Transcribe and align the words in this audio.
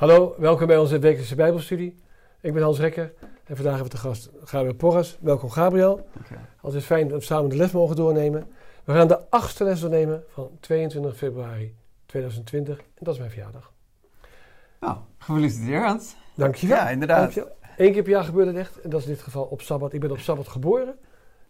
Hallo, 0.00 0.34
welkom 0.38 0.66
bij 0.66 0.78
onze 0.78 0.98
wekelijkse 0.98 1.34
Bijbelstudie. 1.34 2.02
Ik 2.40 2.52
ben 2.52 2.62
Hans 2.62 2.78
Rekker 2.78 3.12
en 3.44 3.56
vandaag 3.56 3.74
hebben 3.74 3.82
we 3.82 3.88
te 3.88 3.96
gast 3.96 4.30
Gabriel 4.44 4.74
Porras. 4.74 5.18
Welkom 5.20 5.50
Gabriel. 5.50 6.08
Dankjewel. 6.14 6.42
Altijd 6.60 6.84
fijn 6.84 7.08
dat 7.08 7.18
we 7.18 7.24
samen 7.24 7.50
de 7.50 7.56
les 7.56 7.70
mogen 7.70 7.96
doornemen. 7.96 8.46
We 8.84 8.92
gaan 8.92 9.08
de 9.08 9.30
achtste 9.30 9.64
les 9.64 9.80
doornemen 9.80 10.24
van 10.28 10.50
22 10.60 11.16
februari 11.16 11.74
2020 12.06 12.78
en 12.78 12.84
dat 12.98 13.12
is 13.12 13.18
mijn 13.18 13.30
verjaardag. 13.30 13.72
Nou, 14.80 14.98
gefeliciteerd 15.18 15.84
Hans. 15.84 16.16
Dankjewel. 16.34 16.76
Ja, 16.76 16.90
inderdaad. 16.90 17.20
Dankjewel. 17.20 17.56
Eén 17.76 17.92
keer 17.92 18.02
per 18.02 18.12
jaar 18.12 18.24
gebeurt 18.24 18.46
het 18.46 18.56
echt 18.56 18.80
en 18.80 18.90
dat 18.90 19.00
is 19.00 19.06
in 19.06 19.12
dit 19.12 19.22
geval 19.22 19.44
op 19.44 19.62
Sabbat. 19.62 19.92
Ik 19.92 20.00
ben 20.00 20.10
op 20.10 20.18
Sabbat 20.18 20.48
geboren 20.48 20.98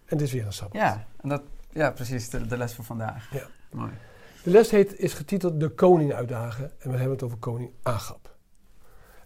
en 0.04 0.16
dit 0.16 0.26
is 0.26 0.32
weer 0.32 0.46
een 0.46 0.52
Sabbat. 0.52 0.80
Ja, 0.80 1.06
en 1.20 1.28
dat, 1.28 1.42
ja 1.73 1.90
precies, 1.90 2.30
de, 2.30 2.46
de 2.46 2.56
les 2.56 2.74
voor 2.74 2.84
vandaag. 2.84 3.32
Ja. 3.32 3.46
Mooi. 3.70 3.90
De 4.42 4.51
les 4.51 4.70
heet, 4.70 4.98
is 4.98 5.14
getiteld 5.14 5.60
De 5.60 5.68
Koning 5.68 6.12
uitdagen 6.12 6.64
en 6.78 6.90
we 6.90 6.96
hebben 6.96 7.10
het 7.10 7.23
over 7.23 7.38
koning 7.38 7.70
Agab. 7.82 8.29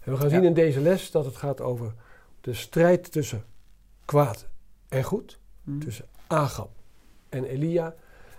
En 0.05 0.11
we 0.11 0.17
gaan 0.17 0.29
zien 0.29 0.43
in 0.43 0.53
deze 0.53 0.81
les 0.81 1.11
dat 1.11 1.25
het 1.25 1.35
gaat 1.35 1.61
over 1.61 1.93
de 2.41 2.53
strijd 2.53 3.11
tussen 3.11 3.43
kwaad 4.05 4.47
en 4.87 5.03
goed. 5.03 5.39
Hm. 5.63 5.79
Tussen 5.79 6.05
Agab 6.27 6.69
en 7.29 7.43
Elia. 7.43 7.95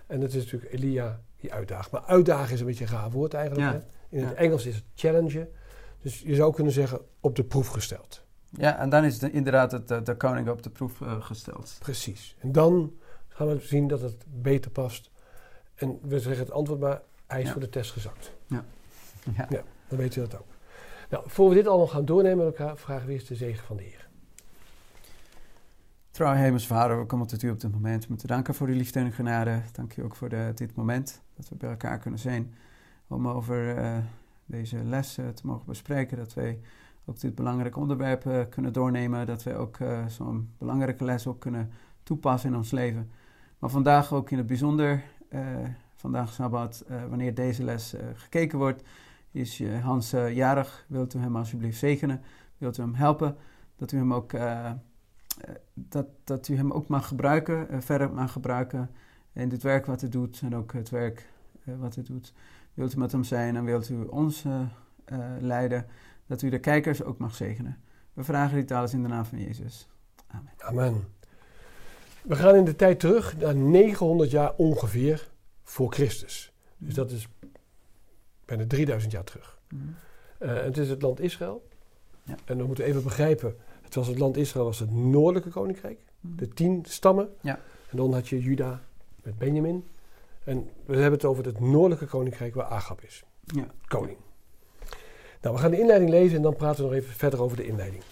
En 0.06 0.20
het 0.20 0.34
is 0.34 0.44
natuurlijk 0.44 0.72
Elia 0.72 1.20
die 1.36 1.52
uitdaagt. 1.52 1.90
Maar 1.90 2.02
uitdagen 2.02 2.54
is 2.54 2.60
een 2.60 2.66
beetje 2.66 2.84
een 2.84 2.90
raar 2.90 3.10
woord 3.10 3.34
eigenlijk. 3.34 3.72
Ja. 3.72 3.84
In 4.08 4.20
het 4.24 4.30
Ja. 4.30 4.36
Engels 4.36 4.66
is 4.66 4.74
het 4.74 4.84
challenge. 4.94 5.48
Dus 6.02 6.20
je 6.20 6.34
zou 6.34 6.54
kunnen 6.54 6.72
zeggen 6.72 7.00
op 7.20 7.36
de 7.36 7.44
proef 7.44 7.66
gesteld. 7.68 8.24
Ja, 8.50 8.78
en 8.78 8.88
dan 8.88 9.04
is 9.04 9.18
de, 9.18 9.30
inderdaad 9.30 9.72
het, 9.72 9.88
de, 9.88 10.02
de 10.02 10.16
koning 10.16 10.48
op 10.48 10.62
de 10.62 10.70
proef 10.70 11.00
eh, 11.00 11.22
gesteld. 11.22 11.76
Precies. 11.78 12.36
En 12.38 12.52
dan 12.52 12.92
gaan 13.28 13.46
we 13.46 13.58
zien 13.60 13.88
dat 13.88 14.00
het 14.00 14.24
beter 14.28 14.70
past. 14.70 15.10
En 15.74 15.98
we 16.02 16.20
zeggen 16.20 16.42
het 16.44 16.52
antwoord 16.52 16.80
maar, 16.80 17.02
hij 17.26 17.40
is 17.40 17.46
Ja. 17.46 17.52
voor 17.52 17.60
de 17.60 17.68
test 17.68 17.90
gezakt. 17.92 18.32
Ja. 18.46 18.64
Ja. 19.48 19.62
Dan 19.88 19.98
weet 19.98 20.16
u 20.16 20.20
dat 20.20 20.38
ook. 20.38 20.46
Nou, 21.10 21.24
voor 21.26 21.48
we 21.48 21.54
dit 21.54 21.66
allemaal 21.66 21.86
gaan 21.86 22.04
doornemen 22.04 22.44
met 22.44 22.58
elkaar, 22.58 22.76
vragen 22.76 23.06
we 23.06 23.12
eerst 23.12 23.28
de 23.28 23.34
zegen 23.34 23.64
van 23.64 23.76
de 23.76 23.82
Heer. 23.82 24.08
Trouw 26.10 26.32
hemels 26.32 26.66
vader, 26.66 26.98
we 26.98 27.06
komen 27.06 27.26
tot 27.26 27.42
u 27.42 27.50
op 27.50 27.60
dit 27.60 27.72
moment 27.72 28.06
om 28.08 28.16
te 28.16 28.26
danken 28.26 28.54
voor 28.54 28.68
uw 28.68 28.74
liefde 28.74 29.00
en 29.00 29.12
genade. 29.12 29.62
Dank 29.72 29.96
u 29.96 30.02
ook 30.02 30.16
voor 30.16 30.28
de, 30.28 30.52
dit 30.54 30.74
moment 30.74 31.22
dat 31.36 31.48
we 31.48 31.54
bij 31.54 31.70
elkaar 31.70 31.98
kunnen 31.98 32.20
zijn 32.20 32.54
om 33.06 33.28
over 33.28 33.76
eh, 33.76 33.96
deze 34.46 34.84
les 34.84 35.18
eh, 35.18 35.28
te 35.28 35.46
mogen 35.46 35.66
bespreken. 35.66 36.16
Dat 36.16 36.34
wij 36.34 36.60
ook 37.04 37.20
dit 37.20 37.34
belangrijke 37.34 37.78
onderwerp 37.78 38.26
eh, 38.26 38.40
kunnen 38.50 38.72
doornemen. 38.72 39.26
Dat 39.26 39.42
wij 39.42 39.56
ook 39.56 39.76
eh, 39.76 40.06
zo'n 40.06 40.50
belangrijke 40.58 41.04
les 41.04 41.26
ook 41.26 41.40
kunnen 41.40 41.70
toepassen 42.02 42.50
in 42.50 42.56
ons 42.56 42.70
leven. 42.70 43.10
Maar 43.58 43.70
vandaag 43.70 44.12
ook 44.12 44.30
in 44.30 44.38
het 44.38 44.46
bijzonder, 44.46 45.02
eh, 45.28 45.40
vandaag 45.94 46.32
Sabbat, 46.32 46.84
eh, 46.88 47.04
wanneer 47.08 47.34
deze 47.34 47.64
les 47.64 47.94
eh, 47.94 48.06
gekeken 48.14 48.58
wordt, 48.58 48.82
is 49.36 49.60
eh, 49.60 49.84
Hans 49.84 50.12
eh, 50.12 50.34
jarig. 50.34 50.84
Wilt 50.88 51.14
u 51.14 51.18
hem 51.18 51.36
alsjeblieft 51.36 51.78
zegenen? 51.78 52.22
Wilt 52.58 52.78
u 52.78 52.82
hem 52.82 52.94
helpen? 52.94 53.36
Dat 53.76 53.92
u 53.92 53.96
hem 53.96 54.14
ook... 54.14 54.32
eh, 54.32 54.72
dat, 55.74 56.06
dat 56.24 56.48
u 56.48 56.56
hem 56.56 56.72
ook 56.72 56.88
mag 56.88 57.08
gebruiken, 57.08 57.82
verder 57.82 58.12
mag 58.12 58.32
gebruiken 58.32 58.90
in 59.32 59.48
dit 59.48 59.62
werk 59.62 59.86
wat 59.86 60.00
hij 60.00 60.10
doet 60.10 60.40
en 60.42 60.56
ook 60.56 60.72
het 60.72 60.90
werk 60.90 61.28
wat 61.64 61.94
hij 61.94 62.04
doet. 62.04 62.32
Wilt 62.74 62.94
u 62.94 62.98
met 62.98 63.12
hem 63.12 63.24
zijn 63.24 63.56
en 63.56 63.64
wilt 63.64 63.88
u 63.88 64.04
ons 64.04 64.44
leiden, 65.40 65.86
dat 66.26 66.42
u 66.42 66.48
de 66.48 66.58
kijkers 66.58 67.02
ook 67.02 67.18
mag 67.18 67.34
zegenen. 67.34 67.78
We 68.12 68.24
vragen 68.24 68.56
dit 68.56 68.70
alles 68.70 68.92
in 68.92 69.02
de 69.02 69.08
naam 69.08 69.24
van 69.24 69.38
Jezus. 69.38 69.88
Amen. 70.26 70.52
Amen. 70.58 71.04
We 72.22 72.36
gaan 72.36 72.54
in 72.54 72.64
de 72.64 72.76
tijd 72.76 73.00
terug 73.00 73.36
naar 73.36 73.56
900 73.56 74.30
jaar 74.30 74.54
ongeveer 74.56 75.28
voor 75.62 75.92
Christus. 75.92 76.52
Dus 76.78 76.94
dat 76.94 77.10
is 77.10 77.28
bijna 78.46 78.66
3000 78.66 79.12
jaar 79.12 79.24
terug. 79.24 79.58
Mhm. 79.68 79.82
Eh, 80.38 80.62
het 80.62 80.76
is 80.78 80.88
het 80.88 81.02
land 81.02 81.20
Israël. 81.20 81.66
Ja. 82.22 82.34
En 82.44 82.58
dan 82.58 82.66
moeten 82.66 82.84
we 82.84 82.90
even 82.90 83.02
begrijpen. 83.02 83.56
Het 83.82 83.94
was 83.94 84.06
het 84.06 84.18
land 84.18 84.36
Israël 84.36 84.64
was 84.64 84.78
het 84.78 84.90
noordelijke 84.90 85.50
koninkrijk. 85.50 85.98
Mhm. 86.20 86.36
De 86.36 86.48
tien 86.48 86.84
stammen. 86.88 87.28
Ja. 87.40 87.60
En 87.90 87.96
dan 87.96 88.12
had 88.12 88.28
je 88.28 88.40
Juda 88.40 88.82
met 89.22 89.38
Benjamin. 89.38 89.84
En 90.44 90.68
we 90.84 90.92
hebben 90.92 91.12
het 91.12 91.24
over 91.24 91.44
het 91.44 91.60
noordelijke 91.60 92.06
koninkrijk 92.06 92.54
waar 92.54 92.66
Agab 92.66 93.02
is. 93.02 93.24
Ja. 93.44 93.66
Koning. 93.86 94.18
Nou, 95.40 95.54
we 95.54 95.60
gaan 95.60 95.70
de 95.70 95.78
inleiding 95.78 96.10
lezen 96.10 96.36
en 96.36 96.42
dan 96.42 96.56
praten 96.56 96.84
we 96.84 96.90
nog 96.90 96.98
even 96.98 97.14
verder 97.14 97.42
over 97.42 97.56
de 97.56 97.66
inleiding. 97.66 98.02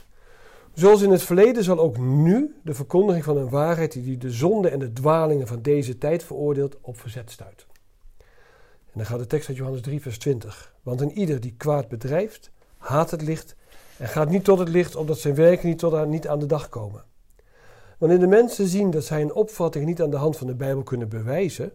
Zoals 0.75 1.03
in 1.03 1.11
het 1.11 1.23
verleden 1.23 1.65
zal 1.65 1.79
ook 1.79 1.99
nu 1.99 2.55
de 2.63 2.75
verkondiging 2.75 3.25
van 3.25 3.37
een 3.37 3.49
waarheid 3.49 3.93
die 3.93 4.19
de 4.19 4.31
zonde 4.31 4.69
en 4.69 4.79
de 4.79 4.93
dwalingen 4.93 5.47
van 5.47 5.63
deze 5.63 5.99
tijd 5.99 6.25
veroordeelt 6.25 6.77
op 6.81 7.01
verzet 7.01 7.31
stuit. 7.31 7.67
En 8.95 9.01
dan 9.01 9.07
gaat 9.07 9.19
de 9.19 9.27
tekst 9.27 9.49
uit 9.49 9.57
Johannes 9.57 9.83
3, 9.83 10.01
vers 10.01 10.19
20. 10.19 10.75
Want 10.83 11.01
een 11.01 11.19
ieder 11.19 11.41
die 11.41 11.55
kwaad 11.57 11.89
bedrijft, 11.89 12.51
haat 12.79 13.11
het 13.11 13.23
licht 13.23 13.57
en 13.99 14.09
gaat 14.09 14.29
niet 14.29 14.45
tot 14.45 14.59
het 14.59 14.69
licht, 14.69 14.97
opdat 14.97 15.19
zijn 15.19 15.35
werken 15.35 15.69
niet, 15.69 15.79
tot 15.79 15.95
aan, 15.95 16.09
niet 16.09 16.29
aan 16.29 16.39
de 16.39 16.47
dag 16.47 16.69
komen. 16.69 17.05
Wanneer 17.99 18.19
de 18.19 18.27
mensen 18.27 18.67
zien 18.67 18.91
dat 18.91 19.05
zij 19.05 19.23
een 19.23 19.35
opvatting 19.35 19.87
niet 19.87 20.03
aan 20.03 20.11
de 20.11 20.17
hand 20.17 20.37
van 20.37 20.47
de 20.47 20.55
Bijbel 20.55 20.83
kunnen 20.83 21.09
bewijzen, 21.09 21.73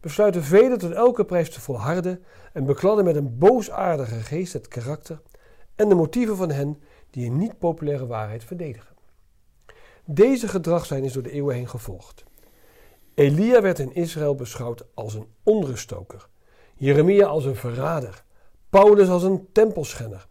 besluiten 0.00 0.44
velen 0.44 0.78
tot 0.78 0.92
elke 0.92 1.24
prijs 1.24 1.50
te 1.50 1.60
volharden 1.60 2.24
en 2.52 2.64
bekladden 2.64 3.04
met 3.04 3.16
een 3.16 3.38
boosaardige 3.38 4.20
geest 4.20 4.52
het 4.52 4.68
karakter 4.68 5.20
en 5.74 5.88
de 5.88 5.94
motieven 5.94 6.36
van 6.36 6.50
hen 6.50 6.82
die 7.10 7.26
een 7.26 7.38
niet 7.38 7.58
populaire 7.58 8.06
waarheid 8.06 8.44
verdedigen. 8.44 8.94
Deze 10.04 10.48
gedragslijn 10.48 11.04
is 11.04 11.12
door 11.12 11.22
de 11.22 11.30
eeuwen 11.30 11.54
heen 11.54 11.68
gevolgd. 11.68 12.24
Elia 13.14 13.62
werd 13.62 13.78
in 13.78 13.94
Israël 13.94 14.34
beschouwd 14.34 14.84
als 14.94 15.14
een 15.14 15.26
onruststoker, 15.42 16.28
Jeremia 16.74 17.26
als 17.26 17.44
een 17.44 17.56
verrader, 17.56 18.24
Paulus 18.70 19.08
als 19.08 19.22
een 19.22 19.48
tempelschenner. 19.52 20.26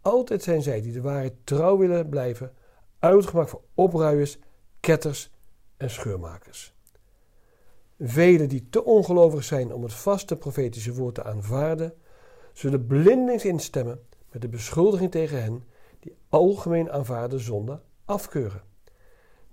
Altijd 0.00 0.42
zijn 0.42 0.62
zij 0.62 0.80
die 0.80 0.92
de 0.92 1.00
waarheid 1.00 1.34
trouw 1.44 1.76
willen 1.78 2.08
blijven, 2.08 2.52
uitgemaakt 2.98 3.50
voor 3.50 3.62
opruiers, 3.74 4.38
ketters 4.80 5.30
en 5.76 5.90
scheurmakers. 5.90 6.74
Velen 8.00 8.48
die 8.48 8.68
te 8.70 8.84
ongelovig 8.84 9.44
zijn 9.44 9.72
om 9.72 9.82
het 9.82 9.92
vaste 9.92 10.36
profetische 10.36 10.94
woord 10.94 11.14
te 11.14 11.24
aanvaarden, 11.24 11.94
zullen 12.52 12.86
blindelings 12.86 13.44
instemmen 13.44 14.00
met 14.30 14.42
de 14.42 14.48
beschuldiging 14.48 15.10
tegen 15.10 15.42
hen 15.42 15.64
die 16.00 16.16
algemeen 16.28 16.90
aanvaarde 16.90 17.38
zonde 17.38 17.80
afkeuren. 18.04 18.62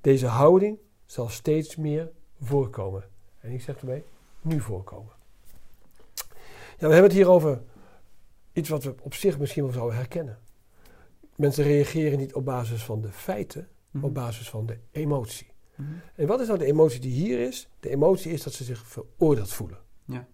Deze 0.01 0.27
houding 0.27 0.79
zal 1.05 1.29
steeds 1.29 1.75
meer 1.75 2.11
voorkomen. 2.41 3.03
En 3.39 3.51
ik 3.51 3.61
zeg 3.61 3.79
erbij, 3.79 4.03
nu 4.41 4.59
voorkomen. 4.59 5.18
Ja, 6.79 6.87
we 6.87 6.93
hebben 6.93 7.11
het 7.11 7.19
hier 7.19 7.29
over 7.29 7.61
iets 8.53 8.69
wat 8.69 8.83
we 8.83 8.95
op 9.01 9.13
zich 9.13 9.39
misschien 9.39 9.63
wel 9.63 9.71
zouden 9.71 9.97
herkennen. 9.97 10.39
Mensen 11.35 11.63
reageren 11.63 12.17
niet 12.17 12.33
op 12.33 12.45
basis 12.45 12.83
van 12.83 13.01
de 13.01 13.11
feiten, 13.11 13.67
maar 13.91 14.03
op 14.03 14.13
basis 14.13 14.49
van 14.49 14.65
de 14.65 14.79
emotie. 14.91 15.51
Mhm. 15.75 15.89
En 16.15 16.27
wat 16.27 16.39
is 16.39 16.47
nou 16.47 16.59
de 16.59 16.65
emotie 16.65 16.99
die 16.99 17.11
hier 17.11 17.39
is? 17.39 17.69
De 17.79 17.89
emotie 17.89 18.31
is 18.31 18.43
dat 18.43 18.53
ze 18.53 18.63
zich 18.63 18.87
veroordeeld 18.87 19.53
voelen. 19.53 19.77
Ja. 20.05 20.27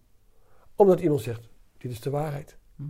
Omdat 0.75 0.99
iemand 0.99 1.21
zegt, 1.21 1.49
dit 1.77 1.91
is 1.91 2.01
de 2.01 2.09
waarheid. 2.09 2.57
Mhm. 2.75 2.89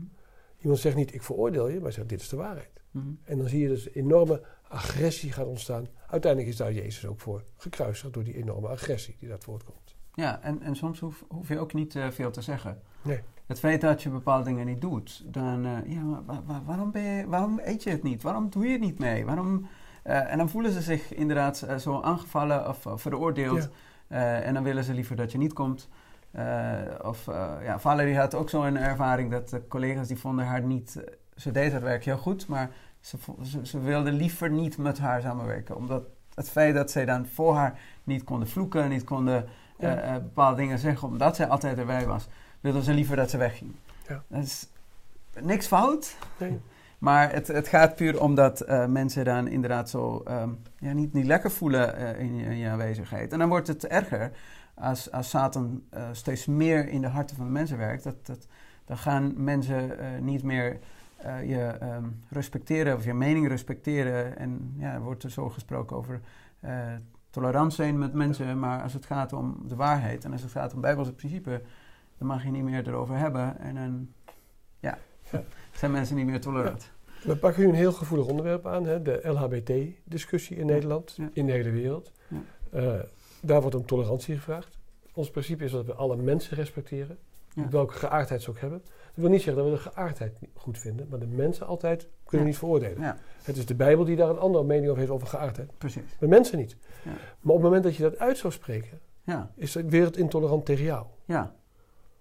Iemand 0.59 0.79
zegt 0.79 0.95
niet, 0.95 1.13
ik 1.13 1.23
veroordeel 1.23 1.67
je, 1.67 1.79
maar 1.79 1.91
zegt, 1.91 2.09
dit 2.09 2.21
is 2.21 2.29
de 2.29 2.35
waarheid. 2.35 2.81
Mhm. 2.91 3.07
En 3.23 3.37
dan 3.37 3.47
zie 3.47 3.59
je 3.59 3.67
dus 3.67 3.89
enorme 3.89 4.41
agressie 4.67 5.31
gaat 5.31 5.47
ontstaan. 5.47 5.87
Uiteindelijk 6.07 6.51
is 6.51 6.57
daar 6.57 6.73
Jezus 6.73 7.05
ook 7.05 7.19
voor 7.19 7.43
gekruisigd 7.57 8.13
door 8.13 8.23
die 8.23 8.35
enorme 8.35 8.67
agressie 8.67 9.15
die 9.19 9.29
dat 9.29 9.43
voortkomt. 9.43 9.95
Ja, 10.13 10.41
en, 10.41 10.61
en 10.61 10.75
soms 10.75 10.99
hoef, 10.99 11.25
hoef 11.27 11.47
je 11.47 11.59
ook 11.59 11.73
niet 11.73 11.95
eh, 11.95 12.09
veel 12.09 12.31
te 12.31 12.41
zeggen. 12.41 12.81
Nee. 13.01 13.21
Het 13.47 13.59
feit 13.59 13.81
dat 13.81 14.03
je 14.03 14.09
bepaalde 14.09 14.43
dingen 14.43 14.65
niet 14.65 14.81
doet, 14.81 15.23
dan, 15.25 15.65
eh, 15.65 15.93
ja, 15.93 16.01
maar 16.45 16.63
waarom, 16.65 16.91
ben 16.91 17.01
je, 17.01 17.27
waarom 17.27 17.59
eet 17.63 17.83
je 17.83 17.89
het 17.89 18.03
niet? 18.03 18.21
Waarom 18.21 18.49
doe 18.49 18.65
je 18.65 18.71
het 18.71 18.81
niet 18.81 18.99
mee? 18.99 19.25
Waarom, 19.25 19.67
eh, 20.03 20.31
en 20.31 20.37
dan 20.37 20.49
voelen 20.49 20.71
ze 20.71 20.81
zich 20.81 21.13
inderdaad 21.13 21.61
eh, 21.61 21.75
zo 21.75 22.01
aangevallen 22.01 22.67
of, 22.67 22.85
of 22.85 23.01
veroordeeld. 23.01 23.69
Ja. 24.09 24.41
En 24.41 24.53
dan 24.53 24.63
willen 24.63 24.83
ze 24.83 24.93
liever 24.93 25.15
dat 25.15 25.31
je 25.31 25.37
niet 25.37 25.53
komt. 25.53 25.89
Of 27.01 27.25
ja, 27.63 27.79
Valerie 27.79 28.17
had 28.17 28.35
ook 28.35 28.49
zo'n 28.49 28.77
ervaring 28.77 29.31
dat 29.31 29.49
de 29.49 29.67
collega's 29.67 30.07
die 30.07 30.19
vonden 30.19 30.45
haar 30.45 30.61
niet... 30.61 31.03
ze 31.35 31.51
deed 31.51 31.71
het 31.71 31.81
werk 31.81 32.05
heel 32.05 32.17
goed, 32.17 32.47
maar 32.47 32.69
ze, 32.99 33.17
ze, 33.41 33.65
ze 33.65 33.79
wilden 33.79 34.13
liever 34.13 34.49
niet 34.49 34.77
met 34.77 34.99
haar 34.99 35.21
samenwerken. 35.21 35.75
Omdat 35.75 36.03
het 36.33 36.49
feit 36.49 36.75
dat 36.75 36.91
zij 36.91 37.05
dan 37.05 37.25
voor 37.25 37.55
haar 37.55 37.79
niet 38.03 38.23
konden 38.23 38.47
vloeken, 38.47 38.89
niet 38.89 39.03
konden 39.03 39.45
Ja. 39.77 40.19
bepaalde 40.19 40.55
dingen 40.55 40.79
zeggen, 40.79 41.07
omdat 41.07 41.35
zij 41.35 41.47
altijd 41.47 41.77
erbij 41.77 42.05
was, 42.05 42.27
wilden 42.65 42.83
ze 42.83 42.93
liever 42.93 43.15
dat 43.15 43.29
ze 43.29 43.37
wegging. 43.37 43.71
Ja. 44.07 44.23
Dat 44.27 44.43
is 44.43 44.67
niks 45.41 45.67
fout, 45.67 46.17
Nee. 46.37 46.59
maar 46.97 47.31
het, 47.31 47.47
het 47.47 47.67
gaat 47.67 47.95
puur 47.95 48.21
omdat 48.21 48.61
eh, 48.61 48.85
mensen 48.85 49.25
dan 49.25 49.47
inderdaad 49.47 49.89
zo 49.89 50.21
ehm, 50.25 50.49
ja, 50.79 50.93
niet, 50.93 51.13
niet 51.13 51.25
lekker 51.25 51.51
voelen 51.51 51.95
eh, 51.95 52.19
in, 52.19 52.35
je, 52.35 52.45
in 52.45 52.57
je 52.57 52.69
aanwezigheid. 52.69 53.31
En 53.31 53.39
dan 53.39 53.49
wordt 53.49 53.67
het 53.67 53.87
erger 53.87 54.31
als, 54.73 55.11
als 55.11 55.29
Satan 55.29 55.83
eh, 55.89 56.03
steeds 56.11 56.45
meer 56.45 56.87
in 56.87 57.01
de 57.01 57.07
harten 57.07 57.35
van 57.35 57.45
de 57.45 57.51
mensen 57.51 57.77
werkt. 57.77 58.03
Dat, 58.03 58.25
dat, 58.25 58.47
dan 58.85 58.97
gaan 58.97 59.33
mensen 59.43 59.97
niet 60.21 60.43
meer 60.43 60.79
je 61.43 61.77
ehm, 61.79 62.05
respecteren 62.29 62.95
of 62.95 63.05
je 63.05 63.13
mening 63.13 63.47
respecteren. 63.47 64.37
En 64.37 64.75
ja, 64.77 64.93
er 64.93 65.01
wordt 65.01 65.23
er 65.23 65.31
zo 65.31 65.49
gesproken 65.49 65.97
over 65.97 66.21
tolerant 67.29 67.73
zijn 67.73 67.97
met 67.97 68.13
mensen. 68.13 68.59
Maar 68.59 68.81
als 68.81 68.93
het 68.93 69.05
gaat 69.05 69.33
om 69.33 69.57
de 69.67 69.75
waarheid 69.75 70.25
en 70.25 70.31
als 70.31 70.41
het 70.41 70.51
gaat 70.51 70.73
om 70.73 70.81
bijbelse 70.81 71.13
principe, 71.13 71.61
dan 72.17 72.27
mag 72.27 72.43
je 72.43 72.49
niet 72.51 72.63
meer 72.63 72.87
erover 72.87 73.17
hebben. 73.17 73.59
En 73.59 73.75
dan, 73.75 74.07
ja, 74.79 74.97
Ja. 75.31 75.43
Zijn 75.79 75.91
mensen 75.91 76.15
niet 76.15 76.25
meer 76.25 76.41
tolerant? 76.41 76.91
We 77.23 77.35
pakken 77.35 77.61
nu 77.63 77.69
een 77.69 77.75
heel 77.75 77.91
gevoelig 77.91 78.25
onderwerp 78.27 78.67
aan, 78.67 78.85
hè, 78.85 79.01
de 79.01 79.19
LHBT-discussie 79.23 80.57
in 80.57 80.65
Nederland, 80.65 81.17
in 81.33 81.45
de 81.45 81.51
hele 81.51 81.69
wereld. 81.71 82.11
Eh, 82.71 82.93
daar 83.41 83.61
wordt 83.61 83.75
om 83.75 83.85
tolerantie 83.85 84.35
gevraagd. 84.35 84.77
Ons 85.13 85.29
principe 85.31 85.63
is 85.63 85.71
dat 85.71 85.85
we 85.85 85.93
alle 85.93 86.15
mensen 86.15 86.57
respecteren, 86.57 87.17
welke 87.69 87.93
geaardheid 87.93 88.41
ze 88.41 88.49
ook 88.49 88.59
hebben. 88.59 88.81
Dat 88.85 89.13
wil 89.23 89.29
niet 89.29 89.41
zeggen 89.41 89.63
dat 89.63 89.71
we 89.71 89.77
de 89.83 89.89
geaardheid 89.89 90.41
niet 90.41 90.49
goed 90.53 90.77
vinden, 90.79 91.07
maar 91.09 91.19
de 91.19 91.27
mensen 91.27 91.67
altijd 91.67 92.07
kunnen 92.23 92.47
niet 92.47 92.57
veroordelen. 92.57 93.17
Het 93.43 93.57
is 93.57 93.65
de 93.65 93.75
Bijbel 93.75 94.05
die 94.05 94.15
daar 94.15 94.29
een 94.29 94.37
andere 94.39 94.63
mening 94.63 94.87
over 94.87 94.99
heeft 94.99 95.11
over 95.11 95.27
geaardheid. 95.27 95.77
precies. 95.77 96.03
De 96.19 96.27
mensen 96.27 96.57
niet. 96.57 96.77
Maar 97.03 97.15
op 97.41 97.53
het 97.53 97.61
moment 97.61 97.83
dat 97.83 97.95
je 97.95 98.03
dat 98.03 98.19
uit 98.19 98.37
zou 98.37 98.53
spreken, 98.53 98.99
Ja, 99.23 99.51
is 99.55 99.71
de 99.71 99.89
wereld 99.89 100.17
intolerant 100.17 100.65
tegen 100.65 100.83
jou. 100.85 101.05
ja. 101.25 101.55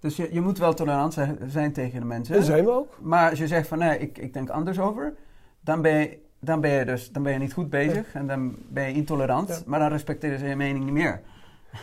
Dus 0.04 0.16
je, 0.16 0.28
je 0.32 0.40
moet 0.40 0.58
wel 0.58 0.74
tolerant 0.74 1.12
zijn, 1.46 1.72
tegen 1.72 2.00
de 2.00 2.06
mensen. 2.06 2.34
En 2.36 2.42
zijn 2.42 2.64
we 2.64 2.70
ook. 2.70 2.98
Maar 3.00 3.30
als 3.30 3.38
je 3.38 3.46
zegt 3.46 3.68
van 3.68 3.78
nee, 3.78 3.98
ik, 3.98 4.18
ik 4.18 4.32
denk 4.32 4.48
anders 4.50 4.78
over, 4.78 5.14
dan 5.60 5.82
ben 5.82 5.92
je, 5.92 6.18
dan 6.40 6.60
ben 6.60 6.70
je 6.70 6.84
dus 6.84 7.12
dan 7.12 7.22
ben 7.22 7.32
je 7.32 7.38
niet 7.38 7.52
goed 7.52 7.70
bezig 7.70 8.14
en 8.14 8.26
dan 8.26 8.56
ben 8.68 8.84
je 8.88 8.94
intolerant, 8.94 9.48
Ja. 9.48 9.58
maar 9.66 9.78
dan 9.78 9.88
respecteren 9.88 10.38
ze 10.38 10.46
je 10.46 10.56
mening 10.56 10.84
niet 10.84 10.92
meer. 10.92 11.20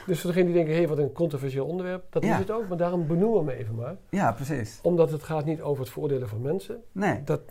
Dus 0.06 0.22
voor 0.22 0.30
degenen 0.30 0.46
die 0.46 0.56
denken, 0.56 0.74
hé, 0.74 0.80
hey, 0.80 0.90
wat 0.90 0.98
een 0.98 1.12
controversieel 1.12 1.66
onderwerp, 1.66 2.04
dat 2.10 2.24
Ja. 2.24 2.34
is 2.34 2.40
het 2.40 2.52
ook. 2.52 2.68
Maar 2.68 2.78
daarom 2.78 3.08
benoemen 3.08 3.46
we 3.46 3.52
hem 3.52 3.60
even 3.62 3.76
maar. 3.76 3.96
Ja, 4.10 4.32
precies. 4.32 4.80
Omdat 4.82 5.12
het 5.12 5.24
gaat 5.24 5.46
niet 5.46 5.62
over 5.62 5.84
het 5.84 5.92
veroordelen 5.92 6.30
van 6.30 6.42
mensen. 6.42 6.84
Nee. 6.92 7.24
Dat 7.24 7.42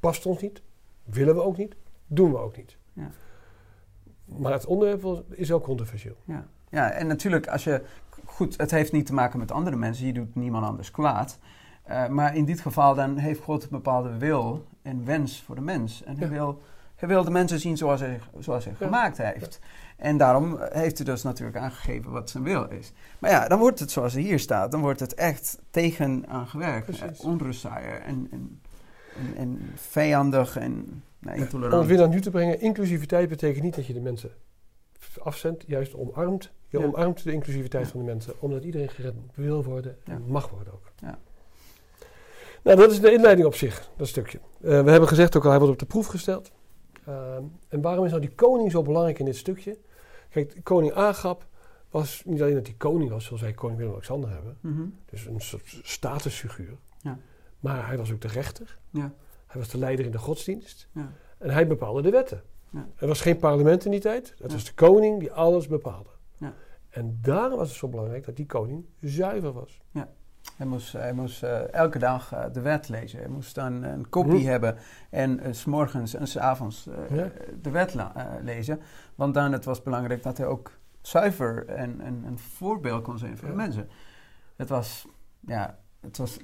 past 0.00 0.26
ons 0.26 0.40
niet. 0.42 0.62
Willen 1.04 1.34
we 1.34 1.42
ook 1.42 1.56
niet. 1.56 1.76
Doen 2.06 2.30
we 2.30 2.38
ook 2.38 2.56
niet. 2.56 2.76
Ja. 2.92 3.10
Maar 4.24 4.52
het 4.52 4.66
onderwerp 4.66 5.24
is 5.30 5.52
ook 5.52 5.62
controversieel. 5.62 6.16
Ja. 6.24 6.46
ja, 6.70 6.90
en 6.90 7.06
natuurlijk 7.06 7.48
als 7.48 7.64
je... 7.64 7.82
Goed, 8.24 8.56
het 8.56 8.70
heeft 8.70 8.92
niet 8.92 9.06
te 9.06 9.14
maken 9.14 9.38
met 9.38 9.50
andere 9.52 9.76
mensen. 9.76 10.06
Je 10.06 10.12
doet 10.12 10.34
niemand 10.34 10.64
anders 10.64 10.90
kwaad. 10.90 11.38
Eh, 11.82 12.08
maar 12.08 12.36
in 12.36 12.44
dit 12.44 12.60
geval 12.60 12.94
dan 12.94 13.16
heeft 13.16 13.40
God 13.40 13.62
een 13.62 13.68
bepaalde 13.70 14.16
wil 14.18 14.66
en 14.82 15.04
wens 15.04 15.42
voor 15.42 15.54
de 15.54 15.60
mens. 15.60 16.02
En 16.04 16.16
hij, 16.16 16.26
Ja. 16.26 16.32
wil, 16.32 16.62
hij 16.96 17.08
wil 17.08 17.24
de 17.24 17.30
mensen 17.30 17.60
zien 17.60 17.76
zoals 17.76 18.00
hij, 18.00 18.20
zoals 18.38 18.64
hij 18.64 18.74
Ja. 18.78 18.84
gemaakt 18.86 19.16
heeft. 19.18 19.60
En 19.96 20.16
daarom 20.16 20.58
heeft 20.72 20.96
hij 20.96 21.06
dus 21.06 21.22
natuurlijk 21.22 21.56
aangegeven 21.56 22.10
wat 22.10 22.30
zijn 22.30 22.44
wil 22.44 22.68
is. 22.68 22.92
Maar 23.18 23.30
ja, 23.30 23.48
dan 23.48 23.58
wordt 23.58 23.78
het 23.80 23.90
zoals 23.90 24.14
er 24.14 24.20
hier 24.20 24.38
staat. 24.38 24.70
Dan 24.70 24.80
wordt 24.80 25.00
het 25.00 25.14
echt 25.14 25.58
tegen 25.70 26.28
aangewerkt. 26.28 27.00
Eh, 27.02 27.08
onrustzaaier 27.24 28.00
en, 28.00 28.28
en, 28.30 28.60
en, 29.16 29.36
en 29.36 29.70
vijandig 29.74 30.56
en 30.56 31.02
nou, 31.18 31.36
Om 31.36 31.42
intolerant. 31.42 31.78
het 31.78 31.86
weer 31.90 31.98
naar 31.98 32.08
nu 32.08 32.20
te 32.20 32.30
brengen, 32.30 32.60
inclusiviteit 32.60 33.28
betekent 33.28 33.64
niet 33.64 33.74
dat 33.74 33.86
je 33.86 33.92
de 33.92 34.00
mensen 34.00 34.30
afzendt, 35.22 35.64
juist 35.66 35.94
omarmt. 35.94 36.50
Je 36.70 36.78
Ja. 36.78 36.84
omarmt 36.84 37.22
de 37.24 37.32
inclusiviteit 37.32 37.84
Ja. 37.84 37.90
van 37.90 38.00
de 38.00 38.06
mensen, 38.06 38.34
omdat 38.38 38.64
iedereen 38.64 38.88
gered 38.88 39.14
wil 39.34 39.64
worden 39.64 39.96
en 40.04 40.22
mag 40.26 40.48
worden 40.50 40.72
ook. 40.72 40.92
Ja. 40.96 41.18
Nou, 42.62 42.76
dat 42.76 42.90
is 42.90 43.00
de 43.00 43.12
inleiding 43.12 43.46
op 43.46 43.54
zich, 43.54 43.90
dat 43.96 44.08
stukje. 44.08 44.38
Eh, 44.60 44.82
we 44.82 44.90
hebben 44.90 45.08
gezegd 45.08 45.36
ook 45.36 45.44
al, 45.44 45.50
hij 45.50 45.58
wordt 45.58 45.72
op 45.74 45.78
de 45.78 45.86
proef 45.86 46.06
gesteld. 46.06 46.50
Ehm, 47.06 47.42
en 47.68 47.80
waarom 47.80 48.04
is 48.04 48.10
nou 48.10 48.22
die 48.22 48.34
koning 48.34 48.70
zo 48.70 48.82
belangrijk 48.82 49.18
in 49.18 49.24
dit 49.24 49.36
stukje? 49.36 49.78
Kijk, 50.30 50.60
koning 50.62 50.92
Agap 50.92 51.46
was 51.90 52.22
niet 52.26 52.42
alleen 52.42 52.54
dat 52.54 52.66
hij 52.66 52.74
koning 52.78 53.10
was, 53.10 53.24
zoals 53.24 53.42
wij 53.42 53.52
koning 53.52 53.78
Willem-Alexander 53.78 54.30
hebben. 54.30 54.58
Mhm. 54.60 54.82
Dus 55.10 55.26
een 55.26 55.40
soort 55.40 55.78
statusfiguur. 55.82 56.76
Ja. 57.00 57.18
Maar 57.60 57.86
hij 57.86 57.96
was 57.98 58.12
ook 58.12 58.20
de 58.20 58.28
rechter. 58.28 58.78
Ja. 58.90 59.12
Hij 59.46 59.60
was 59.60 59.68
de 59.70 59.78
leider 59.78 60.04
in 60.04 60.10
de 60.10 60.18
godsdienst. 60.18 60.88
Ja. 60.92 61.12
En 61.38 61.50
hij 61.50 61.66
bepaalde 61.66 62.02
de 62.02 62.10
wetten. 62.10 62.42
Ja. 62.70 62.88
Er 62.96 63.06
was 63.06 63.20
geen 63.20 63.36
parlement 63.36 63.84
in 63.84 63.90
die 63.90 64.00
tijd. 64.00 64.34
Het 64.42 64.52
was 64.52 64.64
de 64.64 64.74
koning 64.74 65.18
die 65.20 65.32
alles 65.32 65.66
bepaalde. 65.68 66.08
Ja. 66.90 67.00
En 67.00 67.18
daarom 67.22 67.58
was 67.58 67.68
het 67.68 67.76
zo 67.78 67.88
belangrijk 67.88 68.24
dat 68.24 68.36
die 68.36 68.46
koning 68.46 68.84
zuiver 69.00 69.52
was. 69.52 69.80
Hij 70.56 70.66
moest, 70.66 70.92
hij 70.92 71.12
moest 71.12 71.42
eh, 71.42 71.72
elke 71.72 71.98
dag 71.98 72.32
eh, 72.32 72.44
de 72.52 72.60
wet 72.60 72.88
lezen. 72.88 73.18
Hij 73.18 73.28
moest 73.28 73.54
dan 73.54 73.82
een 73.82 74.08
kopie 74.08 74.40
Hm. 74.40 74.46
hebben 74.46 74.76
en 75.10 75.40
eh, 75.40 75.52
s 75.52 75.60
s'morgens 75.60 76.14
en 76.14 76.26
s'avonds 76.26 76.86
eh 76.86 77.16
Ja. 77.16 77.30
de 77.62 77.70
wet 77.70 77.94
eh, 77.94 78.24
lezen. 78.42 78.80
Want 79.14 79.34
dan 79.34 79.52
het 79.52 79.64
was 79.64 79.82
belangrijk 79.82 80.22
dat 80.22 80.36
hij 80.36 80.46
ook 80.46 80.78
zuiver 81.00 81.66
en, 81.66 82.00
en 82.00 82.22
een 82.26 82.38
voorbeeld 82.38 83.02
kon 83.02 83.18
zijn 83.18 83.36
voor 83.36 83.48
de 83.48 83.54
Ja. 83.54 83.60
mensen. 83.62 83.88
Het 84.56 84.68
was, 84.68 85.06
ja, 85.40 85.78
het 86.00 86.16
was, 86.16 86.36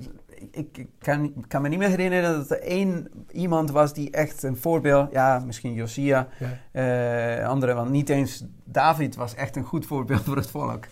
ik, 0.51 0.87
kan, 0.99 1.45
kan 1.49 1.63
me 1.63 1.69
niet 1.69 1.79
meer 1.79 1.89
herinneren 1.89 2.35
dat 2.37 2.51
er 2.51 2.61
één 2.61 3.09
iemand 3.33 3.71
was 3.71 3.93
die 3.95 4.11
echt 4.11 4.43
een 4.43 4.57
voorbeeld, 4.57 5.13
ja, 5.13 5.39
misschien 5.39 5.73
Josia, 5.73 6.29
Ja. 6.39 6.59
eh 7.39 7.49
andere, 7.49 7.75
want 7.75 7.91
niet 7.91 8.09
eens 8.09 8.45
David 8.65 9.15
was 9.17 9.35
echt 9.35 9.57
een 9.57 9.65
goed 9.65 9.87
voorbeeld 9.87 10.23
voor 10.25 10.37
het 10.37 10.51
volk. 10.51 10.85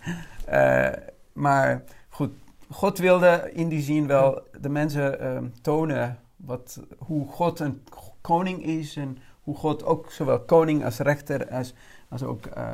Eh, 0.45 0.87
maar 1.33 1.83
goed, 2.09 2.31
God 2.69 2.97
wilde 2.97 3.49
in 3.53 3.69
die 3.69 3.81
zin 3.81 4.07
wel 4.07 4.41
de 4.61 4.69
mensen 4.69 5.19
ehm, 5.19 5.45
tonen 5.61 6.19
wat, 6.35 6.81
hoe 6.97 7.27
God 7.27 7.59
een 7.59 7.83
koning 8.21 8.63
is 8.65 8.95
en 8.95 9.17
hoe 9.41 9.55
God 9.55 9.83
ook 9.85 10.11
zowel 10.11 10.39
koning 10.39 10.83
als 10.85 10.97
rechter 10.97 11.47
als, 11.49 11.73
als 12.09 12.23
ook 12.23 12.45
eh, 12.45 12.73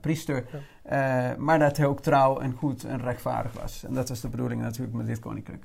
priester, 0.00 0.44
maar 1.38 1.58
dat 1.58 1.76
hij 1.76 1.86
ook 1.86 2.00
trouw 2.00 2.38
en 2.40 2.52
goed 2.52 2.84
en 2.84 3.00
rechtvaardig 3.00 3.52
was. 3.52 3.84
En 3.84 3.94
dat 3.94 4.08
was 4.08 4.20
de 4.20 4.28
bedoeling 4.28 4.60
natuurlijk 4.62 4.96
met 4.96 5.06
dit 5.06 5.18
koninkrijk. 5.18 5.64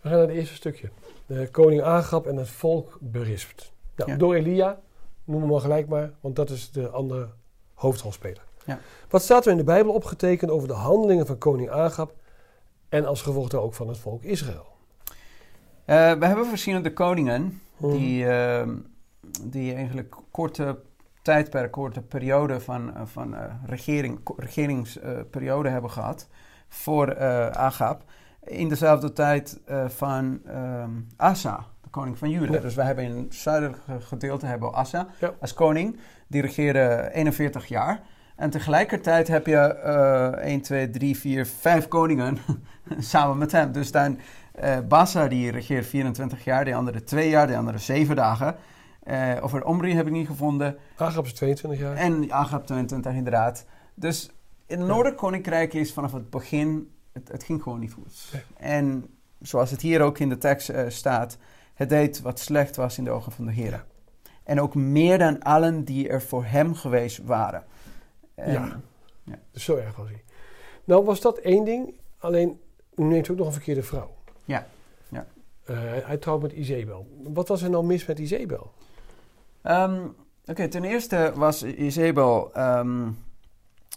We 0.00 0.08
gaan 0.08 0.18
naar 0.18 0.26
het 0.28 0.36
eerste 0.36 0.54
stukje. 0.54 0.88
De 1.26 1.48
koning 1.50 1.82
Agap 1.82 2.26
en 2.26 2.36
het 2.36 2.48
volk 2.48 2.98
berispt. 3.00 3.72
Nou, 3.96 4.10
Ja. 4.10 4.16
Door 4.16 4.34
Elia, 4.34 4.78
noem 5.24 5.40
hem 5.40 5.50
maar 5.50 5.60
gelijk 5.60 5.88
maar, 5.88 6.10
want 6.20 6.36
dat 6.36 6.50
is 6.50 6.70
de 6.70 6.88
andere 6.88 7.28
hoofdrolspeler. 7.74 8.42
Ja. 8.64 8.78
Wat 9.08 9.22
staat 9.22 9.44
er 9.46 9.50
in 9.50 9.56
de 9.56 9.64
Bijbel 9.64 9.92
opgetekend 9.92 10.50
over 10.50 10.68
de 10.68 10.74
handelingen 10.74 11.26
van 11.26 11.38
koning 11.38 11.70
Agap 11.70 12.14
en 12.88 13.06
als 13.06 13.22
gevolg 13.22 13.48
daar 13.48 13.60
ook 13.60 13.74
van 13.74 13.88
het 13.88 13.98
volk 13.98 14.22
Israël? 14.22 14.66
Eh, 15.84 16.12
we 16.12 16.26
hebben 16.26 16.46
verschillende 16.46 16.92
koningen 16.92 17.60
Mhm. 17.76 17.92
die, 17.92 18.26
ehm, 18.28 18.74
die 19.42 19.74
eigenlijk 19.74 20.16
korte 20.30 20.78
tijdperk, 21.22 21.72
korte 21.72 22.02
periode 22.02 22.60
van, 22.60 22.94
eh, 22.94 23.02
van 23.04 23.34
eh, 23.34 23.42
regering, 23.66 24.20
regeringsperiode 24.36 25.68
hebben 25.68 25.90
gehad 25.90 26.28
voor 26.68 27.08
eh 27.08 27.46
Agab. 27.48 28.02
In 28.44 28.68
dezelfde 28.68 29.12
tijd 29.12 29.60
eh, 29.64 29.88
van 29.88 30.40
ehm, 30.46 30.90
Asa, 31.16 31.64
de 31.82 31.88
koning 31.88 32.18
van 32.18 32.30
Juda. 32.30 32.52
Ja. 32.52 32.60
Dus 32.60 32.74
we 32.74 32.82
hebben 32.82 33.04
in 33.04 33.16
het 33.16 33.34
zuidelijke 33.34 34.00
gedeelte 34.00 34.46
hebben 34.46 34.72
Asa 34.74 35.06
Ja. 35.20 35.32
als 35.40 35.54
koning. 35.54 35.98
Die 36.26 36.42
regeerde 36.42 37.10
41 37.12 37.66
jaar. 37.66 38.00
En 38.36 38.50
tegelijkertijd 38.50 39.28
heb 39.28 39.46
je 39.46 39.56
eh 39.56 40.50
1, 40.50 40.60
2, 40.60 40.90
3, 40.90 41.16
4, 41.18 41.46
5 41.46 41.88
koningen 41.88 42.38
samen 42.98 43.38
met 43.38 43.52
hem. 43.52 43.72
Dus 43.72 43.90
dan 43.90 44.18
eh 44.52 44.76
Basa 44.88 45.28
die 45.28 45.50
regeert 45.50 45.86
24 45.86 46.44
jaar, 46.44 46.64
de 46.64 46.74
andere 46.74 47.04
2 47.04 47.28
jaar, 47.28 47.46
de 47.46 47.56
andere 47.56 47.78
7 47.78 48.16
dagen. 48.16 48.56
Eh 49.08 49.36
over 49.44 49.64
Omri 49.64 49.94
heb 49.94 50.06
ik 50.06 50.12
niet 50.12 50.26
gevonden. 50.26 50.76
Agap 50.96 51.24
is 51.24 51.32
22 51.32 51.80
jaar. 51.80 51.96
En 51.96 52.32
Agab 52.32 52.66
22 52.66 53.12
inderdaad. 53.12 53.64
Dus 53.94 54.30
in 54.66 54.78
het 54.78 54.88
Noorderlijk 54.88 55.16
Koninkrijk 55.16 55.74
is 55.74 55.92
vanaf 55.92 56.12
het 56.12 56.30
begin, 56.30 56.90
het, 57.12 57.28
het 57.28 57.44
ging 57.44 57.62
gewoon 57.62 57.78
niet 57.80 57.92
goed. 57.92 58.28
Nee. 58.32 58.42
En 58.56 59.04
zoals 59.40 59.70
het 59.70 59.80
hier 59.80 60.00
ook 60.00 60.18
in 60.18 60.28
de 60.28 60.38
tekst 60.38 60.68
eh, 60.68 60.88
staat, 60.88 61.38
het 61.74 61.88
deed 61.88 62.20
wat 62.20 62.38
slecht 62.38 62.76
was 62.76 62.98
in 62.98 63.04
de 63.04 63.10
ogen 63.10 63.32
van 63.32 63.46
de 63.46 63.52
Heer. 63.52 63.70
Ja. 63.70 63.84
En 64.44 64.60
ook 64.60 64.74
meer 64.74 65.18
dan 65.18 65.42
allen 65.42 65.84
die 65.84 66.08
er 66.08 66.22
voor 66.22 66.44
hem 66.44 66.74
geweest 66.74 67.18
waren. 67.24 67.64
En- 68.34 68.52
Ja. 69.24 69.38
Dus 69.52 69.64
zo 69.64 69.76
erg 69.76 69.96
was 69.96 70.08
hij. 70.08 70.22
Nou 70.84 71.04
was 71.04 71.20
dat 71.20 71.38
één 71.38 71.64
ding, 71.64 71.94
alleen 72.18 72.60
nu 72.94 73.04
neemt 73.04 73.30
ook 73.30 73.36
nog 73.36 73.46
een 73.46 73.52
verkeerde 73.52 73.82
vrouw. 73.82 74.14
Ja, 74.44 74.66
ja. 75.08 75.26
Eh, 75.64 75.76
hij, 75.78 76.02
hij 76.04 76.16
trouwt 76.16 76.42
met 76.42 76.52
Izebel. 76.52 77.06
Wat 77.24 77.48
was 77.48 77.62
er 77.62 77.70
nou 77.70 77.84
mis 77.86 78.06
met 78.06 78.18
Izebel? 78.18 78.72
Ehm, 79.62 79.98
Oké, 80.46 80.68
ten 80.68 80.84
eerste 80.84 81.32
was 81.34 81.62
Isabel 81.62 82.52
ehm, 82.52 83.08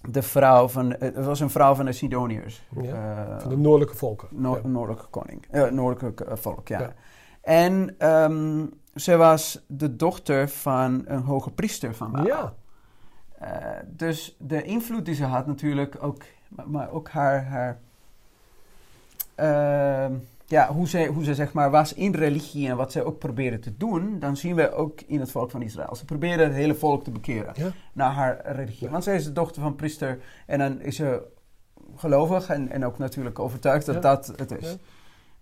de 0.09 0.21
vrouw 0.21 0.67
van, 0.67 0.95
het 0.99 1.25
was 1.25 1.39
een 1.39 1.49
vrouw 1.49 1.75
van 1.75 1.85
de 1.85 1.91
Sidoniërs. 1.91 2.63
Ja, 2.81 3.25
Eh, 3.27 3.39
Van 3.39 3.49
de 3.49 3.57
noordelijke 3.57 3.95
volken. 3.95 4.27
Ja. 4.31 4.59
Noordelijke 4.63 5.07
koning, 5.09 5.45
eh, 5.49 5.69
noordelijke 5.69 6.25
eh, 6.25 6.35
volk, 6.37 6.67
ja. 6.67 6.79
Ja. 6.79 6.93
En 7.41 7.95
ehm, 7.97 8.65
ze 8.95 9.15
was 9.15 9.63
de 9.67 9.95
dochter 9.95 10.49
van 10.49 11.01
een 11.05 11.21
hoge 11.21 11.51
priester 11.51 11.95
van 11.95 12.11
Baal. 12.11 12.25
Ja. 12.25 12.53
Eh, 13.37 13.49
dus 13.87 14.35
de 14.39 14.63
invloed 14.63 15.05
die 15.05 15.15
ze 15.15 15.25
had 15.25 15.47
natuurlijk 15.47 15.97
ook, 16.01 16.21
maar, 16.49 16.69
maar 16.69 16.91
ook 16.91 17.09
haar, 17.09 17.45
haar 17.45 17.79
ehm, 19.35 20.13
ja, 20.51 20.73
hoe 20.73 20.87
ze, 20.89 21.05
hoe 21.05 21.23
ze 21.23 21.35
zeg 21.35 21.53
maar 21.53 21.71
was 21.71 21.93
in 21.93 22.13
religie 22.15 22.69
en 22.69 22.75
wat 22.75 22.91
ze 22.91 23.03
ook 23.03 23.19
probeerde 23.19 23.59
te 23.59 23.77
doen, 23.77 24.19
dan 24.19 24.37
zien 24.37 24.55
we 24.55 24.71
ook 24.71 25.01
in 25.01 25.19
het 25.19 25.31
volk 25.31 25.51
van 25.51 25.61
Israël. 25.61 25.95
Ze 25.95 26.05
probeerde 26.05 26.43
het 26.43 26.53
hele 26.53 26.75
volk 26.75 27.03
te 27.03 27.11
bekeren 27.11 27.53
Ja. 27.55 27.71
naar 27.93 28.11
haar 28.11 28.41
religie. 28.55 28.85
Ja. 28.85 28.91
Want 28.91 29.03
zij 29.03 29.15
is 29.15 29.23
de 29.23 29.31
dochter 29.31 29.61
van 29.61 29.75
priester 29.75 30.19
en 30.47 30.59
dan 30.59 30.81
is 30.81 30.95
ze 30.95 31.21
gelovig 31.95 32.49
en, 32.49 32.69
en 32.69 32.85
ook 32.85 32.97
natuurlijk 32.97 33.39
overtuigd 33.39 33.85
dat 33.85 33.95
Ja. 33.95 34.01
dat 34.01 34.33
het 34.35 34.51
is. 34.61 34.77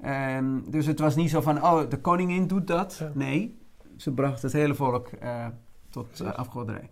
Ehm, 0.02 0.60
dus 0.70 0.86
het 0.86 1.00
was 1.00 1.16
niet 1.16 1.30
zo 1.30 1.42
van, 1.42 1.64
oh, 1.64 1.90
de 1.90 1.98
koningin 1.98 2.48
doet 2.48 2.68
dat. 2.68 2.98
Ja. 3.00 3.12
Nee, 3.14 3.58
ze 3.98 4.12
bracht 4.12 4.42
het 4.42 4.54
hele 4.54 4.76
volk 4.76 5.08
eh, 5.08 5.46
tot 5.90 6.20
uh, 6.22 6.34
afgoderij. 6.34 6.90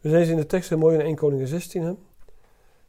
We 0.00 0.08
lezen 0.08 0.32
in 0.34 0.40
de 0.40 0.46
tekst 0.46 0.68
heel 0.68 0.78
mooi 0.78 0.98
in 0.98 1.04
1 1.04 1.14
Koningen 1.16 1.46
16 1.48 1.82
hè, 1.82 1.92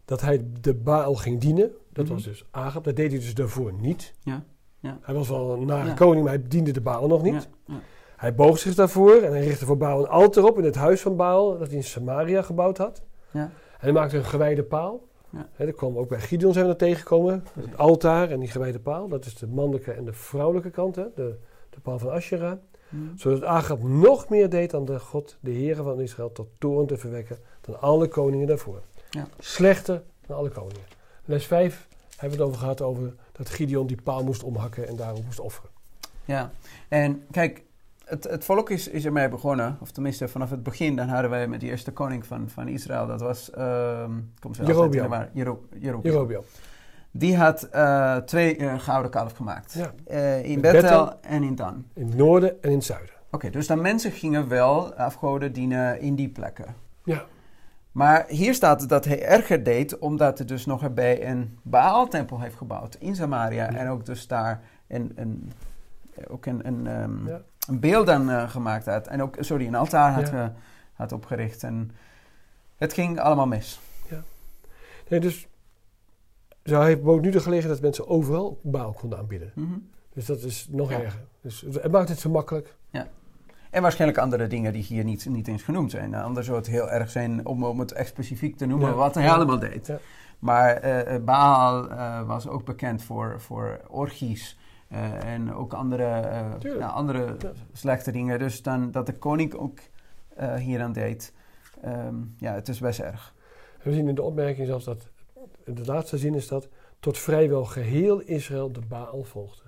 dat 0.06 0.22
hij 0.22 0.46
de 0.62 0.74
Baal 0.74 1.16
ging 1.16 1.40
dienen. 1.40 1.72
Dat 1.94 2.06
Mhm. 2.06 2.14
was 2.14 2.24
dus 2.24 2.46
Agap. 2.52 2.84
Dat 2.84 2.96
deed 2.96 3.12
hij 3.12 3.20
dus 3.20 3.34
daarvoor 3.34 3.74
niet. 3.74 4.14
Ja. 4.24 4.44
Ja. 4.80 5.00
Hij 5.02 5.16
was 5.16 5.30
wel 5.30 5.52
een 5.54 5.66
nare 5.66 5.88
Ja. 5.88 5.94
koning, 5.94 6.24
maar 6.26 6.34
hij 6.34 6.44
diende 6.48 6.72
de 6.72 6.82
Baal 6.82 7.08
nog 7.08 7.22
niet. 7.24 7.50
Hij 8.16 8.36
boog 8.36 8.58
zich 8.60 8.76
daarvoor 8.76 9.14
en 9.22 9.32
hij 9.32 9.44
richtte 9.44 9.66
voor 9.66 9.78
Baal 9.78 10.00
een 10.00 10.08
altaar 10.10 10.44
op 10.44 10.58
in 10.58 10.64
het 10.64 10.76
huis 10.76 11.02
van 11.02 11.16
Baal, 11.16 11.58
dat 11.58 11.68
hij 11.68 11.76
in 11.78 11.84
Samaria 11.84 12.42
gebouwd 12.42 12.78
had. 12.78 13.04
Ja. 13.32 13.42
En 13.42 13.52
hij 13.80 13.92
maakte 13.92 14.18
een 14.18 14.26
gewijde 14.26 14.64
paal. 14.64 15.08
Ja. 15.30 15.50
Hè, 15.52 15.66
dat 15.66 15.76
kwam 15.76 15.98
ook 15.98 16.10
bij 16.10 16.20
Gideon 16.20 16.54
zijn 16.54 16.66
we 16.66 16.72
dat 16.72 16.80
tegengekomen. 16.80 17.44
Het 17.60 17.78
altaar 17.78 18.30
en 18.30 18.40
die 18.40 18.50
gewijde 18.50 18.80
paal, 18.80 19.08
dat 19.08 19.26
is 19.26 19.36
de 19.36 19.48
mannelijke 19.48 19.92
en 19.92 20.06
de 20.06 20.14
vrouwelijke 20.14 20.70
kant, 20.70 20.96
hè, 20.96 21.04
de, 21.16 21.38
de 21.70 21.80
paal 21.80 22.00
van 22.00 22.10
Asherah. 22.12 22.54
Mhm. 22.90 23.04
Zodat 23.16 23.44
Agab 23.44 23.84
nog 23.84 24.30
meer 24.30 24.50
deed 24.50 24.72
dan 24.72 24.86
de 24.86 25.00
God, 25.00 25.38
de 25.40 25.52
Heere 25.52 25.84
van 25.84 26.00
Israël, 26.02 26.32
tot 26.32 26.48
toorn 26.58 26.88
te 26.88 26.98
verwekken 26.98 27.38
dan 27.62 27.80
alle 27.82 28.08
koningen 28.08 28.48
daarvoor. 28.48 28.82
Ja. 29.10 29.28
Slechter 29.40 30.04
dan 30.28 30.38
alle 30.38 30.50
koningen. 30.50 30.82
Les 31.32 31.46
5 31.46 31.88
hebben 32.18 32.38
we 32.38 32.44
het 32.44 32.54
over 32.54 32.60
gehad 32.62 32.82
over 32.82 33.14
dat 33.32 33.50
Gideon 33.50 33.88
die 33.88 34.02
paal 34.02 34.24
moest 34.24 34.44
omhakken 34.44 34.88
en 34.88 34.96
daarom 34.96 35.24
moest 35.26 35.40
offeren. 35.40 35.70
Ja, 36.26 36.52
en 36.88 37.26
kijk, 37.32 37.64
het, 38.06 38.24
het 38.24 38.46
volk 38.46 38.70
is, 38.70 38.88
is 38.88 39.06
ermee 39.06 39.30
begonnen, 39.30 39.78
of 39.82 39.92
tenminste 39.92 40.28
vanaf 40.28 40.50
het 40.50 40.64
begin, 40.64 40.96
dan 40.96 41.08
hadden 41.08 41.30
wij 41.30 41.48
met 41.48 41.60
de 41.60 41.66
eerste 41.66 41.92
koning 41.92 42.26
van, 42.26 42.50
van 42.50 42.68
Israël, 42.68 43.08
dat 43.08 43.22
was, 43.22 43.52
ehm 43.52 44.12
kom 44.40 44.52
maar 45.10 45.30
Jero. 45.34 45.64
Die 47.12 47.38
had 47.38 47.64
eh, 47.64 48.16
twee 48.16 48.56
eh, 48.56 48.80
gouden 48.80 49.12
kalf 49.12 49.34
gemaakt. 49.34 49.74
Ja. 49.74 49.94
Eh, 50.06 50.38
in 50.38 50.44
In 50.44 50.62
Bethel, 50.62 50.82
Bethel. 50.82 51.20
en 51.22 51.44
in 51.44 51.56
Dan. 51.56 51.86
In 51.94 52.06
het 52.06 52.18
noorden 52.18 52.62
en 52.62 52.70
in 52.70 52.76
het 52.76 52.86
zuiden. 52.86 53.14
Oké, 53.32 53.50
dus 53.50 53.68
dan 53.68 53.82
mensen 53.82 54.12
gingen 54.12 54.48
wel 54.48 54.94
afgoden 54.94 55.54
dienen 55.54 56.00
in 56.00 56.16
die 56.16 56.30
plekken. 56.30 56.76
Ja. 57.04 57.26
Maar 57.92 58.26
hier 58.28 58.54
staat 58.54 58.90
dat 58.90 59.06
hij 59.06 59.24
erger 59.24 59.64
deed, 59.64 59.98
omdat 60.00 60.38
hij 60.38 60.48
dus 60.48 60.66
nog 60.66 60.84
erbij 60.84 61.28
een 61.30 61.60
Baal-tempel 61.62 62.40
heeft 62.40 62.56
gebouwd 62.56 62.96
in 62.96 63.16
Samaria. 63.16 63.72
Ja. 63.72 63.78
En 63.78 63.88
ook 63.90 64.06
dus 64.06 64.28
daar 64.28 64.62
een, 64.88 65.12
een, 65.16 65.52
ook 66.28 66.46
een, 66.46 66.68
een, 66.68 66.88
ehm, 66.88 67.28
Ja. 67.28 67.42
een 67.68 67.80
beeld 67.80 68.10
aan 68.10 68.30
eh, 68.30 68.50
gemaakt 68.50 68.86
had. 68.86 69.08
En 69.08 69.22
ook, 69.22 69.36
sorry, 69.40 69.68
een 69.68 69.76
altaar 69.76 70.14
had, 70.14 70.30
Ja. 70.30 70.54
had 70.94 71.12
opgericht. 71.12 71.64
En 71.64 71.92
het 72.76 72.94
ging 72.94 73.20
allemaal 73.20 73.48
mis. 73.48 73.80
Nee, 75.08 75.20
dus 75.20 75.48
hij 76.64 77.02
bood 77.02 77.22
nu 77.22 77.30
de 77.30 77.40
gelegenheid 77.40 77.74
dat 77.74 77.82
mensen 77.82 78.08
overal 78.08 78.60
Baal 78.64 78.94
konden 78.94 79.20
aanbieden. 79.20 79.52
Mhm. 79.56 79.78
Dus 80.14 80.26
dat 80.26 80.42
is 80.44 80.68
nog 80.70 80.90
Ja. 80.90 81.02
erger. 81.02 81.22
Dus 81.42 81.62
het 81.62 81.92
maakt 81.92 82.10
het 82.10 82.20
zo 82.20 82.30
makkelijk. 82.30 82.76
En 83.72 83.82
waarschijnlijk 83.82 84.20
andere 84.20 84.48
dingen 84.48 84.74
die 84.74 84.84
hier 84.84 85.04
niet, 85.04 85.26
niet 85.30 85.48
eens 85.48 85.64
genoemd 85.64 85.92
zijn. 85.92 86.10
Nou, 86.10 86.24
Anders 86.26 86.46
zou 86.46 86.58
het 86.58 86.68
heel 86.68 86.90
erg 86.90 87.10
zijn 87.10 87.46
om, 87.46 87.64
om 87.64 87.80
het 87.80 87.92
echt 87.92 88.10
specifiek 88.10 88.58
te 88.58 88.66
noemen 88.66 88.90
Ja. 88.90 88.96
wat 88.96 89.16
hij 89.16 89.32
allemaal 89.32 89.60
deed. 89.60 89.88
Ja. 89.88 90.00
Maar 90.40 90.76
eh, 90.76 91.20
Baal 91.24 91.90
eh, 91.90 92.22
was 92.28 92.48
ook 92.48 92.66
bekend 92.66 93.04
voor, 93.04 93.42
voor 93.42 93.80
orgies 93.90 94.58
en 95.24 95.54
ook 95.54 95.74
andere, 95.74 96.22
nou, 96.64 96.92
andere 96.92 97.36
Ja. 97.40 97.52
slechte 97.74 98.12
dingen. 98.12 98.40
Dus 98.40 98.62
dan, 98.62 98.92
dat 98.92 99.06
de 99.06 99.14
koning 99.14 99.54
ook 99.54 99.80
hieraan 100.58 100.94
deed, 100.94 101.34
ehm, 101.82 102.16
ja, 102.38 102.54
het 102.54 102.68
is 102.68 102.80
best 102.80 103.00
erg. 103.00 103.34
We 103.84 103.94
zien 103.94 104.08
in 104.08 104.16
de 104.16 104.22
opmerking 104.22 104.68
zelfs 104.68 104.86
dat, 104.86 105.10
in 105.66 105.74
de 105.76 105.86
laatste 105.86 106.18
zin 106.18 106.36
is 106.36 106.48
dat, 106.48 106.68
tot 107.00 107.18
vrijwel 107.18 107.66
geheel 107.66 108.20
Israël 108.20 108.72
de 108.72 108.82
Baal 108.90 109.24
volgde. 109.24 109.64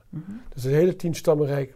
Dus 0.53 0.63
het 0.63 0.73
hele 0.73 0.95
tienstammenrijk 0.95 1.75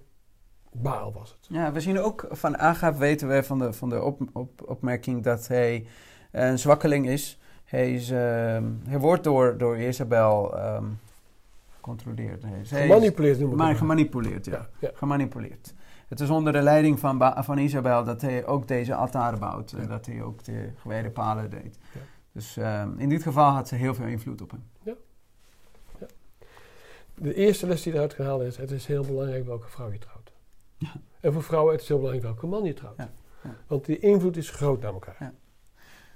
Baal 0.82 1.14
was 1.14 1.30
het. 1.30 1.48
Ja, 1.50 1.72
we 1.72 1.80
zien 1.82 2.00
ook 2.00 2.26
van 2.30 2.58
Agab 2.58 2.98
weten 2.98 3.28
we 3.28 3.44
van 3.44 3.60
de, 3.60 3.74
van 3.74 3.90
de 3.90 4.02
op, 4.02 4.22
op, 4.34 4.62
opmerking 4.70 5.24
dat 5.24 5.48
hij 5.48 5.88
een 6.32 6.60
zwakkeling 6.60 7.08
is. 7.08 7.40
Hij, 7.66 7.94
is, 7.94 8.10
ehm, 8.10 8.64
hij 8.88 9.00
wordt 9.00 9.24
door, 9.24 9.58
door 9.58 9.78
Isabel 9.78 10.58
ehm, 10.58 10.86
gecontroleerd. 11.76 12.44
Hij 12.44 12.60
is- 12.60 12.72
hij 12.72 12.80
is- 12.86 12.88
Gemanipuleerd 12.94 13.40
noem 13.40 13.52
ik 13.52 13.58
maar 13.58 13.76
gemanipuleerd, 13.76 14.46
ja. 14.46 14.52
Ja, 14.52 14.68
ja. 14.80 14.90
Gemanipuleerd. 14.94 15.74
Het 16.08 16.20
is 16.20 16.30
onder 16.30 16.54
de 16.54 16.62
leiding 16.62 17.00
van, 17.00 17.18
Ba- 17.18 17.44
van 17.44 17.58
Isabel 17.58 18.04
dat 18.04 18.22
hij 18.22 18.46
ook 18.46 18.68
deze 18.68 18.96
altaren 18.96 19.40
bouwt. 19.40 19.72
En 19.72 19.82
Ja. 19.82 19.88
dat 19.88 20.06
hij 20.06 20.22
ook 20.22 20.44
de 20.44 20.70
gewijde 20.78 21.10
palen 21.10 21.50
deed. 21.50 21.78
Ja. 21.94 22.00
Dus 22.32 22.58
ehm, 22.58 22.90
in 22.98 23.10
dit 23.10 23.24
geval 23.24 23.52
had 23.52 23.68
ze 23.68 23.76
heel 23.76 23.94
veel 23.96 24.06
invloed 24.06 24.42
op 24.42 24.52
hem. 24.52 24.64
De 27.20 27.34
eerste 27.34 27.68
les 27.68 27.82
die 27.84 27.94
eruit 27.94 28.14
gehaald 28.14 28.42
is, 28.42 28.58
het 28.58 28.72
is 28.72 28.86
heel 28.86 29.04
belangrijk 29.06 29.46
welke 29.46 29.68
vrouw 29.70 29.92
je 29.92 29.98
trouwt. 29.98 30.17
Ja. 30.78 30.94
En 31.20 31.34
voor 31.34 31.44
vrouwen 31.44 31.72
het 31.74 31.82
is 31.82 31.88
heel 31.88 31.98
belangrijk 31.98 32.28
welke 32.28 32.48
man 32.48 32.64
je 32.64 32.74
trouwt. 32.74 32.98
Ja. 32.98 33.10
Want 33.68 33.86
die 33.86 34.00
invloed 34.00 34.38
is 34.38 34.50
groot 34.50 34.82
naar 34.82 34.94
elkaar. 34.94 35.34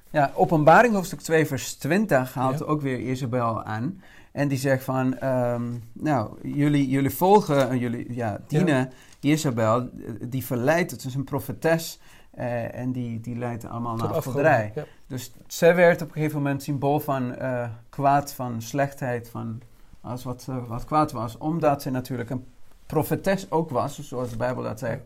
Ja, 0.09 0.31
openbaring 0.35 0.93
hoofdstuk 0.93 1.19
2 1.19 1.45
vers 1.45 1.73
20 1.73 2.33
haalt 2.33 2.63
ook 2.63 2.81
weer 2.81 2.99
Isabel 2.99 3.63
aan. 3.63 4.01
En 4.31 4.47
die 4.47 4.57
zegt 4.57 4.83
van, 4.83 5.17
ehm, 5.17 5.63
nou, 5.93 6.49
jullie, 6.49 6.89
jullie 6.89 7.09
volgen, 7.09 7.69
en 7.69 7.77
jullie 7.77 8.13
ja, 8.13 8.41
dienen 8.47 8.91
Isabel, 9.19 9.79
eh, 9.79 9.89
die 10.19 10.45
verleidt, 10.45 10.91
het 10.91 11.03
is 11.03 11.15
een 11.15 11.23
profetes. 11.23 11.99
eh, 12.31 12.75
en 12.75 12.91
die, 12.91 13.19
die 13.19 13.37
leidt 13.37 13.65
allemaal 13.65 13.95
Tot 13.95 14.07
naar 14.07 14.15
afgoderij. 14.15 14.71
Ja. 14.75 14.83
Dus 15.07 15.31
zij 15.47 15.75
werd 15.75 16.01
op 16.01 16.07
een 16.07 16.13
gegeven 16.13 16.37
moment 16.37 16.63
symbool 16.63 16.99
van 16.99 17.35
eh, 17.35 17.69
kwaad, 17.89 18.33
van 18.33 18.61
slechtheid, 18.61 19.29
van 19.29 19.61
alles 20.01 20.23
wat, 20.23 20.45
eh, 20.49 20.67
wat 20.67 20.85
kwaad 20.85 21.11
was. 21.11 21.37
Omdat 21.37 21.81
ze 21.81 21.89
natuurlijk 21.89 22.29
een 22.29 22.45
profetes 22.91 23.51
ook 23.51 23.69
was, 23.69 23.99
zoals 23.99 24.29
de 24.29 24.37
Bijbel 24.37 24.63
dat 24.63 24.79
zegt. 24.79 25.01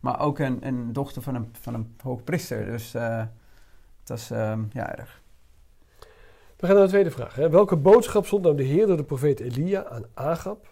Maar 0.00 0.20
ook 0.20 0.38
een, 0.38 0.66
een 0.66 0.92
dochter 0.92 1.22
van 1.22 1.34
een, 1.34 1.48
van 1.60 1.74
een 1.74 1.94
hoogpriester. 2.02 2.64
Dus 2.64 2.94
eh 2.94 3.22
dat 4.08 4.18
is 4.18 4.30
ehm, 4.30 4.62
ja, 4.72 4.96
erg. 4.96 5.22
We 6.56 6.66
gaan 6.66 6.74
naar 6.74 6.84
de 6.84 6.90
tweede 6.90 7.10
vraag. 7.10 7.34
Hè. 7.34 7.50
Welke 7.50 7.76
boodschap 7.76 8.26
zond 8.26 8.42
nou 8.42 8.56
de 8.56 8.62
Heer 8.62 8.86
door 8.86 8.96
de 8.96 9.04
profeet 9.04 9.40
Elia 9.40 9.84
aan 9.84 10.04
Agab, 10.14 10.66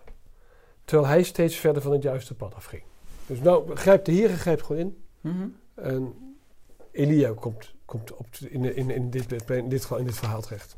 terwijl 0.85 1.09
hij 1.09 1.23
steeds 1.23 1.57
verder 1.57 1.83
van 1.83 1.93
het 1.93 2.03
juiste 2.03 2.35
pad 2.35 2.55
afging? 2.55 2.83
Dus 3.27 3.41
nou 3.41 3.77
grijpt 3.77 4.07
de 4.07 4.13
Heer 4.13 4.29
grijpt 4.29 4.63
gewoon 4.63 4.81
in. 4.81 5.05
Mhm. 5.21 5.47
En 5.75 6.15
Elia 6.91 7.33
komt, 7.35 7.75
komt 7.85 8.15
op, 8.15 8.27
in, 8.49 8.77
in, 8.77 8.91
in, 8.91 9.11
dit, 9.11 9.51
in, 9.51 9.69
dit, 9.69 9.83
geval- 9.83 9.99
in 9.99 10.05
dit 10.05 10.17
verhaal 10.17 10.41
terecht. 10.41 10.77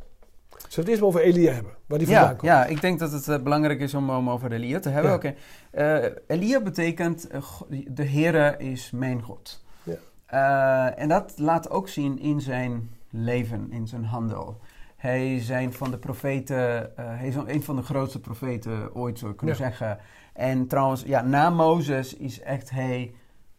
Zullen 0.56 0.74
we 0.74 0.80
het 0.80 0.88
eerst 0.88 1.00
maar 1.00 1.08
over 1.08 1.20
Elia 1.20 1.52
hebben? 1.52 1.72
Waar 1.86 1.98
die 1.98 2.06
vandaan 2.06 2.24
Ja, 2.26 2.30
komt? 2.30 2.42
ja, 2.42 2.64
ik 2.66 2.80
denk 2.80 2.98
dat 2.98 3.12
het 3.12 3.28
eh, 3.28 3.42
belangrijk 3.42 3.80
is 3.80 3.94
om, 3.94 4.10
om 4.10 4.30
over 4.30 4.52
Elia 4.52 4.78
te 4.78 4.88
hebben. 4.88 5.10
Ja. 5.10 5.16
Oké. 5.16 5.34
Eh, 5.70 6.04
Elia 6.26 6.60
betekent 6.60 7.28
eh, 7.28 7.42
de 7.88 8.04
Heere 8.04 8.54
is 8.58 8.90
mijn 8.90 9.22
God. 9.22 9.64
Ja. 9.82 10.94
En 10.96 11.08
dat 11.08 11.32
laat 11.36 11.70
ook 11.70 11.88
zien 11.88 12.18
in 12.18 12.40
zijn 12.40 12.90
leven, 13.10 13.68
in 13.72 13.86
zijn 13.88 14.04
handel. 14.04 14.60
Hij 14.96 15.34
is 15.36 15.48
een 15.48 15.72
van 15.72 15.90
de 15.90 15.98
profeten, 15.98 16.90
hij 16.96 17.26
is 17.28 17.34
een 17.34 17.62
van 17.62 17.76
de 17.76 17.82
grootste 17.82 18.20
profeten 18.20 18.94
ooit, 18.94 19.18
zou 19.18 19.30
je 19.30 19.36
kunnen 19.36 19.56
zeggen. 19.56 19.98
En 20.32 20.66
trouwens, 20.66 21.02
ja, 21.02 21.22
na 21.22 21.50
Mozes 21.50 22.14
is 22.16 22.40
echt 22.40 22.70
hij 22.70 23.14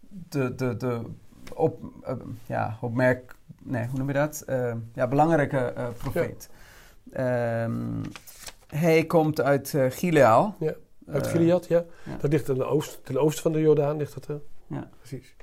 de, 0.10 0.56
de, 0.56 0.78
de 0.78 1.02
op, 1.54 1.84
ja, 2.46 2.78
opmerk, 2.82 3.36
nee, 3.64 3.88
hoe 3.88 3.98
noem 3.98 4.08
je 4.08 4.14
dat? 4.14 4.46
Ja, 4.94 5.08
belangrijke 5.08 5.74
profeet. 5.98 6.50
Ehm, 7.12 8.04
hij 8.68 9.06
komt 9.06 9.42
uit 9.42 9.74
Gileal. 9.90 10.56
Ja, 10.60 10.74
Uit 11.08 11.26
Eh, 11.26 11.32
Gilead, 11.32 11.68
ja. 11.68 11.84
ja. 12.06 12.18
Dat 12.20 12.32
ligt 12.32 12.46
ten 12.46 12.68
oosten, 12.68 13.04
ten 13.04 13.18
oosten 13.18 13.44
van 13.44 13.52
de 13.52 13.60
Jordaan. 13.60 13.98
Ligt 13.98 14.28
dat. 14.28 14.40
Ja. 14.68 14.90
Precies. 14.98 15.36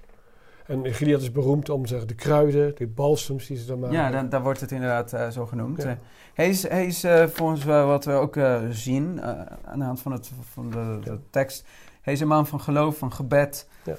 En 0.66 0.94
Gilead 0.94 1.20
is 1.20 1.32
beroemd 1.32 1.68
om 1.68 1.86
zeg, 1.86 2.04
de 2.04 2.14
kruiden, 2.14 2.74
de 2.76 2.86
balsems 2.86 3.46
die 3.46 3.56
ze 3.56 3.66
dan 3.66 3.78
maken. 3.78 3.96
Ja, 3.96 4.10
dan, 4.10 4.28
dan 4.28 4.42
wordt 4.42 4.60
het 4.60 4.72
inderdaad 4.72 5.12
eh, 5.12 5.28
zo 5.28 5.46
genoemd. 5.46 5.82
Ja. 5.82 5.98
Hij 6.34 6.48
is, 6.48 6.68
hij 6.68 6.86
is 6.86 7.04
volgens 7.26 7.64
wat 7.64 8.04
we 8.04 8.12
ook 8.12 8.38
zien 8.70 9.22
aan 9.64 9.78
de 9.78 9.84
hand 9.84 10.00
van, 10.00 10.12
het, 10.12 10.30
van 10.52 10.70
de, 10.70 10.98
de 11.02 11.18
tekst, 11.30 11.64
hij 12.06 12.12
is 12.14 12.20
een 12.20 12.28
man 12.28 12.46
van 12.46 12.60
geloof, 12.60 12.98
van 12.98 13.12
gebed. 13.12 13.68
Ja. 13.84 13.96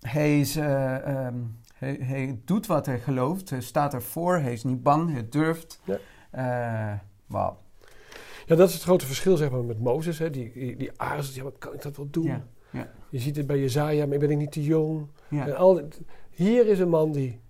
Hij, 0.00 0.40
is, 0.40 0.56
eh, 0.56 1.06
ehm, 1.06 1.34
hij, 1.74 1.98
hij 2.00 2.40
doet 2.44 2.66
wat 2.66 2.86
hij 2.86 2.98
gelooft, 3.00 3.50
hij 3.50 3.60
staat 3.60 3.94
ervoor, 3.94 4.36
hij 4.38 4.52
is 4.52 4.64
niet 4.64 4.82
bang, 4.82 5.12
hij 5.12 5.26
durft. 5.28 5.80
Eh, 6.32 6.92
Wauw. 7.26 7.58
Ja, 8.46 8.56
dat 8.56 8.68
is 8.68 8.74
het 8.74 8.82
grote 8.82 9.06
verschil 9.06 9.36
zeg 9.36 9.50
maar, 9.50 9.64
met 9.64 9.80
Mozes. 9.80 10.18
Hè. 10.18 10.30
Die, 10.30 10.52
die, 10.52 10.76
die 10.76 10.90
aarzelt, 10.96 11.34
ja, 11.34 11.42
maar 11.42 11.52
kan 11.58 11.74
ik 11.74 11.82
dat 11.82 11.96
wel 11.96 12.10
doen? 12.10 12.24
Ja, 12.24 12.46
ja. 12.70 12.90
Je 13.10 13.18
ziet 13.18 13.36
het 13.36 13.46
bij 13.46 13.58
Jezaja, 13.58 14.06
maar 14.06 14.18
ben 14.18 14.30
ik 14.30 14.36
niet 14.36 14.52
te 14.52 14.62
jong? 14.62 15.06
Ja. 15.28 15.46
En 15.46 15.56
al, 15.56 15.88
hier 16.30 16.66
is 16.66 16.78
een 16.78 16.88
man 16.88 17.12
die... 17.12 17.40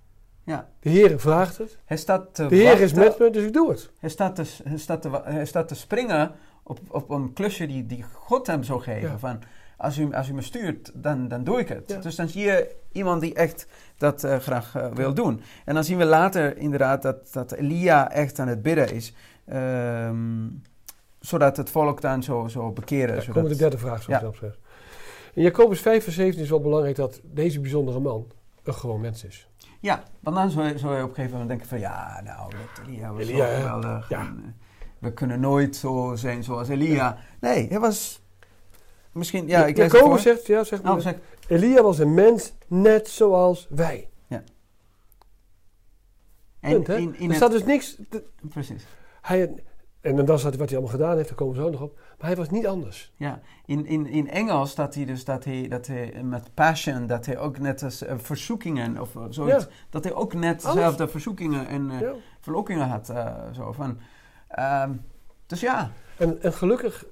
Ja. 0.44 0.68
De 0.80 0.90
Heer 0.90 1.20
vraagt 1.20 1.58
het. 1.58 1.78
Hij 1.84 1.96
staat 1.96 2.34
te 2.34 2.46
De 2.46 2.56
Heer 2.56 2.80
is 2.80 2.92
met 2.92 3.18
me, 3.18 3.30
dus 3.30 3.44
ik 3.44 3.52
doe 3.52 3.70
het. 3.70 3.90
Hij 3.98 4.10
staat 4.10 4.34
te, 4.34 4.44
hij 4.64 4.78
staat 4.78 5.02
te, 5.02 5.20
hij 5.24 5.46
staat 5.46 5.68
te 5.68 5.74
springen 5.74 6.32
op, 6.62 6.78
op 6.88 7.10
een 7.10 7.32
klusje 7.32 7.66
die, 7.66 7.86
die 7.86 8.04
God 8.12 8.46
hem 8.46 8.62
zou 8.62 8.80
geven. 8.80 9.18
Van, 9.18 9.40
als 9.82 9.98
u, 9.98 10.14
als 10.14 10.28
u 10.28 10.32
me 10.34 10.42
stuurt, 10.42 10.90
dan, 10.94 11.28
dan 11.28 11.44
doe 11.44 11.58
ik 11.58 11.68
het. 11.68 11.82
Ja. 11.86 11.98
Dus 11.98 12.14
dan 12.16 12.28
zie 12.28 12.42
je 12.44 12.74
iemand 12.92 13.20
die 13.20 13.34
echt 13.34 13.66
dat 13.96 14.24
eh, 14.24 14.38
graag 14.38 14.74
eh, 14.74 14.86
wil 14.92 15.14
doen. 15.14 15.40
En 15.64 15.74
dan 15.74 15.84
zien 15.84 15.98
we 15.98 16.04
later 16.04 16.56
inderdaad 16.56 17.02
dat, 17.02 17.32
dat 17.32 17.52
Elia 17.52 18.10
echt 18.10 18.38
aan 18.38 18.48
het 18.48 18.62
bidden 18.62 18.92
is. 18.94 19.14
ehm, 19.46 20.48
zodat 21.20 21.56
het 21.56 21.70
volk 21.70 22.00
dan 22.00 22.22
zo, 22.22 22.48
zo 22.48 22.70
bekeren. 22.70 23.14
Ja, 23.14 23.20
zodat, 23.20 23.34
komen 23.34 23.48
we 23.50 23.54
de 23.56 23.60
derde 23.62 23.78
vraag, 23.78 24.02
zoals 24.02 24.22
Ja. 24.22 24.28
je 24.28 24.36
zegt. 24.40 24.58
In 25.34 25.42
Jacobus 25.42 25.80
5 25.80 26.02
vers 26.04 26.16
17 26.16 26.42
is 26.42 26.50
wel 26.50 26.60
belangrijk 26.60 26.96
dat 26.96 27.20
deze 27.24 27.60
bijzondere 27.60 28.00
man 28.00 28.26
een 28.64 28.74
gewoon 28.74 29.00
mens 29.00 29.24
is. 29.24 29.48
Ja, 29.80 30.02
want 30.20 30.36
dan 30.36 30.50
zou 30.50 30.66
je, 30.68 30.78
zou 30.78 30.96
je 30.96 31.02
op 31.02 31.08
een 31.08 31.14
gegeven 31.14 31.30
moment 31.38 31.48
denken 31.48 31.68
van... 31.68 31.78
Ja, 31.78 32.20
nou, 32.24 32.50
dat 32.50 32.86
Elia 32.86 33.12
was 33.12 33.22
Elia, 33.22 33.44
hè? 33.44 33.56
geweldig. 33.60 34.08
Ja. 34.08 34.20
en, 34.20 34.42
eh, 34.44 34.50
we 34.98 35.12
kunnen 35.12 35.40
nooit 35.40 35.76
zo 35.76 36.12
zijn 36.16 36.44
zoals 36.44 36.68
Elia. 36.68 37.16
Nee, 37.40 37.68
hij 37.68 37.80
was 37.80 38.21
misschien, 39.12 39.46
ja, 39.48 39.66
ik 39.66 39.76
lees 39.76 39.86
het 39.86 39.94
Jacobus 40.00 40.22
zegt, 40.22 40.46
ja, 40.46 40.64
zeg 40.64 40.82
maar, 40.82 40.92
Oh, 40.92 41.00
zeg, 41.00 41.14
Elia 41.48 41.82
was 41.82 41.98
een 41.98 42.14
mens 42.14 42.52
net 42.66 43.08
zoals 43.08 43.66
wij. 43.70 44.08
en 44.28 44.44
Punt, 46.72 46.86
hè? 46.86 46.96
in, 46.96 47.14
in 47.18 47.30
er 47.30 47.36
staat 47.36 47.50
dus 47.50 47.64
niks... 47.64 47.96
de- 48.10 48.24
precies. 48.48 48.84
hij, 49.20 49.54
en 50.00 50.24
dan 50.24 50.38
staat 50.38 50.56
wat 50.56 50.68
hij 50.70 50.78
allemaal 50.78 50.96
gedaan 50.98 51.16
heeft, 51.16 51.28
daar 51.28 51.36
komen 51.36 51.54
we 51.56 51.62
zo 51.62 51.70
nog 51.70 51.80
op. 51.80 51.98
Maar 52.18 52.26
hij 52.26 52.36
was 52.36 52.50
niet 52.50 52.66
anders. 52.66 53.12
Ja, 53.16 53.40
in, 53.66 53.86
in, 53.86 54.06
in 54.06 54.30
Engels 54.30 54.70
staat 54.70 54.94
hij 54.94 55.04
dus 55.04 55.24
dat 55.24 55.44
hij, 55.44 55.68
dat 55.68 55.86
hij 55.86 56.20
met 56.22 56.54
passion, 56.54 57.06
dat 57.06 57.26
hij 57.26 57.38
ook 57.38 57.58
net 57.58 57.82
als 57.82 58.02
eh, 58.02 58.14
verzoekingen 58.18 59.00
of 59.00 59.16
eh, 59.16 59.22
zoiets, 59.30 59.64
Ja. 59.64 59.70
dat 59.90 60.04
hij 60.04 60.12
ook 60.14 60.34
net 60.34 60.64
Alles. 60.64 60.74
dezelfde 60.76 61.08
verzoekingen 61.08 61.66
en 61.66 61.90
eh, 61.90 62.00
Ja. 62.00 62.12
verlokkingen 62.40 62.88
had. 62.88 63.06
zo 63.54 63.72
van. 63.72 63.98
Ehm, 64.48 64.90
dus 65.46 65.60
ja, 65.60 65.90
En, 66.16 66.42
en 66.42 66.52
gelukkig 66.52 67.04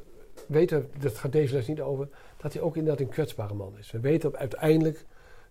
weten 0.51 0.81
we, 0.81 0.99
dat 0.99 1.19
gaat 1.19 1.33
deze 1.33 1.55
les 1.55 1.67
niet 1.67 1.81
over, 1.81 2.09
dat 2.37 2.53
hij 2.53 2.63
ook 2.63 2.77
inderdaad 2.77 3.01
een 3.01 3.09
kwetsbare 3.13 3.55
man 3.55 3.79
is. 3.79 3.91
We 3.91 4.01
weten 4.01 4.29
op- 4.29 4.35
uiteindelijk, 4.37 5.07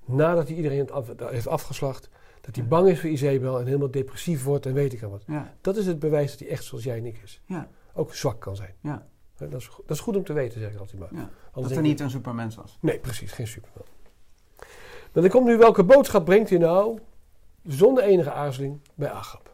nadat 0.05 0.47
hij 0.47 0.55
iedereen 0.57 0.79
het 0.79 0.91
af- 0.91 1.11
heeft 1.17 1.47
afgeslacht, 1.47 2.09
dat 2.41 2.55
hij 2.55 2.65
bang 2.67 2.87
is 2.89 2.99
voor 2.99 3.09
Isabel 3.09 3.59
en 3.59 3.65
helemaal 3.65 3.91
depressief 3.91 4.43
wordt 4.43 4.65
en 4.65 4.73
weet 4.73 4.93
ik 4.93 5.03
al 5.03 5.09
wat. 5.09 5.23
ja, 5.27 5.53
Dat 5.61 5.77
is 5.77 5.85
het 5.85 5.99
bewijs 5.99 6.31
dat 6.31 6.39
hij 6.39 6.49
echt 6.49 6.63
zoals 6.63 6.83
jij 6.83 6.97
en 6.97 7.05
ik 7.05 7.19
is. 7.23 7.41
ja, 7.45 7.67
Ook 7.93 8.13
zwak 8.15 8.39
kan 8.41 8.55
zijn. 8.55 8.73
ja, 8.81 9.07
Dat 9.37 9.53
is, 9.53 9.69
dat 9.85 9.95
is 9.97 9.99
goed 10.03 10.15
om 10.15 10.23
te 10.23 10.33
weten, 10.33 10.59
zeg 10.59 10.71
ik 10.73 10.79
altijd 10.79 10.99
maar. 10.99 11.09
ja. 11.13 11.29
Dat 11.53 11.69
hij 11.69 11.81
niet 11.81 11.99
een 11.99 12.09
supermens 12.09 12.55
was. 12.55 12.77
Nee, 12.81 12.99
precies, 12.99 13.31
geen 13.31 13.47
superman. 13.47 13.85
Maar 15.13 15.21
dan 15.23 15.31
komt 15.31 15.45
nu, 15.45 15.57
welke 15.57 15.83
boodschap 15.83 16.25
brengt 16.25 16.49
hij 16.49 16.57
nou, 16.59 16.99
zonder 17.63 18.03
enige 18.03 18.31
aarzeling, 18.31 18.79
bij 18.95 19.09
Agap? 19.09 19.48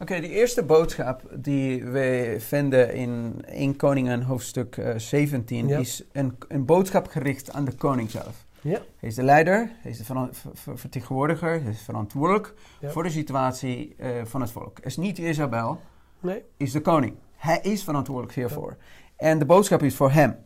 Oké, 0.00 0.20
de 0.20 0.28
eerste 0.28 0.62
boodschap 0.62 1.22
die 1.34 1.84
we 1.84 2.36
vinden 2.38 2.94
in 2.94 3.42
1 3.46 3.76
Koningen 3.76 4.22
hoofdstuk 4.22 4.76
eh, 4.76 4.94
17 4.96 5.68
Ja. 5.68 5.78
is 5.78 6.04
een, 6.12 6.36
een 6.48 6.64
boodschap 6.64 7.06
gericht 7.08 7.52
aan 7.52 7.64
de 7.64 7.72
koning 7.72 8.10
zelf. 8.10 8.46
Ja. 8.60 8.78
Hij 8.98 9.08
is 9.08 9.14
de 9.14 9.22
leider, 9.22 9.70
hij 9.80 9.90
is 9.90 9.98
de 9.98 10.04
veran- 10.04 10.28
ver- 10.34 10.50
ver- 10.54 10.78
vertegenwoordiger, 10.78 11.62
hij 11.62 11.70
is 11.72 11.82
verantwoordelijk 11.82 12.54
Ja. 12.80 12.90
voor 12.90 13.02
de 13.02 13.10
situatie 13.10 13.94
eh, 13.98 14.08
van 14.24 14.40
het 14.40 14.50
volk. 14.50 14.76
Het 14.76 14.86
is 14.86 14.96
niet 14.96 15.18
Isabel, 15.18 15.80
Nee? 16.20 16.42
is 16.56 16.72
de 16.72 16.80
koning. 16.80 17.14
Hij 17.36 17.58
is 17.62 17.84
verantwoordelijk 17.84 18.34
hiervoor. 18.34 18.76
En 19.16 19.38
de 19.38 19.44
boodschap 19.46 19.82
is 19.82 19.94
voor 19.94 20.10
hem. 20.10 20.36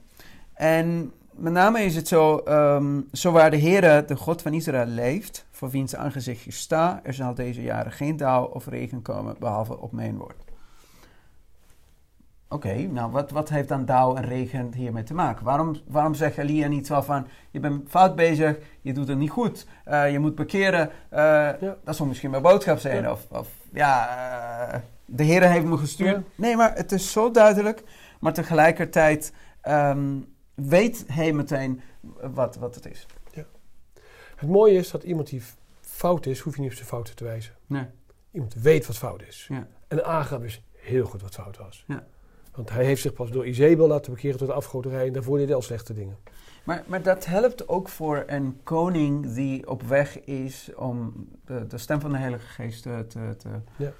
En 0.55 1.13
met 1.37 1.53
name 1.53 1.81
is 1.81 1.97
het 1.97 2.09
zo, 2.09 2.37
ehm, 2.39 3.01
zo 3.13 3.33
waar 3.33 3.51
de 3.51 3.59
Heere, 3.61 4.05
de 4.05 4.17
God 4.17 4.43
van 4.43 4.53
Israël, 4.53 4.87
leeft, 4.87 5.47
voor 5.51 5.71
wiens 5.71 5.97
aangezicht 5.97 6.43
je 6.43 6.53
sta, 6.53 7.01
er 7.03 7.15
zal 7.15 7.35
deze 7.35 7.63
jaren 7.63 7.93
geen 7.93 8.17
dauw 8.17 8.45
of 8.45 8.67
regen 8.67 9.03
komen, 9.03 9.37
behalve 9.39 9.79
op 9.81 9.93
mijn 9.93 10.17
woord. 10.17 10.45
Oké, 12.49 12.75
nou 12.75 13.11
wat, 13.11 13.31
wat 13.31 13.49
heeft 13.49 13.69
dan 13.69 13.85
dauw 13.85 14.15
en 14.17 14.25
regen 14.25 14.75
hiermee 14.75 15.03
te 15.03 15.15
maken? 15.15 15.45
Waarom, 15.45 15.77
waarom 15.89 16.15
zegt 16.15 16.39
Elia 16.39 16.69
niet 16.69 16.87
zo 16.87 17.01
van, 17.01 17.27
je 17.51 17.61
bent 17.61 17.91
fout 17.91 18.17
bezig, 18.17 18.59
je 18.81 18.93
doet 18.93 19.09
het 19.09 19.19
niet 19.19 19.31
goed, 19.31 19.67
eh, 19.85 20.13
je 20.13 20.19
moet 20.19 20.35
bekeren. 20.35 20.91
eh, 21.09 21.21
Ja. 21.61 21.77
Dat 21.85 21.97
zou 21.97 22.09
misschien 22.09 22.31
mijn 22.31 22.43
boodschap 22.43 22.79
zijn. 22.79 23.03
Ja. 23.03 23.11
Of, 23.11 23.27
of 23.31 23.49
ja, 23.73 24.09
eh, 24.73 24.81
de 25.05 25.23
Heer 25.23 25.43
heeft 25.51 25.65
me 25.67 25.77
gestuurd. 25.77 26.17
Ja. 26.17 26.23
Nee, 26.35 26.57
maar 26.57 26.75
het 26.75 26.93
is 26.93 27.13
zo 27.13 27.31
duidelijk. 27.31 27.83
Maar 28.21 28.33
tegelijkertijd 28.33 29.33
ehm, 29.61 30.17
weet 30.55 31.05
hij 31.07 31.33
meteen 31.33 31.81
wat, 32.35 32.57
wat 32.57 32.75
het 32.75 32.87
is. 32.87 33.07
Het 34.37 34.49
mooie 34.49 34.75
is 34.79 34.91
dat 34.91 35.03
iemand 35.03 35.29
die 35.29 35.43
fout 35.81 36.27
is, 36.27 36.41
hoef 36.41 36.55
je 36.55 36.61
niet 36.61 36.71
op 36.71 36.77
zijn 36.77 36.89
fouten 36.89 37.17
te 37.17 37.25
wijzen. 37.25 37.55
Nee. 37.67 37.87
Iemand 38.31 38.55
weet 38.55 38.87
wat 38.87 38.97
fout 38.97 39.23
is. 39.23 39.47
Ja. 39.49 39.67
En 39.89 40.05
Agab 40.05 40.45
is 40.45 40.63
heel 40.73 41.05
goed 41.05 41.23
wat 41.23 41.35
fout 41.35 41.57
was. 41.57 41.85
Ja. 41.87 42.07
Want 42.55 42.71
hij 42.71 42.85
heeft 42.85 43.03
zich 43.03 43.13
pas 43.13 43.31
door 43.31 43.47
Izebel 43.47 43.87
laten 43.89 44.13
bekeren 44.13 44.39
tot 44.39 44.49
de 44.49 44.55
afgoderij 44.55 45.07
en 45.07 45.13
daarvoor 45.13 45.37
deed 45.37 45.47
hij 45.47 45.55
al 45.57 45.63
slechte 45.63 45.93
dingen. 45.93 46.17
Maar, 46.65 46.85
maar 46.87 47.03
dat 47.03 47.25
helpt 47.27 47.69
ook 47.69 47.89
voor 47.89 48.25
een 48.27 48.61
koning 48.63 49.33
die 49.35 49.69
op 49.69 49.83
weg 49.83 50.21
is 50.25 50.71
om 50.77 51.29
de, 51.45 51.67
de 51.67 51.79
stem 51.79 52.01
van 52.01 52.11
de 52.13 52.19
Heilige 52.19 52.47
Geest 52.47 52.83
te. 52.83 53.05
te, 53.09 53.35
te 53.39 53.49
Ja. 53.77 53.93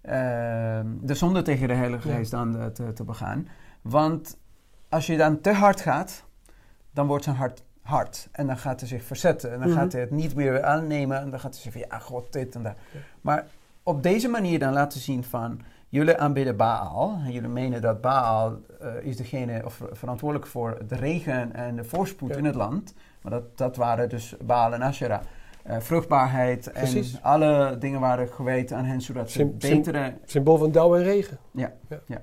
ehm, 0.00 0.86
de 1.00 1.14
zonde 1.14 1.42
tegen 1.42 1.68
de 1.68 1.74
Heilige 1.74 2.08
Ja. 2.08 2.14
Geest 2.14 2.32
eh, 2.32 2.66
te, 2.66 2.92
te 2.92 3.04
begaan. 3.04 3.48
Want 3.82 4.38
als 4.90 5.06
je 5.06 5.16
dan 5.16 5.40
te 5.40 5.52
hard 5.52 5.80
gaat, 5.80 6.24
dan 6.92 7.06
wordt 7.06 7.24
zijn 7.24 7.36
hart 7.36 7.62
hard. 7.82 8.28
En 8.32 8.46
dan 8.46 8.56
gaat 8.58 8.80
hij 8.80 8.88
zich 8.88 9.02
verzetten. 9.02 9.52
En 9.52 9.58
dan 9.60 9.68
Mhm. 9.68 9.78
gaat 9.78 9.92
hij 9.92 10.00
het 10.00 10.10
niet 10.10 10.34
meer 10.34 10.62
aannemen. 10.62 11.20
En 11.20 11.30
dan 11.30 11.40
gaat 11.40 11.52
hij 11.54 11.62
zeggen 11.62 11.80
van 11.82 11.90
ja, 11.90 11.98
god, 12.04 12.32
dit 12.32 12.54
en 12.54 12.62
dat. 12.62 12.74
Maar 13.20 13.46
op 13.82 14.02
deze 14.02 14.28
manier 14.28 14.58
dan 14.58 14.72
laten 14.72 15.00
zien 15.00 15.24
van... 15.24 15.60
Jullie 15.88 16.16
aanbidden 16.16 16.56
Baal. 16.56 17.18
En 17.24 17.32
jullie 17.32 17.48
menen 17.48 17.80
dat 17.82 18.00
Baal 18.00 18.58
eh, 18.80 18.88
is 19.00 19.16
degene 19.16 19.62
of 19.64 19.82
verantwoordelijk 19.92 20.50
voor 20.50 20.78
de 20.88 20.94
regen 20.96 21.52
en 21.54 21.76
de 21.76 21.84
voorspoed 21.84 22.30
Ja. 22.30 22.36
in 22.36 22.44
het 22.44 22.54
land. 22.54 22.94
Maar 23.22 23.32
dat, 23.32 23.58
dat 23.58 23.76
waren 23.76 24.08
dus 24.08 24.34
Baal 24.42 24.72
en 24.74 24.82
Asherah. 24.82 25.20
Eh, 25.62 25.78
vruchtbaarheid 25.80 26.70
Precies. 26.72 27.14
en 27.14 27.22
alle 27.22 27.76
dingen 27.78 28.00
waren 28.00 28.28
geweten 28.28 28.76
aan 28.76 28.84
hen, 28.84 29.00
zodat 29.00 29.30
ze 29.30 29.46
betere... 29.46 30.14
Symbool 30.24 30.58
van 30.58 30.72
dauw 30.72 30.96
en 30.96 31.02
regen. 31.02 31.38
Ja, 31.52 31.72
ja. 32.06 32.22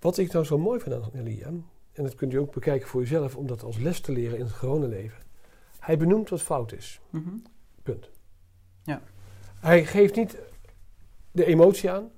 Wat 0.00 0.18
ik 0.18 0.32
nou 0.32 0.44
zo 0.44 0.58
mooi 0.58 0.80
vind 0.80 0.94
aan 0.94 1.10
Elia, 1.14 1.48
en 1.92 2.02
dat 2.02 2.14
kunt 2.14 2.32
u 2.32 2.36
ook 2.36 2.52
bekijken 2.52 2.88
voor 2.88 3.00
uzelf, 3.00 3.36
om 3.36 3.46
dat 3.46 3.62
als 3.62 3.78
les 3.78 4.00
te 4.00 4.12
leren 4.12 4.38
in 4.38 4.44
het 4.44 4.52
gewone 4.52 4.88
leven. 4.88 5.22
Hij 5.78 5.96
benoemt 5.96 6.28
wat 6.28 6.42
fout 6.42 6.72
is. 6.72 7.00
Mhm. 7.10 7.28
Punt. 7.82 8.10
Ja. 8.82 9.02
Hij 9.60 9.84
geeft 9.84 10.16
niet 10.16 10.38
de 11.30 11.44
emotie 11.44 11.90
aan. 11.90 12.10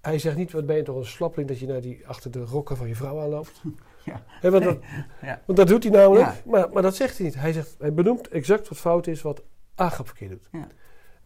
Hij 0.00 0.18
zegt 0.18 0.36
niet, 0.36 0.52
wat 0.52 0.66
ben 0.66 0.76
je 0.76 0.82
toch 0.82 0.96
een 0.96 1.06
slappeling 1.06 1.48
dat 1.48 1.58
je 1.58 1.66
naar 1.66 1.80
die, 1.80 2.06
achter 2.06 2.30
de 2.30 2.44
rokken 2.44 2.76
van 2.76 2.88
je 2.88 2.96
vrouw 2.96 3.20
aanloopt. 3.20 3.62
Ja. 4.04 4.22
Hè, 4.26 4.50
want, 4.50 4.64
dat, 4.64 4.78
Ja. 5.22 5.42
want 5.46 5.58
dat 5.58 5.68
doet 5.68 5.82
hij 5.82 5.92
namelijk. 5.92 6.26
Ja. 6.26 6.36
Maar, 6.44 6.70
maar 6.70 6.82
dat 6.82 6.96
zegt 6.96 7.16
hij 7.16 7.26
niet. 7.26 7.34
Hij, 7.34 7.52
zegt, 7.52 7.74
hij 7.78 7.94
benoemt 7.94 8.28
exact 8.28 8.68
wat 8.68 8.78
fout 8.78 9.06
is, 9.06 9.22
wat 9.22 9.42
Agap 9.74 10.06
verkeerd 10.06 10.30
doet. 10.30 10.48
Ja. 10.52 10.68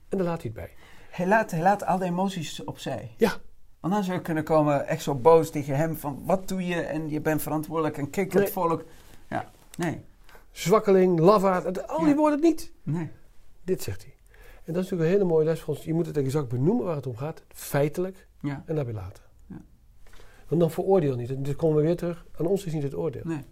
En 0.09 0.19
daar 0.19 0.27
laat 0.27 0.43
hij 0.43 0.51
het 0.55 0.61
bij. 0.61 0.71
Hij, 1.11 1.27
laat, 1.27 1.51
hij 1.51 1.61
laat 1.61 1.85
al 1.85 1.99
de 1.99 2.05
emoties 2.05 2.65
opzij. 2.65 3.15
Ja. 3.17 3.33
Want 3.89 4.01
dan 4.01 4.05
zou 4.05 4.17
je 4.17 4.23
kunnen 4.23 4.45
komen 4.45 4.87
echt 4.87 5.03
zo 5.03 5.15
boos 5.15 5.51
tegen 5.51 5.77
hem 5.77 5.97
van... 5.97 6.23
Wat 6.25 6.49
doe 6.49 6.67
je 6.67 6.81
en 6.81 7.09
je 7.11 7.21
bent 7.21 7.43
verantwoordelijk 7.43 7.99
en 7.99 8.11
kijk 8.11 8.33
het 8.33 8.51
volk. 8.51 8.85
Ja, 9.29 9.51
nee, 9.77 10.01
Zwakkeling, 10.51 11.19
lafaard, 11.19 11.89
al 11.89 11.99
die 11.99 12.09
Ja. 12.09 12.15
woorden 12.15 12.41
niet. 12.41 12.73
nee. 12.83 13.11
Dit 13.65 13.83
zegt 13.83 14.03
hij. 14.03 14.15
En 14.65 14.73
dat 14.75 14.85
is 14.85 14.91
natuurlijk 14.91 15.01
een 15.11 15.17
hele 15.17 15.25
mooie 15.25 15.45
les 15.45 15.61
voor 15.61 15.75
ons. 15.75 15.85
Je 15.85 15.95
moet 15.95 16.07
het 16.07 16.17
exact 16.17 16.49
benoemen 16.49 16.85
waar 16.85 16.97
het 16.97 17.07
om 17.07 17.17
gaat. 17.17 17.43
Feitelijk. 17.49 18.27
Ja, 18.41 18.63
En 18.67 18.75
daarbij 18.75 18.95
laten. 18.95 19.23
Ja. 19.47 19.57
Want 20.49 20.61
dan 20.61 20.71
veroordeel 20.71 21.17
niet. 21.17 21.31
En 21.31 21.43
dit 21.43 21.57
komen 21.57 21.77
we 21.77 21.83
weer 21.83 21.97
terug. 21.97 22.27
Aan 22.39 22.47
ons 22.47 22.65
is 22.65 22.73
niet 22.73 22.83
het 22.83 22.95
oordeel. 22.95 23.23
nee, 23.25 23.45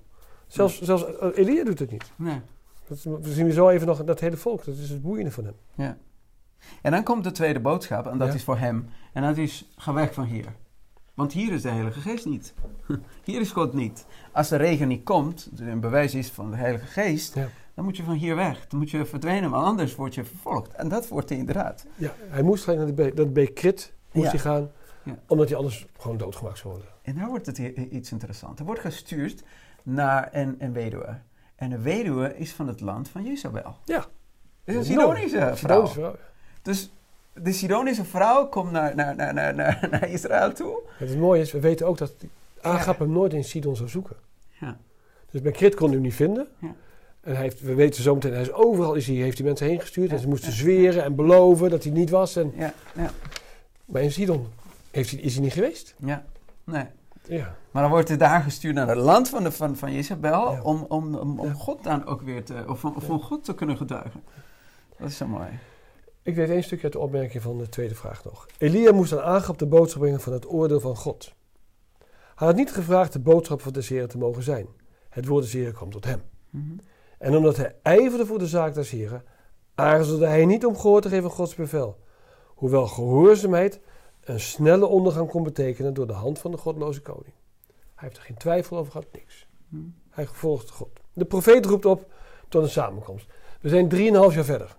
Zelfs, 0.46 0.80
zelfs 0.82 1.16
eh, 1.18 1.28
Elia 1.34 1.64
doet 1.64 1.78
het 1.78 1.90
niet. 1.90 2.12
nee. 2.16 2.40
Dat, 2.88 3.02
we 3.02 3.32
zien 3.32 3.46
we 3.46 3.52
zo 3.52 3.68
even 3.68 3.86
nog 3.86 4.04
dat 4.04 4.20
hele 4.20 4.36
volk. 4.36 4.64
Dat 4.64 4.76
is 4.76 4.90
het 4.90 5.02
boeiende 5.02 5.30
van 5.30 5.44
hem. 5.44 5.54
Ja. 5.74 5.96
En 6.82 6.90
dan 6.90 7.02
komt 7.02 7.24
de 7.24 7.30
tweede 7.30 7.60
boodschap 7.60 8.06
en 8.06 8.18
dat 8.18 8.28
Ja. 8.28 8.34
is 8.34 8.44
voor 8.44 8.58
hem. 8.58 8.88
En 9.12 9.22
dat 9.22 9.36
is, 9.36 9.70
ga 9.76 9.92
weg 9.92 10.14
van 10.14 10.24
hier. 10.24 10.46
Want 11.14 11.32
hier 11.32 11.52
is 11.52 11.62
de 11.62 11.68
Heilige 11.68 12.00
Geest 12.00 12.26
niet. 12.26 12.54
Hier 13.24 13.40
is 13.40 13.50
God 13.50 13.72
niet. 13.72 14.06
Als 14.32 14.48
de 14.48 14.56
regen 14.56 14.88
niet 14.88 15.04
komt, 15.04 15.48
dus 15.56 15.66
een 15.66 15.80
bewijs 15.80 16.14
is 16.14 16.30
van 16.30 16.50
de 16.50 16.56
Heilige 16.56 16.86
Geest, 16.86 17.34
Ja. 17.34 17.48
dan 17.74 17.84
moet 17.84 17.96
je 17.96 18.02
van 18.02 18.14
hier 18.14 18.36
weg. 18.36 18.66
Dan 18.66 18.78
moet 18.78 18.90
je 18.90 19.04
verdwijnen, 19.04 19.50
want 19.50 19.64
anders 19.64 19.94
word 19.94 20.14
je 20.14 20.24
vervolgd. 20.24 20.72
En 20.74 20.88
dat 20.88 21.08
wordt 21.08 21.28
hij 21.28 21.38
inderdaad. 21.38 21.86
Ja, 21.96 22.12
hij 22.28 22.42
moest 22.42 22.62
gelijk 22.62 22.78
naar 22.78 22.88
de 22.88 22.94
beek, 23.02 23.16
dat 23.16 23.32
beek 23.32 23.54
Krit 23.54 23.92
moest 24.12 24.24
Ja. 24.26 24.30
hij 24.32 24.40
gaan. 24.40 24.70
Omdat 25.26 25.48
hij 25.48 25.56
anders 25.58 25.86
gewoon 25.98 26.16
doodgemaakt 26.16 26.58
zou 26.58 26.72
worden. 26.74 26.90
En 27.02 27.14
daar 27.14 27.28
wordt 27.28 27.46
het 27.46 27.58
iets 27.58 28.12
interessants. 28.12 28.56
Hij 28.56 28.66
wordt 28.66 28.80
gestuurd 28.80 29.42
naar 29.82 30.28
een, 30.32 30.56
een 30.58 30.72
weduwe. 30.72 31.18
En 31.56 31.70
de 31.70 31.78
weduwe 31.78 32.36
is 32.36 32.52
van 32.52 32.66
het 32.68 32.80
land 32.80 33.08
van 33.08 33.24
Jezabel. 33.24 33.76
Ja. 33.84 34.04
Het 34.64 34.74
is 34.74 34.76
een. 34.76 34.84
Sidonische 34.84 35.50
vrouw. 35.54 36.16
Dus 36.66 36.90
de 37.32 37.52
Sidonische 37.52 38.04
vrouw 38.04 38.48
komt 38.48 38.70
naar, 38.70 38.94
naar, 38.94 39.16
naar, 39.16 39.34
naar, 39.34 39.54
naar, 39.90 40.08
Israël 40.08 40.52
toe. 40.52 40.78
Het 40.98 41.18
mooie 41.18 41.40
is, 41.40 41.52
we 41.52 41.60
weten 41.60 41.86
ook 41.86 41.98
dat 41.98 42.12
Agap 42.60 42.98
hem 42.98 43.12
nooit 43.12 43.32
in 43.32 43.44
Sidon 43.44 43.76
zou 43.76 43.88
zoeken. 43.88 44.16
Ja. 44.60 44.76
Dus 45.30 45.40
bij 45.40 45.52
Krit 45.52 45.74
kon 45.74 45.86
hij 45.86 45.94
hem 45.94 46.04
niet 46.04 46.14
vinden. 46.14 46.46
Ja. 46.58 46.74
En 47.20 47.32
hij 47.32 47.42
heeft, 47.42 47.60
we 47.60 47.74
weten 47.74 48.02
zometeen, 48.02 48.32
hij 48.32 48.40
is 48.40 48.52
overal 48.52 48.94
is 48.94 49.06
hij, 49.06 49.16
heeft 49.16 49.38
hij 49.38 49.46
mensen 49.46 49.66
heen 49.66 49.80
gestuurd. 49.80 50.08
Ja, 50.08 50.14
En 50.14 50.20
ze 50.20 50.28
moesten 50.28 50.52
zweren 50.52 51.04
en 51.04 51.14
beloven 51.14 51.70
dat 51.70 51.82
hij 51.82 51.92
niet 51.92 52.10
was. 52.10 52.36
En, 52.36 52.52
Ja, 52.56 52.72
ja, 52.94 53.10
maar 53.84 54.02
in 54.02 54.12
Sidon 54.12 54.46
heeft 54.90 55.10
hij, 55.10 55.20
is 55.20 55.34
hij 55.34 55.42
niet 55.42 55.52
geweest. 55.52 55.94
ja. 55.98 56.24
Nee. 56.64 56.84
Ja. 57.28 57.56
Maar 57.70 57.82
dan 57.82 57.90
wordt 57.90 58.08
hij 58.08 58.16
daar 58.16 58.42
gestuurd 58.42 58.74
naar 58.74 58.88
het 58.88 58.98
land 58.98 59.28
van, 59.28 59.42
de, 59.42 59.52
van, 59.52 59.76
van 59.76 59.92
Jezebel 59.92 60.58
om, 60.62 60.84
om, 60.88 61.14
om, 61.14 61.40
om. 61.40 61.54
God 61.54 61.84
dan 61.84 62.06
ook 62.06 62.22
weer 62.22 62.44
te, 62.44 62.64
of 62.68 62.80
van, 62.80 62.96
of 62.96 63.04
van 63.04 63.22
God 63.22 63.44
te 63.44 63.54
kunnen 63.54 63.76
getuigen. 63.76 64.22
Dat 64.98 65.08
is 65.08 65.16
zo 65.16 65.26
mooi. 65.26 65.48
Ik 66.26 66.34
weet 66.34 66.50
één 66.50 66.62
stukje 66.62 66.84
uit 66.84 66.92
de 66.92 66.98
opmerking 66.98 67.42
van 67.42 67.58
de 67.58 67.68
tweede 67.68 67.94
vraag 67.94 68.24
nog. 68.24 68.46
Elia 68.58 68.92
moest 68.92 69.12
aan 69.12 69.22
Agap 69.22 69.58
de 69.58 69.66
boodschap 69.66 70.00
brengen 70.00 70.20
van 70.20 70.32
het 70.32 70.48
oordeel 70.48 70.80
van 70.80 70.96
God. 70.96 71.34
Hij 72.34 72.46
had 72.46 72.56
niet 72.56 72.72
gevraagd 72.72 73.12
de 73.12 73.18
boodschap 73.18 73.60
van 73.60 73.72
de 73.72 73.84
Heer 73.84 74.08
te 74.08 74.18
mogen 74.18 74.42
zijn. 74.42 74.66
Het 75.08 75.26
woord 75.26 75.42
des 75.42 75.52
Heeren 75.52 75.74
kwam 75.74 75.90
tot 75.90 76.04
hem. 76.04 76.22
Mhm. 76.50 76.64
En 77.18 77.36
omdat 77.36 77.56
hij 77.56 77.76
ijverde 77.82 78.26
voor 78.26 78.38
de 78.38 78.46
zaak 78.46 78.74
des 78.74 78.90
Heren, 78.90 79.24
aarzelde 79.74 80.26
hij 80.26 80.44
niet 80.44 80.66
om 80.66 80.76
gehoor 80.76 81.00
te 81.00 81.08
geven 81.08 81.24
aan 81.24 81.36
Gods 81.36 81.54
bevel. 81.54 81.98
Hoewel 82.46 82.86
gehoorzaamheid 82.86 83.80
een 84.24 84.40
snelle 84.40 84.86
ondergang 84.86 85.28
kon 85.28 85.42
betekenen 85.42 85.94
door 85.94 86.06
de 86.06 86.12
hand 86.12 86.38
van 86.38 86.50
de 86.50 86.56
godloze 86.56 87.02
koning. 87.02 87.34
Hij 87.66 88.08
heeft 88.08 88.16
er 88.16 88.22
geen 88.22 88.36
twijfel 88.36 88.76
over 88.76 88.92
gehad, 88.92 89.06
niks. 89.12 89.46
Mhm. 89.68 89.82
Hij 90.10 90.24
Hij 90.24 90.26
volgt 90.26 90.70
God. 90.70 91.00
De 91.12 91.24
profeet 91.24 91.66
roept 91.66 91.84
op 91.84 92.12
tot 92.48 92.62
een 92.62 92.68
samenkomst. 92.70 93.26
We 93.60 93.68
zijn 93.68 93.88
drieënhalf 93.88 94.34
jaar 94.34 94.44
verder. 94.44 94.76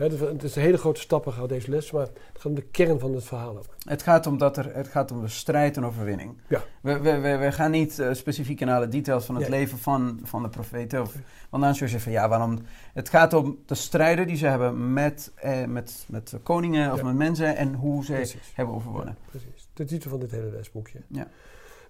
Het 0.00 0.42
is 0.42 0.56
een 0.56 0.62
hele 0.62 0.76
grote 0.78 1.00
stappen 1.00 1.32
gehad 1.32 1.48
deze 1.48 1.70
les, 1.70 1.90
maar 1.90 2.02
het 2.02 2.12
gaat 2.32 2.46
om 2.46 2.54
de 2.54 2.62
kern 2.62 2.98
van 2.98 3.14
het 3.14 3.24
verhaal 3.24 3.56
ook. 3.58 3.74
Het 3.84 4.02
gaat 4.02 4.26
om, 4.26 4.38
dat 4.38 4.56
er, 4.56 4.74
het 4.74 4.88
gaat 4.88 5.10
om 5.10 5.20
de 5.20 5.28
strijd 5.28 5.76
en 5.76 5.84
overwinning. 5.84 6.40
Ja. 6.48 6.62
We, 6.82 7.00
we, 7.00 7.18
we, 7.18 7.36
we 7.36 7.52
gaan 7.52 7.70
niet 7.70 7.98
eh, 7.98 8.12
specifiek 8.12 8.60
in 8.60 8.68
alle 8.68 8.88
details 8.88 9.24
van 9.24 9.34
het 9.34 9.48
Nee. 9.48 9.58
leven 9.58 9.78
van, 9.78 10.20
van 10.22 10.42
de 10.42 10.48
profeten. 10.48 11.00
Of, 11.00 11.14
want 11.50 11.62
dan 11.62 11.74
zul 11.74 11.86
je 11.86 11.92
zeggen 11.92 12.12
van 12.12 12.20
ja, 12.22 12.28
waarom... 12.28 12.58
Het 12.92 13.08
gaat 13.08 13.32
om 13.32 13.58
de 13.66 13.74
strijden 13.74 14.26
die 14.26 14.36
ze 14.36 14.46
hebben 14.46 14.92
met, 14.92 15.32
eh, 15.34 15.64
met, 15.64 16.04
met 16.08 16.34
koningen 16.42 16.92
of 16.92 16.98
Ja. 16.98 17.04
met 17.04 17.14
mensen 17.16 17.56
en 17.56 17.74
hoe 17.74 18.04
ze 18.04 18.12
Precies. 18.12 18.52
hebben 18.54 18.74
overwonnen. 18.74 19.16
Ja, 19.20 19.28
precies. 19.30 19.68
De 19.74 19.84
titel 19.84 20.10
van 20.10 20.20
dit 20.20 20.30
hele 20.30 20.50
lesboekje. 20.50 20.98
Ja. 21.08 21.28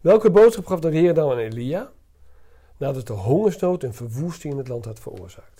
Welke 0.01 0.31
boodschap 0.31 0.66
gaf 0.66 0.81
de 0.81 0.90
Heer 0.90 1.14
dan 1.14 1.31
aan 1.31 1.38
Elia 1.38 1.90
nadat 2.77 3.07
de 3.07 3.12
hongersnood 3.12 3.83
en 3.83 3.94
verwoesting 3.94 4.53
in 4.53 4.59
het 4.59 4.68
land 4.68 4.85
had 4.85 5.01
veroorzaakt? 5.01 5.60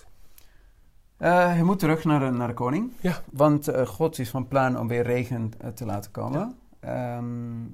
Eh, 1.21 1.45
hij 1.45 1.63
moet 1.63 1.79
terug 1.79 2.03
naar 2.03 2.19
de, 2.19 2.29
naar 2.29 2.47
de 2.47 2.53
koning. 2.53 2.91
Ja. 2.99 3.21
Want 3.31 3.67
eh, 3.67 3.85
God 3.85 4.19
is 4.19 4.29
van 4.29 4.47
plan 4.47 4.79
om 4.79 4.87
weer 4.87 5.03
regen 5.03 5.51
eh, 5.59 5.69
te 5.69 5.85
laten 5.85 6.11
komen. 6.11 6.55
Ehm, 6.79 7.25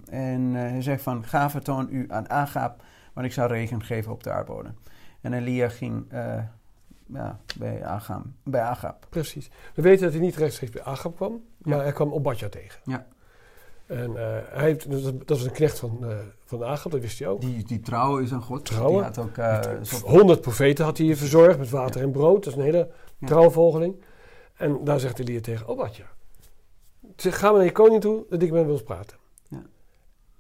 en 0.10 0.54
hij 0.54 0.82
zegt 0.82 1.02
van, 1.02 1.24
ga 1.26 1.50
vertoon 1.50 1.88
u 1.92 2.06
aan 2.10 2.30
Agab, 2.30 2.84
want 3.14 3.26
ik 3.28 3.34
zal 3.34 3.48
regen 3.48 3.84
geven 3.84 4.12
op 4.12 4.24
de 4.24 4.32
aardbodem. 4.32 4.76
En 5.22 5.34
Elia 5.34 5.70
ging 5.70 6.06
ja, 7.06 7.40
bij, 7.58 7.86
Agab, 7.86 8.26
bij. 8.44 8.76
Precies. 9.10 9.50
We 9.76 9.82
weten 9.82 10.04
dat 10.04 10.14
hij 10.14 10.22
niet 10.22 10.36
rechtstreeks 10.36 10.74
bij 10.74 10.84
Agab 10.84 11.16
kwam, 11.16 11.42
maar 11.58 11.78
Ja. 11.78 11.84
hij 11.84 11.92
kwam 11.92 12.12
Obadja 12.12 12.50
tegen. 12.50 12.80
Ja. 12.84 13.06
En 13.88 14.18
eh, 14.18 14.38
hij 14.50 14.64
heeft, 14.66 14.92
dat 15.02 15.14
was 15.30 15.44
een 15.44 15.52
knecht 15.52 15.80
van, 15.80 15.98
eh 16.10 16.18
van 16.46 16.60
dat 16.60 16.92
wist 16.92 17.20
hij 17.20 17.28
ook. 17.28 17.42
Die, 17.42 17.64
die 17.64 17.80
trouw 17.80 18.18
is 18.18 18.34
aan 18.34 18.42
God. 18.42 18.66
Trouwen. 18.66 18.94
Die 18.96 19.04
had 19.04 19.18
ook... 19.18 19.38
eh, 19.38 19.82
zo- 19.84 20.08
100 20.08 20.42
profeten 20.42 20.86
had 20.86 20.98
hij 20.98 21.06
hier 21.06 21.18
verzorgd 21.18 21.58
met 21.58 21.70
water 21.70 22.02
en 22.02 22.12
brood. 22.12 22.44
Dat 22.44 22.54
is 22.54 22.60
een 22.60 22.66
hele 22.66 22.90
Ja. 23.18 23.28
trouwvolgeling. 23.28 23.96
En 24.56 24.84
daar 24.84 25.00
zegt 25.00 25.20
Elia 25.20 25.40
tegen 25.42 25.68
Obadja. 25.68 26.06
Zeg, 27.16 27.40
ga 27.40 27.48
maar 27.48 27.56
naar 27.58 27.66
je 27.66 27.72
koning 27.72 28.02
toe, 28.02 28.26
dat 28.30 28.42
ik 28.42 28.50
met 28.52 28.60
hem 28.60 28.68
wil 28.68 28.84
praten. 28.84 29.18
Ja. 29.50 29.62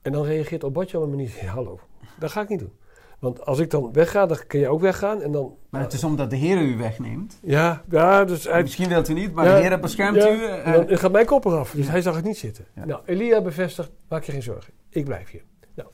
En 0.02 0.12
dan 0.12 0.24
reageert 0.26 0.64
Obadja 0.64 0.98
op 1.00 1.04
een 1.06 1.10
manier, 1.10 1.32
"Hey, 1.34 1.48
hallo, 1.50 1.80
dat 2.20 2.32
ga 2.32 2.42
ik 2.42 2.50
niet 2.50 2.60
doen. 2.60 2.74
Want 3.20 3.46
als 3.46 3.60
ik 3.60 3.70
dan 3.70 3.94
wegga, 3.94 4.26
dan 4.26 4.38
kun 4.48 4.60
je 4.60 4.68
ook 4.70 4.82
weggaan. 4.82 5.22
En 5.22 5.32
dan, 5.32 5.56
maar 5.70 5.82
het 5.82 5.94
is 5.94 6.04
omdat 6.04 6.30
de 6.30 6.36
Heer 6.36 6.62
u 6.62 6.78
wegneemt. 6.78 7.40
ja, 7.42 7.84
ja, 7.90 8.26
dus 8.26 8.44
hij, 8.44 8.62
Misschien 8.62 8.90
wilt 8.90 9.10
u 9.10 9.14
niet, 9.14 9.34
maar 9.34 9.46
Ja, 9.46 9.56
de 9.56 9.62
Heer 9.62 9.80
beschermt 9.80 10.16
ja, 10.18 10.32
u. 10.32 10.46
en 10.46 10.64
eh, 10.64 10.88
dan 10.88 10.98
gaat 10.98 11.12
mijn 11.12 11.26
kop 11.26 11.46
eraf. 11.46 11.72
Dus 11.72 11.88
hij 11.88 12.02
zag 12.02 12.16
het 12.16 12.26
niet 12.26 12.38
zitten. 12.38 12.66
Nou, 12.74 13.02
Elia 13.06 13.42
bevestigt, 13.42 13.92
maak 14.08 14.24
je 14.24 14.32
geen 14.32 14.44
zorgen. 14.44 14.74
Ik 14.90 15.06
blijf 15.06 15.30
hier. 15.30 15.44
Nou, 15.74 15.90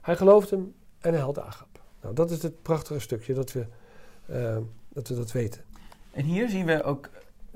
hij 0.00 0.16
gelooft 0.16 0.50
hem 0.50 0.74
en 1.00 1.12
hij 1.12 1.20
haalt 1.20 1.38
Agap. 1.38 1.80
Nou, 2.02 2.14
dat 2.14 2.30
is 2.30 2.42
het 2.42 2.62
prachtige 2.62 3.00
stukje 3.00 3.34
dat 3.34 3.52
we, 3.52 3.66
eh, 4.26 4.56
dat, 4.88 5.08
we 5.08 5.14
dat 5.14 5.32
weten. 5.32 5.60
En 6.12 6.24
hier 6.24 6.48
zien 6.48 6.66
we 6.66 6.82
ook 6.82 7.08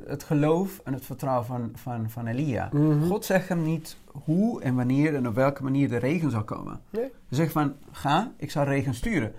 het 0.07 0.23
geloof 0.23 0.81
en 0.85 0.93
het 0.93 1.05
vertrouwen 1.05 1.47
van, 1.47 1.71
van, 1.75 2.11
van 2.11 2.27
Elia. 2.27 2.69
Mhm. 2.73 3.07
God 3.07 3.25
zegt 3.25 3.49
hem 3.49 3.63
niet 3.63 3.97
hoe 4.25 4.63
en 4.63 4.75
wanneer 4.75 5.15
en 5.15 5.29
op 5.29 5.35
welke 5.35 5.63
manier 5.63 5.89
de 5.89 5.97
regen 5.97 6.31
zal 6.31 6.45
komen. 6.45 6.81
Nee. 6.91 7.03
Hij 7.03 7.11
zegt 7.39 7.53
van, 7.53 7.75
ga, 7.93 8.33
ik 8.37 8.51
zal 8.51 8.65
regen 8.65 8.95
sturen. 8.95 9.33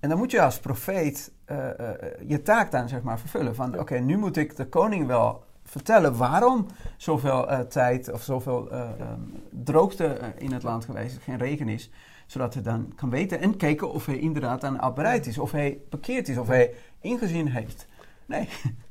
En 0.00 0.08
dan 0.08 0.18
moet 0.18 0.30
je 0.30 0.42
als 0.42 0.58
profeet 0.60 1.32
eh, 1.44 1.68
eh, 1.80 1.94
je 2.26 2.42
taak 2.42 2.70
dan 2.70 2.88
zeg 2.88 3.02
maar 3.02 3.18
vervullen. 3.18 3.54
Van, 3.54 3.70
Ja. 3.70 3.78
oké, 3.78 3.98
nu 3.98 4.16
moet 4.16 4.36
ik 4.36 4.56
de 4.56 4.66
koning 4.66 5.06
wel 5.06 5.44
vertellen 5.64 6.16
waarom 6.16 6.66
zoveel 6.96 7.48
eh, 7.50 7.60
tijd 7.60 8.12
of 8.12 8.22
zoveel 8.22 8.70
eh, 8.70 8.80
ehm, 8.80 9.20
droogte 9.50 10.06
eh, 10.06 10.28
in 10.38 10.52
het 10.52 10.62
land 10.62 10.84
geweest 10.84 11.16
is, 11.16 11.22
geen 11.22 11.38
regen 11.38 11.68
is. 11.68 11.90
Zodat 12.26 12.54
hij 12.54 12.62
dan 12.62 12.92
kan 12.96 13.10
weten 13.10 13.40
en 13.40 13.56
kijken 13.56 13.92
of 13.92 14.06
hij 14.06 14.18
inderdaad 14.18 14.64
aan 14.64 14.80
al 14.80 14.92
bereid 14.92 15.26
is. 15.26 15.38
Of 15.38 15.50
hij 15.52 15.78
bekeerd 15.90 16.28
is, 16.28 16.38
of 16.38 16.46
hij 16.46 16.74
ingezien 17.00 17.48
heeft. 17.48 17.86
Nee, 18.26 18.48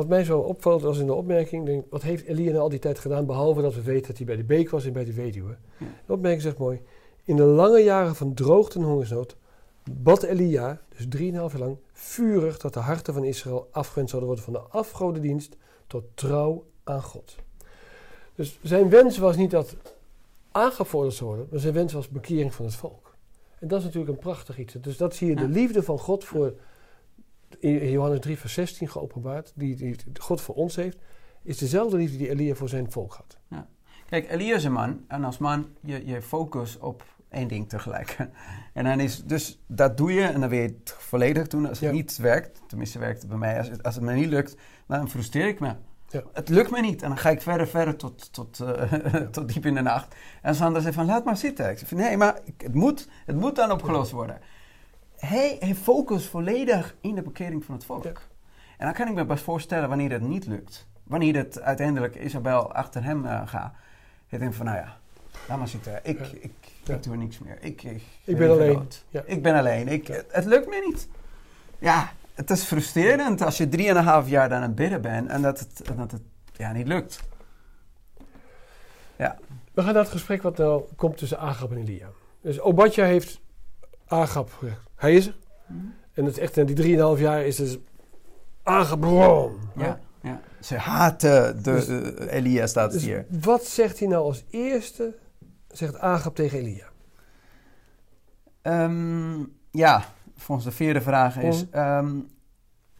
Wat 0.00 0.08
mij 0.08 0.24
zo 0.24 0.38
opvalt 0.38 0.84
als 0.84 0.98
in 0.98 1.06
de 1.06 1.14
opmerking, 1.14 1.66
denk, 1.66 1.84
wat 1.90 2.02
heeft 2.02 2.24
Elia 2.24 2.58
al 2.58 2.68
die 2.68 2.78
tijd 2.78 2.98
gedaan, 2.98 3.26
behalve 3.26 3.62
dat 3.62 3.74
we 3.74 3.82
weten 3.82 4.06
dat 4.06 4.16
hij 4.16 4.26
bij 4.26 4.36
de 4.36 4.44
beek 4.44 4.70
was 4.70 4.84
en 4.84 4.92
bij 4.92 5.04
de 5.04 5.12
weduwe. 5.12 5.56
Ja. 5.78 5.86
De 6.06 6.12
opmerking 6.12 6.42
zegt 6.42 6.58
mooi, 6.58 6.80
in 7.24 7.36
de 7.36 7.42
lange 7.42 7.78
jaren 7.78 8.14
van 8.14 8.34
droogte 8.34 8.78
en 8.78 8.84
hongersnood 8.84 9.36
bad 9.90 10.22
Elia, 10.22 10.80
dus 10.96 11.06
drieënhalf 11.08 11.52
jaar 11.52 11.60
lang, 11.60 11.76
vurig 11.92 12.58
dat 12.58 12.74
de 12.74 12.80
harten 12.80 13.14
van 13.14 13.24
Israël 13.24 13.68
afgewend 13.70 14.10
zouden 14.10 14.30
worden 14.30 14.52
van 14.52 14.62
de 14.62 14.78
afgodendienst 14.78 15.56
tot 15.86 16.04
trouw 16.14 16.64
aan 16.84 17.02
God. 17.02 17.36
Dus 18.34 18.58
zijn 18.62 18.88
wens 18.88 19.18
was 19.18 19.36
niet 19.36 19.50
dat 19.50 19.76
aangevorderd 20.52 21.14
zou 21.14 21.28
worden, 21.28 21.48
maar 21.50 21.60
zijn 21.60 21.74
wens 21.74 21.92
was 21.92 22.08
bekering 22.08 22.54
van 22.54 22.64
het 22.64 22.74
volk. 22.74 23.14
En 23.58 23.68
dat 23.68 23.78
is 23.78 23.84
natuurlijk 23.84 24.12
een 24.12 24.18
prachtig 24.18 24.58
iets. 24.58 24.74
Dus 24.80 24.96
dat 24.96 25.14
zie 25.14 25.28
je 25.28 25.36
de 25.36 25.48
liefde 25.48 25.82
van 25.82 25.98
God 25.98 26.24
voor, 26.24 26.54
in 27.58 27.90
Johannes 27.90 28.20
3 28.20 28.38
vers 28.38 28.52
16 28.52 28.88
geopenbaard, 28.88 29.52
die, 29.54 29.76
die 29.76 29.96
God 30.20 30.40
voor 30.40 30.54
ons 30.54 30.76
heeft, 30.76 30.98
is 31.42 31.58
dezelfde 31.58 31.96
liefde 31.96 32.16
die 32.16 32.28
Elia 32.30 32.54
voor 32.54 32.68
zijn 32.68 32.90
volk 32.92 33.14
had. 33.14 33.38
Kijk, 34.08 34.30
Elia 34.30 34.54
is 34.54 34.64
een 34.64 34.72
man. 34.72 35.04
En 35.08 35.24
als 35.24 35.38
man, 35.38 35.66
je, 35.80 36.06
je 36.06 36.22
focus 36.22 36.78
op 36.78 37.04
één 37.28 37.48
ding 37.48 37.68
tegelijk. 37.68 38.16
En 38.72 38.84
dan 38.84 39.00
is, 39.00 39.24
dus 39.24 39.62
dat 39.66 39.96
doe 39.96 40.12
je 40.12 40.22
en 40.22 40.40
dan 40.40 40.48
wil 40.48 40.58
je 40.58 40.66
het 40.66 40.94
volledig 40.98 41.46
doen. 41.46 41.66
Als 41.68 41.80
het 41.80 41.88
Ja. 41.88 41.94
niet 41.94 42.16
werkt, 42.16 42.62
tenminste 42.66 42.98
werkt 42.98 43.20
het 43.20 43.28
bij 43.28 43.38
mij. 43.38 43.58
Als 43.58 43.68
het, 43.68 43.82
als 43.82 43.94
het 43.94 44.04
me 44.04 44.12
niet 44.12 44.28
lukt, 44.28 44.56
dan 44.86 45.10
frustreer 45.10 45.48
ik 45.48 45.60
me. 45.60 45.74
Ja. 46.08 46.22
Het 46.32 46.48
lukt 46.48 46.70
me 46.70 46.80
niet. 46.80 47.02
En 47.02 47.08
dan 47.08 47.18
ga 47.18 47.30
ik 47.30 47.42
verder, 47.42 47.66
verder 47.68 47.96
tot, 47.96 48.32
tot, 48.32 48.60
eh, 48.60 48.92
tot 49.36 49.52
diep 49.52 49.66
in 49.66 49.74
de 49.74 49.80
nacht. 49.80 50.14
En 50.42 50.54
Sander 50.54 50.82
zegt 50.82 50.94
van, 50.94 51.06
laat 51.06 51.24
maar 51.24 51.36
zitten. 51.36 51.70
Ik 51.70 51.78
zeg 51.78 51.88
van, 51.88 51.98
nee, 51.98 52.16
maar 52.16 52.38
het 52.56 52.74
moet, 52.74 53.08
het 53.26 53.36
moet 53.36 53.56
dan 53.56 53.72
opgelost 53.72 54.10
worden. 54.10 54.38
Hij, 55.20 55.56
hij 55.60 55.74
focust 55.74 56.26
volledig 56.26 56.94
in 57.00 57.14
de 57.14 57.22
bekering 57.22 57.64
van 57.64 57.74
het 57.74 57.84
volk. 57.84 58.04
Ja. 58.04 58.10
En 58.78 58.86
dan 58.86 58.92
kan 58.92 59.08
ik 59.08 59.14
me 59.14 59.24
best 59.24 59.44
voorstellen 59.44 59.88
wanneer 59.88 60.10
het 60.10 60.22
niet 60.22 60.46
lukt. 60.46 60.86
Wanneer 61.02 61.34
het 61.36 61.60
uiteindelijk 61.60 62.14
Isabel 62.14 62.72
achter 62.72 63.04
hem 63.04 63.26
eh, 63.26 63.48
gaat. 63.48 63.74
Hij 64.28 64.38
denkt 64.38 64.56
van, 64.56 64.66
nou 64.66 64.78
ja, 64.78 64.96
laat 65.48 65.58
maar 65.58 65.68
zitten. 65.68 66.00
Ik, 66.02 66.18
Ja. 66.18 66.26
ik, 66.40 66.52
Ja. 66.84 66.94
ik 66.94 67.02
doe 67.02 67.16
niks 67.16 67.38
meer. 67.38 67.58
Ik, 67.60 67.82
ik, 67.82 68.02
Ik 68.24 68.36
ben 68.36 68.50
alleen. 68.50 68.88
Ja. 69.08 69.22
Ik 69.26 69.42
ben 69.42 69.54
alleen. 69.54 69.88
Ik, 69.88 70.06
Ja. 70.06 70.14
het, 70.14 70.26
het 70.32 70.44
lukt 70.44 70.66
me 70.68 70.82
niet. 70.86 71.08
Ja, 71.78 72.12
het 72.34 72.50
is 72.50 72.62
frustrerend 72.62 73.42
als 73.42 73.56
je 73.56 73.68
drieënhalf 73.68 74.28
jaar 74.28 74.52
aan 74.52 74.62
het 74.62 74.74
bidden 74.74 75.00
bent 75.02 75.28
en 75.28 75.42
dat 75.42 75.58
het, 75.58 75.82
dat 75.96 76.10
het 76.10 76.22
ja, 76.56 76.72
niet 76.72 76.86
lukt. 76.86 77.20
We 79.74 79.82
gaan 79.82 79.94
naar 79.94 80.02
het 80.02 80.12
gesprek 80.12 80.42
wat 80.42 80.56
nou 80.56 80.82
komt 80.96 81.16
tussen 81.16 81.38
Agab 81.38 81.70
en 81.70 81.76
Elia. 81.76 82.08
Dus 82.40 82.60
Obadja 82.60 83.04
heeft 83.04 83.40
Gezegd, 84.10 84.50
hij 84.96 85.14
is 85.14 85.26
er. 85.26 85.36
En 86.12 86.24
het 86.24 86.36
is 86.36 86.38
echt, 86.42 86.56
in 86.56 86.66
die 86.66 86.74
drieënhalf 86.76 87.18
jaar 87.18 87.44
is 87.44 87.56
dus 87.56 87.78
brom. 88.98 89.58
Ja, 89.76 90.00
ja. 90.22 90.40
Ze 90.60 90.76
haten 90.76 91.62
de, 91.62 91.72
Dus- 91.72 91.88
Elia, 92.28 92.66
staat 92.66 92.84
het 92.84 92.92
Dus 92.92 93.02
hier. 93.02 93.26
wat 93.40 93.64
zegt 93.64 93.98
hij 93.98 94.08
nou 94.08 94.24
als 94.24 94.44
eerste, 94.50 95.14
zegt 95.68 95.98
Agab 95.98 96.34
tegen 96.34 96.58
Elia? 96.58 96.86
Ehm, 98.62 99.38
ja, 99.70 100.04
volgens 100.36 100.66
de 100.66 100.72
vierde 100.72 101.00
vraag 101.00 101.36
is... 101.38 101.64
Mhm. 101.66 101.74
ehm, 101.78 102.16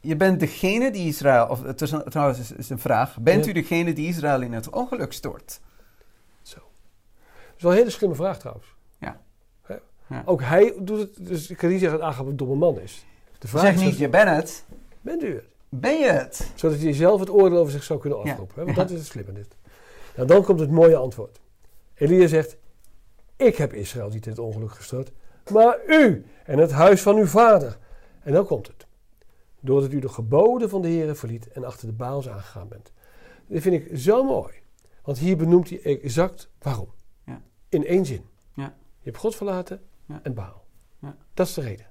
je 0.01 0.17
bent 0.17 0.41
degene 0.41 0.91
die 0.91 1.07
Israël... 1.07 1.47
Of 1.47 1.63
het 1.63 1.81
is 1.83 1.91
een- 1.91 2.05
trouwens, 2.05 2.39
is, 2.39 2.53
is 2.53 2.71
een 2.71 2.79
vraag. 2.79 3.19
Bent 3.21 3.45
Ja. 3.45 3.51
u 3.51 3.55
degene 3.55 3.93
die 3.93 4.09
Israël 4.09 4.41
in 4.43 4.53
het 4.53 4.71
ongeluk 4.71 5.13
stort? 5.13 5.61
Zo. 6.43 6.57
Dat 6.57 7.57
is 7.57 7.63
wel 7.63 7.73
een 7.73 7.79
hele 7.79 7.91
slimme 7.91 8.15
vraag 8.17 8.39
trouwens. 8.39 8.75
Ja. 10.11 10.23
Ook 10.27 10.43
hij 10.43 10.75
doet 10.81 10.99
het, 10.99 11.27
dus 11.27 11.51
ik 11.51 11.57
kan 11.57 11.71
niet 11.71 11.81
zeggen 11.81 11.99
dat 11.99 12.09
Agab 12.09 12.27
een 12.27 12.37
domme 12.37 12.55
man 12.55 12.81
is. 12.81 13.05
De 13.39 13.49
vraag 13.49 13.63
Zeg 13.63 13.75
is, 13.75 13.81
niet, 13.81 13.99
je 13.99 14.09
bent 14.09 14.29
het. 14.29 14.65
bent 15.01 15.23
u 15.23 15.35
het? 15.35 15.45
Ben 15.69 15.99
je 15.99 16.07
het? 16.11 16.51
Zodat 16.55 16.79
hij 16.79 16.93
zelf 16.93 17.21
het 17.21 17.31
oordeel 17.31 17.59
over 17.59 17.73
zich 17.73 17.83
zou 17.83 18.01
kunnen 18.01 18.25
Ja. 18.25 18.31
afroepen. 18.33 18.55
Hè? 18.59 18.65
Want 18.65 18.77
dat 18.77 18.91
is 18.91 18.99
het 18.99 19.07
slimme 19.07 19.33
dit. 19.33 19.57
Nou, 20.17 20.29
dan 20.29 20.43
komt 20.45 20.61
het 20.61 20.71
mooie 20.71 20.97
antwoord. 20.97 21.41
Elia 21.95 22.27
zegt, 22.27 22.57
ik 23.37 23.57
heb 23.57 23.73
Israël 23.75 24.09
niet 24.09 24.25
in 24.25 24.31
het 24.31 24.41
ongeluk 24.41 24.71
gestort, 24.73 25.11
maar 25.53 25.79
u 25.87 26.25
en 26.45 26.59
het 26.59 26.71
huis 26.71 27.03
van 27.03 27.17
uw 27.17 27.27
vader. 27.27 27.79
En 28.23 28.33
dan 28.33 28.47
komt 28.47 28.67
het. 28.67 28.87
Doordat 29.61 29.93
u 29.93 29.99
de 29.99 30.09
geboden 30.09 30.69
van 30.69 30.83
de 30.83 30.89
Heer 30.89 31.17
verliet 31.17 31.49
en 31.53 31.65
achter 31.65 31.87
de 31.87 31.93
baals 31.93 32.29
aangegaan 32.29 32.69
bent. 32.69 32.93
Dit 33.47 33.63
vind 33.63 33.75
ik 33.75 33.99
zo 33.99 34.25
mooi. 34.25 34.53
Want 35.03 35.19
hier 35.19 35.37
benoemt 35.37 35.69
hij 35.69 35.81
exact 35.83 36.49
waarom. 36.59 36.89
Ja. 37.27 37.41
In 37.69 37.87
één 37.87 38.07
zin. 38.07 38.25
Ja. 38.55 38.75
Je 38.99 39.05
hebt 39.11 39.17
God 39.17 39.37
verlaten 39.37 39.81
Ja. 40.11 40.21
en 40.23 40.35
baal. 40.35 40.65
Ja. 40.99 41.17
Dat 41.35 41.47
is 41.47 41.55
de 41.55 41.61
reden. 41.61 41.87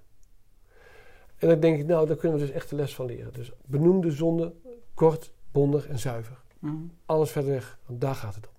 En 1.37 1.47
dan 1.47 1.59
denk 1.59 1.79
ik, 1.79 1.85
nou, 1.85 2.07
daar 2.07 2.15
kunnen 2.15 2.39
we 2.39 2.45
dus 2.45 2.53
echt 2.55 2.69
de 2.69 2.75
les 2.75 2.95
van 2.95 3.05
leren. 3.05 3.33
Dus 3.33 3.51
benoem 3.65 4.01
de 4.01 4.11
zonde 4.11 4.53
kort, 4.93 5.31
bondig 5.51 5.87
en 5.87 5.99
zuiver. 5.99 6.37
Mhm. 6.59 6.75
Alles 7.05 7.31
verder 7.31 7.51
weg, 7.51 7.79
want 7.85 8.01
daar 8.01 8.15
gaat 8.15 8.35
het 8.35 8.47
om. 8.47 8.53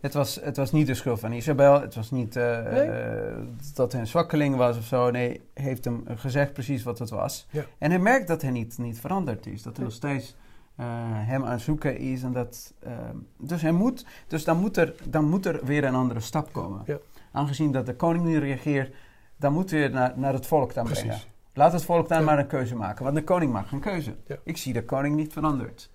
Het 0.00 0.14
was, 0.14 0.34
het 0.34 0.56
was 0.56 0.72
niet 0.72 0.86
de 0.86 0.94
schuld 0.94 1.20
van 1.20 1.32
Isabel. 1.32 1.80
Het 1.80 1.94
was 1.94 2.10
niet 2.10 2.36
eh, 2.36 2.62
Nee. 2.62 2.80
eh, 2.82 3.36
dat 3.74 3.92
hij 3.92 4.00
een 4.00 4.06
zwakkeling 4.06 4.56
was 4.56 4.76
of 4.78 4.84
zo. 4.84 5.10
Nee, 5.10 5.40
heeft 5.54 5.84
hem 5.84 6.04
gezegd 6.14 6.52
precies 6.52 6.82
wat 6.82 6.98
het 6.98 7.10
was. 7.10 7.46
Ja. 7.50 7.64
En 7.78 7.90
hij 7.90 7.98
merkt 8.00 8.28
dat 8.28 8.42
hij 8.42 8.50
niet, 8.50 8.78
niet 8.78 9.00
veranderd 9.00 9.46
is. 9.46 9.62
Dat 9.62 9.76
hij 9.76 9.84
Nee. 9.84 9.84
nog 9.84 9.92
steeds 9.92 10.36
eh, 10.76 10.86
hem 11.12 11.44
aan 11.44 11.60
zoeken 11.60 11.98
is. 11.98 12.22
En 12.22 12.32
dat, 12.32 12.74
eh, 12.78 12.92
dus 13.38 13.62
hij 13.62 13.72
moet, 13.72 14.06
dus 14.28 14.44
dan, 14.44 14.56
moet 14.58 14.76
er, 14.76 14.94
dan 15.04 15.24
moet 15.28 15.46
er 15.46 15.64
weer 15.64 15.84
een 15.84 15.94
andere 15.94 16.20
stap 16.20 16.52
komen. 16.52 16.82
Ja. 16.86 16.98
aangezien 17.32 17.72
dat 17.72 17.86
de 17.86 17.94
koning 17.96 18.24
niet 18.24 18.38
regeert, 18.38 18.94
dan 19.36 19.52
moeten 19.52 19.80
we 19.80 19.88
naar, 19.88 20.12
naar 20.16 20.32
het 20.32 20.46
volk 20.46 20.74
dan 20.74 20.84
Precies. 20.84 21.04
brengen. 21.04 21.22
Laat 21.54 21.72
het 21.72 21.84
volk 21.84 22.08
dan 22.08 22.18
Ja. 22.18 22.24
maar 22.24 22.38
een 22.38 22.46
keuze 22.46 22.74
maken, 22.74 23.04
want 23.04 23.16
de 23.16 23.24
koning 23.24 23.52
mag 23.52 23.72
een 23.72 23.80
keuze. 23.80 24.14
Ja. 24.26 24.36
Ik 24.44 24.56
zie 24.56 24.72
de 24.72 24.84
koning 24.84 25.16
niet 25.16 25.32
veranderd. 25.32 25.90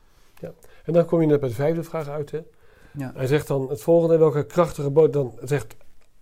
En 0.86 0.94
dan 0.94 1.06
kom 1.06 1.22
je 1.22 1.28
net 1.28 1.40
bij 1.40 1.50
de 1.50 1.56
vijfde 1.56 1.84
vraag 1.84 2.08
uit. 2.08 2.32
Hè? 2.32 2.40
Ja. 2.94 3.12
Hij 3.16 3.28
zegt 3.28 3.48
dan 3.48 3.70
het 3.70 3.82
volgende, 3.82 4.18
welke 4.18 4.46
krachtige 4.46 4.90
boot 4.90 5.14
dan 5.14 5.38
zegt, 5.44 5.76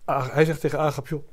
hij 0.05 0.45
zegt 0.45 0.61
tegen 0.61 0.79
Agap, 0.79 1.07
joh, 1.07 1.27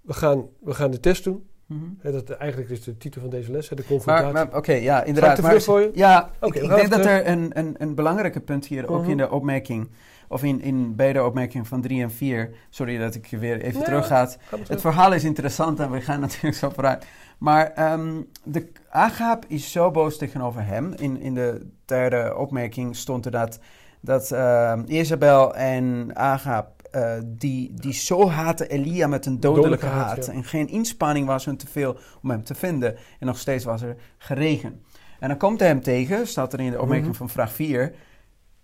we 0.00 0.12
gaan, 0.12 0.46
we 0.60 0.74
gaan 0.74 0.90
de 0.90 1.00
test 1.00 1.24
doen. 1.24 1.48
Mhm. 1.74 1.84
Hè, 2.00 2.12
dat 2.12 2.30
eigenlijk 2.30 2.70
is 2.70 2.82
de 2.84 2.96
titel 2.96 3.20
van 3.20 3.30
deze 3.30 3.50
les, 3.52 3.68
hè, 3.68 3.76
de 3.76 3.82
Maar, 3.82 3.90
confrontatie. 3.90 4.32
maar 4.32 4.56
oké, 4.56 4.72
ja, 4.72 5.02
inderdaad. 5.04 5.36
te 5.36 5.42
maar- 5.42 5.60
voor 5.62 5.80
je? 5.80 5.90
Ja, 5.94 6.30
Oké, 6.40 6.58
ik, 6.60 6.68
denk 6.68 6.90
dat 6.90 7.04
er 7.04 7.26
een, 7.26 7.50
een, 7.58 7.74
een 7.78 7.94
belangrijke 7.94 8.40
punt 8.40 8.66
hier, 8.66 8.88
ook 8.88 9.00
Mhm. 9.00 9.10
in 9.10 9.16
de 9.16 9.30
opmerking, 9.30 9.88
of 10.28 10.42
in, 10.42 10.60
in 10.62 10.94
beide 10.96 11.24
opmerkingen 11.24 11.66
van 11.66 11.80
3 11.80 12.02
en 12.02 12.10
4, 12.10 12.50
sorry 12.70 12.98
dat 12.98 13.14
ik 13.14 13.26
weer 13.30 13.60
even 13.60 13.74
Nee, 13.74 13.84
terug 13.84 14.06
ga. 14.06 14.28
Het 14.68 14.80
verhaal 14.80 15.12
is 15.12 15.24
interessant 15.24 15.80
en 15.80 15.90
we 15.90 16.00
gaan 16.00 16.20
natuurlijk 16.26 16.54
zo 16.54 16.70
vooruit. 16.70 17.06
Maar 17.38 17.66
ehm 17.74 18.20
de 18.44 18.68
Agap 18.90 19.44
is 19.48 19.72
zo 19.72 19.90
boos 19.90 20.18
tegenover 20.18 20.64
hem. 20.66 20.92
In, 20.96 21.20
in 21.20 21.34
de 21.34 21.66
derde 21.84 22.36
opmerking 22.36 22.96
stond 22.96 23.24
er 23.24 23.30
dat, 23.30 23.58
dat 24.00 24.30
ehm, 24.30 24.82
Isabel 24.86 25.54
en 25.54 26.10
Agap, 26.16 26.68
eh, 26.92 27.12
die, 27.24 27.74
die 27.74 27.92
zo 27.92 28.28
haatten 28.28 28.68
Elia 28.68 29.06
met 29.06 29.26
een 29.26 29.40
dodelijke, 29.40 29.70
Dodelijke 29.70 29.86
haat, 30.00 30.16
haat. 30.16 30.26
ja. 30.26 30.32
En 30.32 30.44
geen 30.44 30.68
inspanning 30.68 31.26
was 31.26 31.44
hun 31.44 31.56
te 31.56 31.66
veel 31.66 31.96
om 32.22 32.30
hem 32.30 32.44
te 32.44 32.54
vinden. 32.54 32.96
En 33.18 33.26
nog 33.26 33.38
steeds 33.38 33.64
was 33.64 33.82
er 33.82 33.96
geregen. 34.18 34.82
En 35.20 35.28
dan 35.28 35.36
komt 35.38 35.58
hij 35.60 35.68
hem 35.68 35.82
tegen, 35.82 36.26
staat 36.26 36.52
er 36.52 36.60
in 36.60 36.70
de 36.70 36.80
opmerking 36.80 37.08
Mhm. 37.08 37.16
van 37.16 37.28
vraag 37.28 37.52
4. 37.52 37.94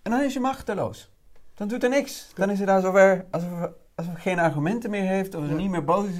En 0.01 0.11
dan 0.11 0.21
is 0.23 0.33
hij 0.33 0.41
machteloos. 0.41 1.11
Dan 1.53 1.67
doet 1.67 1.81
hij 1.81 1.91
niks. 1.91 2.31
Dan 2.35 2.49
is 2.49 2.57
hij 2.57 2.65
daar 2.67 2.81
zover 2.81 3.25
alsof, 3.31 3.49
alsof 3.95 4.13
hij 4.13 4.21
geen 4.21 4.39
argumenten 4.39 4.89
meer 4.89 5.07
heeft, 5.07 5.35
of 5.35 5.41
hij 5.41 5.49
Ja. 5.51 5.55
niet 5.57 5.69
meer 5.69 5.83
boos 5.83 6.07
is. 6.07 6.15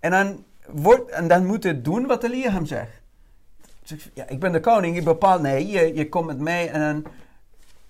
en, 0.00 0.10
dan 0.10 0.44
wordt, 0.70 1.10
en 1.10 1.28
dan 1.28 1.46
moet 1.46 1.62
hij 1.62 1.82
doen 1.82 2.06
wat 2.06 2.24
Elia 2.24 2.50
hem 2.50 2.66
zegt. 2.66 3.02
Dus 3.82 3.90
ik, 3.92 4.10
ja, 4.14 4.28
ik 4.28 4.40
ben 4.40 4.52
de 4.52 4.60
koning, 4.60 4.96
ik 4.96 5.04
bepaal, 5.04 5.40
nee, 5.40 5.66
je, 5.66 5.94
je 5.94 6.08
komt 6.08 6.26
met 6.26 6.38
mij 6.38 6.70
en 6.70 6.80
dan, 7.02 7.12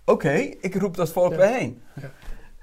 oké, 0.05 0.33
ik 0.61 0.75
roep 0.75 0.97
dat 0.97 1.11
volk 1.13 1.31
Ja. 1.31 1.37
bijeen. 1.37 1.83
Ja. 2.01 2.11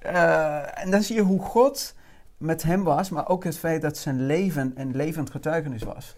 Eh, 0.04 0.84
en 0.84 0.92
dan 0.92 1.04
zie 1.04 1.16
je 1.16 1.22
hoe 1.22 1.42
God 1.42 1.96
met 2.38 2.64
hem 2.64 2.84
was, 2.84 3.10
maar 3.10 3.28
ook 3.28 3.44
het 3.44 3.58
feit 3.58 3.82
dat 3.82 3.98
zijn 3.98 4.26
leven 4.26 4.72
een 4.76 4.96
levend 4.96 5.30
getuigenis 5.30 5.84
was. 5.84 6.16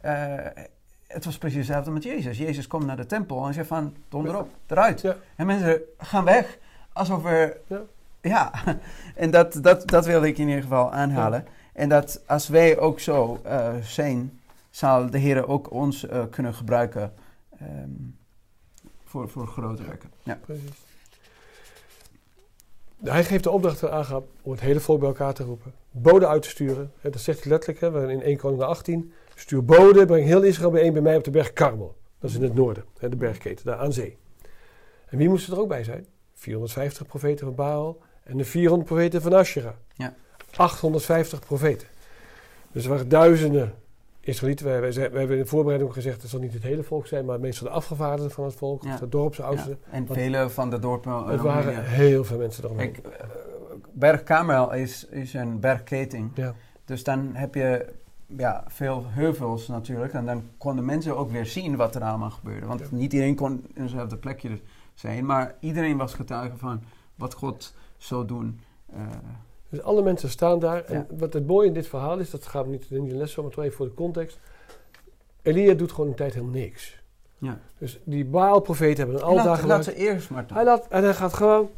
Eh, 0.00 0.34
het 1.06 1.24
was 1.24 1.38
precies 1.38 1.56
hetzelfde 1.56 1.90
met 1.90 2.02
Jezus. 2.02 2.38
Jezus 2.38 2.66
komt 2.66 2.86
naar 2.86 2.96
de 2.96 3.06
tempel 3.06 3.46
en 3.46 3.54
zegt 3.54 3.68
van, 3.68 3.96
donder 4.08 4.38
op, 4.38 4.50
eruit. 4.66 5.00
Ja. 5.00 5.16
En 5.36 5.46
mensen 5.46 5.80
gaan 5.98 6.24
weg, 6.24 6.58
alsof 6.92 7.24
er... 7.24 7.56
Ja. 7.66 7.80
Ja, 8.20 8.52
en 9.14 9.30
dat, 9.30 9.58
dat, 9.62 9.88
dat 9.88 10.06
wilde 10.06 10.26
ik 10.26 10.38
in 10.38 10.48
ieder 10.48 10.62
geval 10.62 10.92
aanhalen. 10.92 11.46
En 11.72 11.88
dat 11.88 12.20
als 12.26 12.48
wij 12.48 12.78
ook 12.78 13.00
zo 13.00 13.40
eh, 13.44 13.74
zijn, 13.82 14.40
zal 14.70 15.10
de 15.10 15.18
Heer 15.18 15.48
ook 15.48 15.70
ons 15.70 16.06
kunnen 16.30 16.54
gebruiken 16.54 17.12
ehm, 17.58 17.90
voor, 19.04 19.28
voor 19.28 19.46
grote 19.46 19.82
werken. 19.82 20.10
Ja. 20.22 20.38
Precies. 20.44 20.87
Hij 23.04 23.24
geeft 23.24 23.44
de 23.44 23.50
opdracht 23.50 23.84
aan 23.84 23.90
Agab 23.90 24.28
om 24.42 24.50
het 24.50 24.60
hele 24.60 24.80
volk 24.80 24.98
bij 24.98 25.08
elkaar 25.08 25.34
te 25.34 25.42
roepen. 25.42 25.72
Boden 25.90 26.28
uit 26.28 26.42
te 26.42 26.48
sturen. 26.48 26.92
Dat 27.02 27.20
zegt 27.20 27.40
hij 27.42 27.52
letterlijk 27.52 27.80
hè, 27.80 28.10
in 28.10 28.22
1 28.22 28.36
Koning 28.36 28.62
18. 28.62 29.12
Stuur 29.34 29.64
boden, 29.64 30.06
breng 30.06 30.26
heel 30.26 30.42
Israël 30.42 30.70
bijeen 30.70 30.92
bij 30.92 31.02
mij 31.02 31.16
op 31.16 31.24
de 31.24 31.30
berg 31.30 31.52
Karmel. 31.52 31.96
Dat 32.18 32.30
is 32.30 32.36
in 32.36 32.42
het 32.42 32.54
noorden, 32.54 32.84
hè, 32.98 33.08
de 33.08 33.16
bergketen, 33.16 33.64
daar 33.64 33.78
aan 33.78 33.92
zee. 33.92 34.16
En 35.06 35.18
wie 35.18 35.28
moesten 35.28 35.52
er 35.52 35.60
ook 35.60 35.68
bij 35.68 35.84
zijn? 35.84 36.06
450 36.34 37.06
profeten 37.06 37.46
van 37.46 37.54
Baal 37.54 37.98
en 38.24 38.36
de 38.36 38.44
400 38.44 38.88
profeten 38.88 39.22
van 39.22 39.32
Asherah. 39.32 39.74
Ja. 39.94 40.14
850 40.56 41.40
profeten. 41.40 41.88
Dus 42.72 42.84
er 42.84 42.90
waren 42.90 43.08
duizenden 43.08 43.74
Israëlieten. 44.28 44.66
Wij, 44.66 44.80
wij, 44.80 44.92
zei- 44.92 45.08
wij 45.08 45.18
hebben 45.18 45.36
in 45.36 45.42
de 45.42 45.48
voorbereiding 45.48 45.90
ook 45.90 45.96
gezegd, 45.96 46.22
het 46.22 46.30
zal 46.30 46.40
niet 46.40 46.52
het 46.52 46.62
hele 46.62 46.82
volk 46.82 47.06
zijn, 47.06 47.24
maar 47.24 47.40
meestal 47.40 47.66
de 47.66 47.72
afgevaardigden 47.72 48.30
van 48.30 48.44
het 48.44 48.54
volk, 48.54 48.82
Ja. 48.84 48.96
de 48.96 49.08
dorpsoudsten. 49.08 49.78
Ja. 49.84 49.92
En 49.92 50.06
vele 50.06 50.50
van 50.50 50.70
de 50.70 50.78
dorpen. 50.78 51.24
Het 51.26 51.40
waren 51.40 51.84
heel 51.84 52.24
veel 52.24 52.38
mensen 52.38 52.64
eromheen. 52.64 52.92
Kijk, 52.92 53.06
eh, 53.06 53.26
berg 53.92 54.22
Karmel 54.22 54.72
is, 54.72 55.06
is 55.06 55.34
een 55.34 55.60
bergketing. 55.60 56.30
Ja. 56.34 56.54
Dus 56.84 57.04
dan 57.04 57.30
heb 57.32 57.54
je 57.54 57.92
ja, 58.36 58.64
veel 58.66 59.04
heuvels 59.06 59.68
natuurlijk. 59.68 60.12
En 60.12 60.26
dan 60.26 60.42
konden 60.58 60.84
mensen 60.84 61.16
ook 61.16 61.30
weer 61.30 61.46
zien 61.46 61.76
wat 61.76 61.94
er 61.94 62.02
allemaal 62.02 62.30
gebeurde. 62.30 62.66
Want 62.66 62.80
Ja. 62.80 62.86
niet 62.90 63.12
iedereen 63.12 63.34
kon 63.34 63.64
in 63.74 63.82
hetzelfde 63.82 64.16
plekje 64.16 64.60
zijn. 64.94 65.26
Maar 65.26 65.54
iedereen 65.60 65.96
was 65.96 66.14
getuige 66.14 66.56
van 66.56 66.82
wat 67.14 67.34
God 67.34 67.74
zou 67.96 68.26
doen. 68.26 68.60
Eh, 68.92 69.00
Dus 69.68 69.82
alle 69.82 70.02
mensen 70.02 70.30
staan 70.30 70.58
daar. 70.58 70.84
En 70.84 70.94
Ja. 70.94 71.06
wat 71.18 71.32
het 71.32 71.46
mooie 71.46 71.66
in 71.66 71.72
dit 71.72 71.86
verhaal 71.86 72.18
is, 72.18 72.30
dat 72.30 72.46
gaat 72.46 72.66
niet 72.66 72.86
in 72.90 73.08
de 73.08 73.14
les 73.14 73.32
zo, 73.32 73.42
maar 73.42 73.50
toch 73.50 73.64
even 73.64 73.76
voor 73.76 73.86
de 73.86 73.94
context. 73.94 74.38
Elia 75.42 75.74
doet 75.74 75.92
gewoon 75.92 76.10
een 76.10 76.16
tijd 76.16 76.32
helemaal 76.34 76.54
niks. 76.54 77.02
ja. 77.38 77.58
Dus 77.78 78.00
die 78.04 78.24
Baal-profeten 78.24 78.96
hebben 78.98 79.16
een 79.16 79.22
altaar 79.28 79.44
laat, 79.46 79.62
laat 79.64 79.84
ze 79.84 79.94
eerst 79.94 80.30
maar. 80.30 80.44
Hij, 80.52 80.64
laat, 80.64 80.88
en 80.88 81.02
hij 81.02 81.14
gaat 81.14 81.32
gewoon 81.34 81.70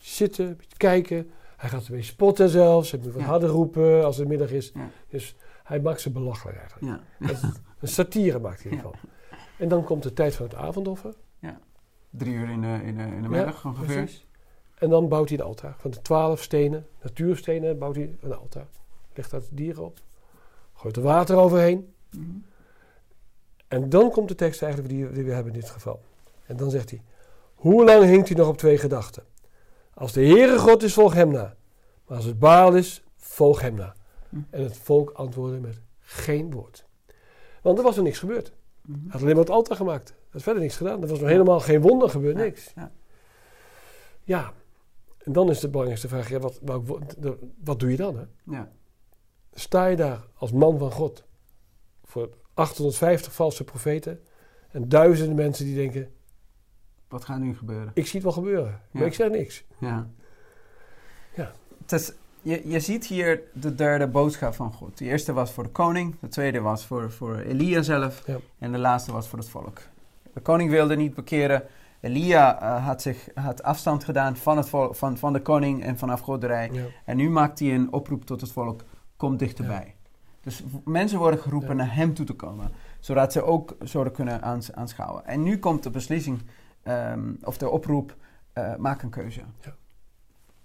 zitten, 0.00 0.46
een 0.46 0.56
beetje 0.56 0.76
kijken. 0.76 1.30
Hij 1.56 1.68
gaat 1.68 1.80
een 1.80 1.94
beetje 1.94 2.10
spotten 2.12 2.48
zelfs. 2.48 2.90
Hij 2.90 3.00
moet 3.02 3.12
wat 3.12 3.22
Ja. 3.22 3.28
harder 3.28 3.48
roepen 3.48 4.04
als 4.04 4.16
het 4.16 4.28
middag 4.28 4.50
is. 4.50 4.70
Ja. 4.74 4.90
Dus 5.08 5.36
hij 5.64 5.80
maakt 5.80 6.00
ze 6.00 6.10
belachelijk 6.10 6.58
eigenlijk. 6.58 7.00
Ja. 7.18 7.28
Is- 7.28 7.42
een 7.80 7.88
satire 7.88 8.38
maakt 8.38 8.62
hij 8.62 8.72
ervan. 8.72 8.94
En 9.58 9.68
dan 9.68 9.84
komt 9.84 10.02
de 10.02 10.12
tijd 10.12 10.34
van 10.34 10.46
het 10.46 10.54
avondoffer. 10.54 11.14
Drie 12.10 12.34
uur 12.34 12.48
in 12.50 12.60
de, 12.60 12.80
in 12.84 12.96
de, 12.96 13.02
in 13.02 13.22
de 13.22 13.22
Ja, 13.22 13.28
middag 13.28 13.64
ongeveer. 13.64 13.96
precies. 13.96 14.26
En 14.78 14.90
dan 14.90 15.08
bouwt 15.08 15.28
hij 15.28 15.38
een 15.38 15.44
altaar. 15.44 15.74
Van 15.78 15.90
de 15.90 16.02
twaalf 16.02 16.42
stenen, 16.42 16.86
natuurstenen, 17.02 17.78
bouwt 17.78 17.96
hij 17.96 18.16
een 18.20 18.34
altaar. 18.34 18.66
Legt 19.14 19.30
daar 19.30 19.40
de 19.40 19.46
dieren 19.50 19.84
op. 19.84 19.98
Gooit 20.74 20.96
er 20.96 21.02
water 21.02 21.36
overheen. 21.36 21.92
Mhm. 22.10 22.22
En 23.68 23.88
dan 23.88 24.10
komt 24.10 24.28
de 24.28 24.34
tekst 24.34 24.62
eigenlijk 24.62 24.92
die, 24.94 25.12
die 25.12 25.24
we 25.24 25.32
hebben 25.32 25.52
in 25.52 25.60
dit 25.60 25.70
geval. 25.70 26.00
En 26.46 26.56
dan 26.56 26.70
zegt 26.70 26.90
hij: 26.90 27.02
Hoe 27.54 27.84
lang 27.84 28.04
hinkt 28.04 28.30
u 28.30 28.34
nog 28.34 28.48
op 28.48 28.56
twee 28.58 28.78
gedachten? 28.78 29.24
Als 29.94 30.12
de 30.12 30.24
Heere 30.26 30.58
God 30.58 30.82
is, 30.82 30.92
volg 30.94 31.14
hem 31.14 31.30
na. 31.30 31.56
Maar 32.06 32.16
als 32.16 32.26
het 32.26 32.38
Baal 32.38 32.74
is, 32.76 33.02
volg 33.16 33.60
hem 33.60 33.74
na. 33.74 33.94
Hm. 34.28 34.36
En 34.50 34.62
het 34.62 34.76
volk 34.76 35.10
antwoordde 35.10 35.60
met 35.60 35.80
geen 35.98 36.50
woord. 36.50 36.84
Want 37.62 37.78
er 37.78 37.84
was 37.84 37.96
er 37.96 38.02
niks 38.02 38.18
gebeurd. 38.18 38.52
Mhm. 38.82 38.98
Hij 38.98 39.08
had 39.10 39.20
alleen 39.20 39.34
maar 39.34 39.44
het 39.44 39.52
altaar 39.52 39.76
gemaakt. 39.76 40.08
Er 40.08 40.36
is 40.36 40.42
verder 40.42 40.62
niks 40.62 40.76
gedaan. 40.76 41.02
Er 41.02 41.08
was 41.08 41.20
nog 41.20 41.28
helemaal 41.28 41.60
geen 41.60 41.80
wonder 41.80 42.10
gebeurd, 42.10 42.36
Ja, 42.36 42.42
niks. 42.42 42.72
ja. 42.74 42.92
Ja. 44.24 44.52
En 45.28 45.34
dan 45.34 45.50
is 45.50 45.60
de 45.60 45.68
belangrijkste 45.68 46.08
vraag: 46.08 46.28
ja, 46.28 46.38
wat, 46.38 46.60
wat 47.64 47.80
doe 47.80 47.90
je 47.90 47.96
dan? 47.96 48.16
Hè? 48.18 48.24
Ja. 48.56 48.70
Sta 49.52 49.86
je 49.86 49.96
daar 49.96 50.20
als 50.34 50.52
man 50.52 50.78
van 50.78 50.90
God 50.92 51.24
voor 52.04 52.28
850 52.54 53.32
valse 53.32 53.64
profeten 53.64 54.20
en 54.70 54.88
duizenden 54.88 55.36
mensen 55.36 55.64
die 55.64 55.74
denken: 55.74 56.10
Wat 57.08 57.24
gaat 57.24 57.38
nu 57.38 57.56
gebeuren? 57.56 57.90
ik 57.94 58.04
zie 58.06 58.14
het 58.14 58.22
wel 58.22 58.32
gebeuren, 58.32 58.80
maar 58.90 59.06
ik 59.06 59.14
zeg 59.14 59.30
niks. 59.30 59.64
Ja. 59.78 60.10
Ja. 61.34 61.52
Het 61.82 61.92
is, 61.92 62.12
je, 62.42 62.68
je 62.68 62.80
ziet 62.80 63.06
hier 63.06 63.42
de 63.52 63.74
derde 63.74 64.06
boodschap 64.06 64.54
van 64.54 64.72
God. 64.72 64.98
De 64.98 65.04
eerste 65.04 65.32
was 65.32 65.52
voor 65.52 65.64
de 65.64 65.70
koning, 65.70 66.14
de 66.20 66.28
tweede 66.28 66.60
was 66.60 66.86
voor, 66.86 67.10
voor 67.12 67.36
Elia 67.38 67.82
zelf 67.82 68.26
Ja. 68.26 68.38
en 68.58 68.72
de 68.72 68.78
laatste 68.78 69.12
was 69.12 69.28
voor 69.28 69.38
het 69.38 69.48
volk. 69.48 69.80
De 70.32 70.40
koning 70.40 70.70
wilde 70.70 70.96
niet 70.96 71.14
bekeren. 71.14 71.62
Elia 72.00 72.60
eh, 72.60 72.86
had, 72.86 73.02
zich, 73.02 73.28
had 73.34 73.62
afstand 73.62 74.04
gedaan 74.04 74.36
van, 74.36 74.56
het 74.56 74.68
volk, 74.68 74.94
van, 74.94 75.18
van 75.18 75.32
de 75.32 75.42
koning 75.42 75.82
en 75.82 75.98
van 75.98 76.10
afgoderij. 76.10 76.70
Ja. 76.72 76.84
En 77.04 77.16
nu 77.16 77.30
maakt 77.30 77.58
hij 77.58 77.74
een 77.74 77.92
oproep 77.92 78.24
tot 78.24 78.40
het 78.40 78.52
volk, 78.52 78.84
kom 79.16 79.36
dichterbij. 79.36 79.94
Dus 80.40 80.62
mensen 80.84 81.18
worden 81.18 81.40
geroepen 81.40 81.76
naar 81.76 81.94
hem 81.94 82.14
toe 82.14 82.26
te 82.26 82.32
komen, 82.32 82.70
zodat 83.00 83.32
ze 83.32 83.42
ook 83.42 83.76
zouden 83.80 84.12
kunnen 84.12 84.42
aans- 84.42 84.72
aanschouwen. 84.72 85.26
En 85.26 85.42
nu 85.42 85.58
komt 85.58 85.82
de 85.82 85.90
beslissing, 85.90 86.42
ehm, 86.82 87.32
of 87.42 87.58
de 87.58 87.68
oproep, 87.68 88.16
eh, 88.52 88.76
maak 88.76 89.02
een 89.02 89.10
keuze. 89.10 89.40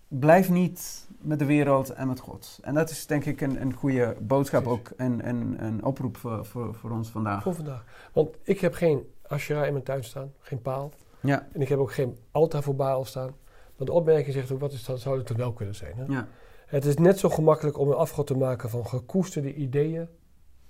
Blijf 0.08 0.50
niet 0.50 1.08
met 1.18 1.40
de 1.40 1.46
wereld 1.46 1.90
en 1.90 2.08
met 2.08 2.20
God. 2.20 2.60
En 2.62 2.74
dat 2.74 2.90
is 2.90 3.06
denk 3.06 3.26
ik 3.26 3.42
een, 3.42 3.62
een 3.62 3.74
goede 3.74 4.16
boodschap 4.20 4.64
Precies. 4.64 4.80
ook, 4.80 4.92
en 4.98 5.28
een, 5.28 5.64
een 5.66 5.84
oproep 5.84 6.18
voor, 6.18 6.46
voor, 6.46 6.76
voor 6.76 6.92
ons 6.92 7.10
vandaag. 7.10 7.44
Voor 7.44 7.56
vandaag. 7.56 7.84
Want 8.14 8.30
ik 8.44 8.60
heb 8.60 8.74
geen 8.74 9.14
Asherah 9.28 9.66
in 9.66 9.72
mijn 9.72 9.84
tuin 9.84 10.04
staan, 10.04 10.34
geen 10.40 10.62
paal. 10.62 10.92
Ja, 11.24 11.48
En 11.54 11.62
ik 11.62 11.70
heb 11.70 11.80
ook 11.80 11.94
geen 11.94 12.18
altaar 12.32 12.64
voor 12.64 12.76
Baal 12.76 13.06
staan. 13.06 13.32
Maar 13.78 13.86
de 13.88 13.92
opmerking 13.92 14.34
zegt 14.34 14.52
ook: 14.52 14.60
wat 14.60 14.72
is 14.74 14.86
dat, 14.86 15.00
zou 15.00 15.18
het 15.18 15.30
er 15.30 15.36
wel 15.36 15.54
kunnen 15.54 15.76
zijn? 15.76 15.94
Hè? 15.96 16.04
ja, 16.14 16.28
Het 16.66 16.86
is 16.86 16.96
net 16.96 17.20
zo 17.20 17.30
gemakkelijk 17.30 17.78
om 17.78 17.88
een 17.88 17.96
afgod 17.96 18.28
te 18.28 18.38
maken 18.38 18.70
van 18.70 18.88
gekoesterde 18.88 19.54
ideeën 19.54 20.08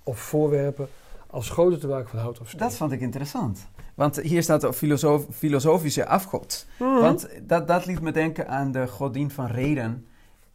of 0.04 0.20
voorwerpen. 0.20 0.88
als 1.28 1.46
schoten 1.46 1.80
te 1.80 1.88
maken 1.88 2.10
van 2.10 2.20
hout 2.20 2.39
of 2.39 2.48
steen. 2.48 2.60
dat 2.60 2.76
vond 2.76 2.92
ik 2.92 3.02
interessant. 3.02 3.68
Want 3.96 4.22
hier 4.22 4.44
staat 4.44 4.62
de 4.62 4.74
filosof, 4.74 5.26
filosofische 5.32 6.06
afgod. 6.08 6.66
Mhm. 6.80 7.00
Want 7.00 7.30
dat, 7.42 7.68
dat 7.68 7.86
liet 7.86 8.02
me 8.02 8.12
denken 8.12 8.48
aan 8.48 8.72
de 8.72 8.88
godin 8.88 9.32
van 9.32 9.46
reden 9.46 10.06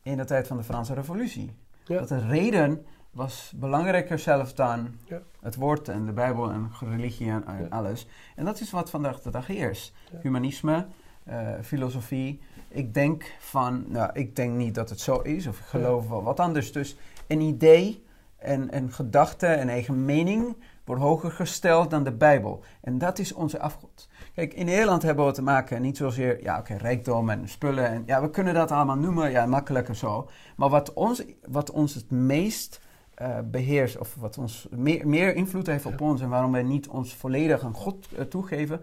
in 0.02 0.16
de 0.16 0.24
tijd 0.24 0.46
van 0.46 0.56
de 0.56 0.62
Franse 0.62 0.94
revolutie. 0.94 1.50
Ja. 1.84 1.98
Dat 1.98 2.08
de 2.08 2.18
reden 2.26 2.86
was 3.10 3.52
belangrijker 3.56 4.18
zelf 4.18 4.52
dan 4.52 4.88
Ja. 5.04 5.20
het 5.40 5.54
woord 5.54 5.88
en 5.88 6.06
de 6.06 6.12
Bijbel 6.12 6.50
en 6.50 6.70
religie 6.80 7.30
en, 7.30 7.46
en 7.46 7.62
Ja. 7.62 7.66
alles. 7.70 8.06
En 8.36 8.44
dat 8.44 8.60
is 8.60 8.70
wat 8.70 8.90
vandaag 8.90 9.20
de 9.20 9.30
dag 9.30 9.46
heerst. 9.46 9.92
Ja. 10.12 10.18
Humanisme, 10.22 10.86
eh, 11.24 11.48
filosofie. 11.62 12.40
Ik 12.68 12.94
denk 12.94 13.34
van, 13.38 13.84
nou, 13.88 14.10
ik 14.12 14.36
denk 14.36 14.54
niet 14.54 14.74
dat 14.74 14.90
het 14.90 15.00
zo 15.00 15.20
is, 15.20 15.46
of 15.46 15.58
ik 15.58 15.64
geloof 15.64 16.08
wel 16.08 16.22
wat 16.22 16.40
anders. 16.40 16.72
Dus 16.72 16.96
een 17.26 17.40
idee 17.40 18.04
en 18.36 18.76
een 18.76 18.92
gedachte 18.92 19.46
en 19.46 19.68
eigen 19.68 20.04
mening 20.04 20.56
wordt 20.84 21.02
hoger 21.02 21.30
gesteld 21.30 21.90
dan 21.90 22.04
de 22.04 22.12
Bijbel. 22.12 22.64
En 22.80 22.98
dat 22.98 23.18
is 23.18 23.32
onze 23.32 23.60
afgod. 23.60 24.08
Kijk, 24.34 24.54
in 24.54 24.64
Nederland 24.66 25.02
hebben 25.02 25.26
we 25.26 25.32
te 25.32 25.42
maken 25.42 25.82
niet 25.82 25.96
zozeer, 25.96 26.42
ja 26.42 26.58
oké, 26.58 26.74
rijkdom 26.74 27.30
en 27.30 27.48
spullen. 27.48 27.88
En, 27.88 28.02
ja, 28.06 28.20
we 28.20 28.30
kunnen 28.30 28.54
dat 28.54 28.70
allemaal 28.70 28.96
noemen, 28.96 29.30
ja, 29.30 29.46
makkelijker 29.46 29.96
zo. 29.96 30.28
Maar 30.56 30.68
wat 30.68 30.92
ons, 30.92 31.24
wat 31.48 31.70
ons 31.70 31.94
het 31.94 32.10
meest 32.10 32.80
uh, 33.22 33.38
beheerst, 33.44 33.98
of 33.98 34.14
wat 34.14 34.38
ons 34.38 34.66
meer, 34.70 35.08
meer 35.08 35.34
invloed 35.34 35.66
heeft 35.66 35.86
op 35.86 36.00
ons 36.00 36.20
en 36.20 36.28
waarom 36.28 36.52
wij 36.52 36.62
niet 36.62 36.88
ons 36.88 37.14
volledig 37.14 37.62
aan 37.62 37.74
God 37.74 38.08
uh, 38.12 38.20
toegeven, 38.20 38.80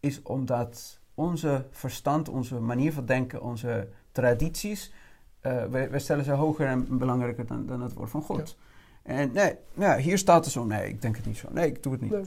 is 0.00 0.22
omdat 0.22 0.98
onze 1.14 1.64
verstand, 1.70 2.28
onze 2.28 2.60
manier 2.60 2.92
van 2.92 3.06
denken, 3.06 3.42
onze 3.42 3.88
tradities, 4.12 4.92
uh, 5.42 5.64
wij, 5.64 5.90
wij, 5.90 5.98
stellen 5.98 6.24
ze 6.24 6.32
hoger 6.32 6.66
en 6.66 6.98
belangrijker 6.98 7.46
dan, 7.46 7.66
dan 7.66 7.82
het 7.82 7.92
woord 7.92 8.10
van 8.10 8.22
God. 8.22 8.56
En 9.02 9.32
nee, 9.32 9.54
ja, 9.74 9.96
hier 9.96 10.18
staat 10.18 10.44
er 10.44 10.50
zo, 10.50 10.64
nee, 10.64 10.88
ik 10.88 11.02
denk 11.02 11.16
het 11.16 11.26
niet 11.26 11.36
zo. 11.36 11.48
Nee, 11.52 11.66
ik 11.66 11.82
doe 11.82 11.92
het 11.92 12.00
niet. 12.00 12.10
Nee. 12.10 12.24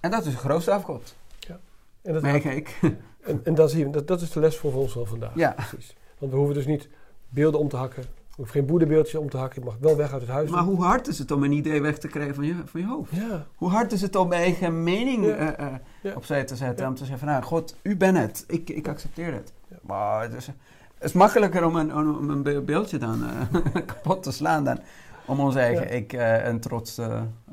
En 0.00 0.10
dat 0.10 0.26
is 0.26 0.32
de 0.32 0.38
grootste 0.38 0.72
afgod. 0.72 1.16
Ja. 1.38 1.60
En 2.02 2.12
dat 2.12 2.40
kijk. 2.40 2.78
En, 3.20 3.40
en 3.44 3.54
dat, 3.54 3.72
is 3.72 3.90
dat, 3.90 4.08
dat 4.08 4.20
is 4.20 4.30
de 4.30 4.40
les 4.40 4.56
voor 4.56 4.74
ons 4.74 4.92
van 4.92 5.06
vandaag. 5.06 5.34
Ja. 5.34 5.50
Precies. 5.50 5.96
Want 6.18 6.32
we 6.32 6.38
hoeven 6.38 6.54
dus 6.54 6.66
niet 6.66 6.88
beelden 7.28 7.60
om 7.60 7.68
te 7.68 7.76
hakken. 7.76 8.04
Hoeven 8.36 8.54
geen 8.54 8.66
boeddhabeeldjes 8.66 9.20
om 9.20 9.30
te 9.30 9.36
hakken. 9.36 9.60
Je 9.60 9.66
mag 9.66 9.76
wel 9.80 9.96
weg 9.96 10.12
uit 10.12 10.20
het 10.20 10.30
huis. 10.30 10.50
Maar 10.50 10.62
hoe 10.62 10.82
hard 10.82 11.08
is 11.08 11.18
het 11.18 11.30
om 11.30 11.44
een 11.44 11.52
idee 11.52 11.82
weg 11.82 11.98
te 11.98 12.08
krijgen 12.08 12.34
van 12.34 12.44
je, 12.44 12.54
van 12.64 12.80
je 12.80 12.86
hoofd? 12.86 13.14
Ja. 13.14 13.46
Hoe 13.54 13.68
hard 13.68 13.92
is 13.92 14.02
het 14.02 14.16
om 14.16 14.32
eigen 14.32 14.82
mening 14.82 15.24
ja. 15.24 15.60
uh, 15.60 15.66
uh, 15.66 15.74
ja. 16.02 16.14
opzij 16.14 16.44
te 16.44 16.56
zetten? 16.56 16.86
Om 16.86 16.94
te 16.94 17.04
zeggen 17.04 17.18
van, 17.18 17.28
nou, 17.28 17.42
God, 17.42 17.76
u 17.82 17.96
bent 17.96 18.16
het. 18.16 18.44
Ik, 18.46 18.70
ik 18.70 18.88
accepteer 18.88 19.32
het. 19.32 19.52
Maar 19.82 20.22
het 20.22 20.34
is, 20.34 20.46
het 20.46 20.54
is 20.98 21.12
makkelijker 21.12 21.64
om 21.64 21.76
een, 21.76 21.94
om 21.94 22.30
een 22.30 22.64
beeldje 22.64 22.98
dan 22.98 23.22
uh, 23.22 23.60
kapot 23.86 24.22
te 24.22 24.32
slaan 24.32 24.64
dan 24.64 24.80
om 25.26 25.40
ons 25.40 25.54
eigen 25.54 25.92
ik 25.92 26.12
en 26.12 26.60
trots 26.60 26.98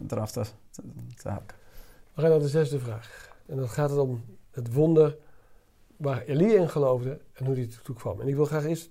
eraf 0.07 0.31
te, 0.31 0.41
te, 0.71 0.81
te 1.15 1.29
hakken. 1.29 1.57
We 2.13 2.21
gaan 2.21 2.29
naar 2.29 2.39
de 2.39 2.47
zesde 2.47 2.79
vraag. 2.79 3.31
En 3.45 3.57
dan 3.57 3.69
gaat 3.69 3.89
het 3.89 3.99
om 3.99 4.23
het 4.51 4.73
wonder 4.73 5.17
waar 5.97 6.21
Elia 6.21 6.59
in 6.59 6.69
geloofde 6.69 7.19
en 7.33 7.45
hoe 7.45 7.55
die 7.55 7.67
toe 7.83 7.95
kwam. 7.95 8.21
En 8.21 8.27
ik 8.27 8.35
wil 8.35 8.45
graag 8.45 8.65
eerst 8.65 8.89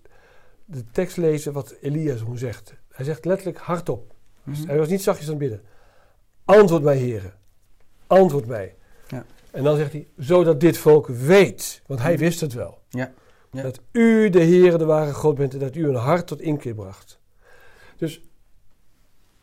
de 0.64 0.84
tekst 0.90 1.16
lezen 1.16 1.52
wat 1.52 1.74
Elia 1.80 2.16
zo 2.16 2.34
zegt. 2.34 2.74
Hij 2.88 3.04
zegt 3.04 3.24
letterlijk 3.24 3.58
hardop. 3.58 4.14
Dus 4.44 4.58
mhm. 4.58 4.68
hij 4.68 4.78
was 4.78 4.88
niet 4.88 5.02
zachtjes 5.02 5.26
aan 5.26 5.34
het 5.34 5.42
bidden. 5.42 5.62
Antwoord 6.44 6.82
mij, 6.82 6.96
heren. 6.96 7.34
Antwoord 8.06 8.46
mij. 8.46 8.76
Ja. 9.08 9.24
En 9.50 9.64
dan 9.64 9.76
zegt 9.76 9.92
hij, 9.92 10.08
zodat 10.16 10.60
dit 10.60 10.78
volk 10.78 11.06
weet, 11.06 11.82
want 11.86 12.00
hij 12.00 12.12
mhm. 12.12 12.20
wist 12.20 12.40
het 12.40 12.52
wel. 12.52 12.82
Ja. 12.88 13.12
Ja. 13.52 13.62
Dat 13.62 13.80
u 13.92 14.30
de 14.30 14.40
Heere 14.44 14.78
de 14.78 14.84
ware 14.84 15.14
God 15.14 15.34
bent 15.34 15.52
en 15.52 15.58
dat 15.58 15.76
u 15.76 15.88
een 15.88 15.94
hart 15.94 16.26
tot 16.26 16.40
inkeer 16.40 16.74
bracht. 16.74 17.20
Dus 17.96 18.22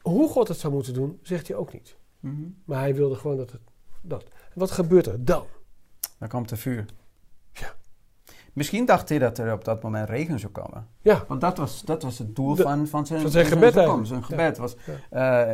hoe 0.01 0.29
God 0.29 0.47
het 0.47 0.57
zou 0.57 0.73
moeten 0.73 0.93
doen, 0.93 1.19
zegt 1.21 1.47
hij 1.47 1.57
ook 1.57 1.73
niet. 1.73 1.95
Mhm. 2.19 2.47
Maar 2.65 2.79
hij 2.79 2.95
wilde 2.95 3.15
gewoon 3.15 3.37
dat 3.37 3.51
het 3.51 3.61
dat. 4.01 4.25
wat 4.53 4.71
gebeurt 4.71 5.05
er 5.05 5.25
dan? 5.25 5.45
Dan 6.17 6.27
komt 6.27 6.51
er 6.51 6.57
vuur. 6.57 6.85
Ja. 7.51 7.75
Misschien 8.59 8.85
dacht 8.85 9.09
hij 9.09 9.19
dat 9.19 9.37
er 9.37 9.53
op 9.53 9.65
dat 9.65 9.83
moment 9.83 10.09
regen 10.09 10.39
zou 10.39 10.51
komen. 10.51 10.87
Ja. 11.01 11.23
Want 11.27 11.41
dat 11.41 11.57
was, 11.57 11.81
dat 11.81 12.03
was 12.03 12.17
het 12.17 12.35
doel 12.35 12.55
van, 12.55 12.87
van 12.87 13.05
zijn, 13.05 13.21
van 13.21 13.31
zijn 13.31 13.45
gebed. 13.45 13.73
Zijn, 13.73 14.05
zijn 14.05 14.23
gebed 14.23 14.57
was, 14.57 14.75
uh, 15.13 15.47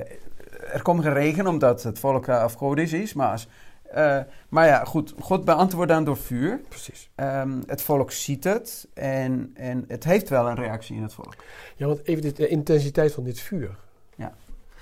er 0.74 0.82
komt 0.82 1.04
geen 1.04 1.13
regen 1.13 1.48
omdat 1.48 1.84
het 1.84 2.00
volk 2.00 2.30
afgodisch 2.30 2.94
is. 2.94 3.13
Maar, 3.13 3.32
als, 3.32 3.48
uh, 3.96 4.20
maar 4.50 4.68
ja, 4.68 4.84
goed. 4.84 5.13
God 5.20 5.46
beantwoordt 5.46 5.91
dan 5.91 6.04
door 6.04 6.18
vuur. 6.18 6.62
Precies. 6.70 7.10
Um, 7.15 7.63
het 7.68 7.82
volk 7.82 8.12
ziet 8.12 8.44
het 8.44 8.88
en, 8.94 9.52
en 9.54 9.86
het 9.88 10.04
heeft 10.04 10.30
wel 10.30 10.48
een 10.48 10.56
reactie 10.56 10.96
in 10.96 11.02
het 11.02 11.13
volk. 11.13 11.36
Ja, 11.76 11.88
want 11.88 12.08
even 12.08 12.36
de 12.36 12.48
intensiteit 12.48 13.13
van 13.13 13.24
dit 13.24 13.39
vuur. 13.39 13.78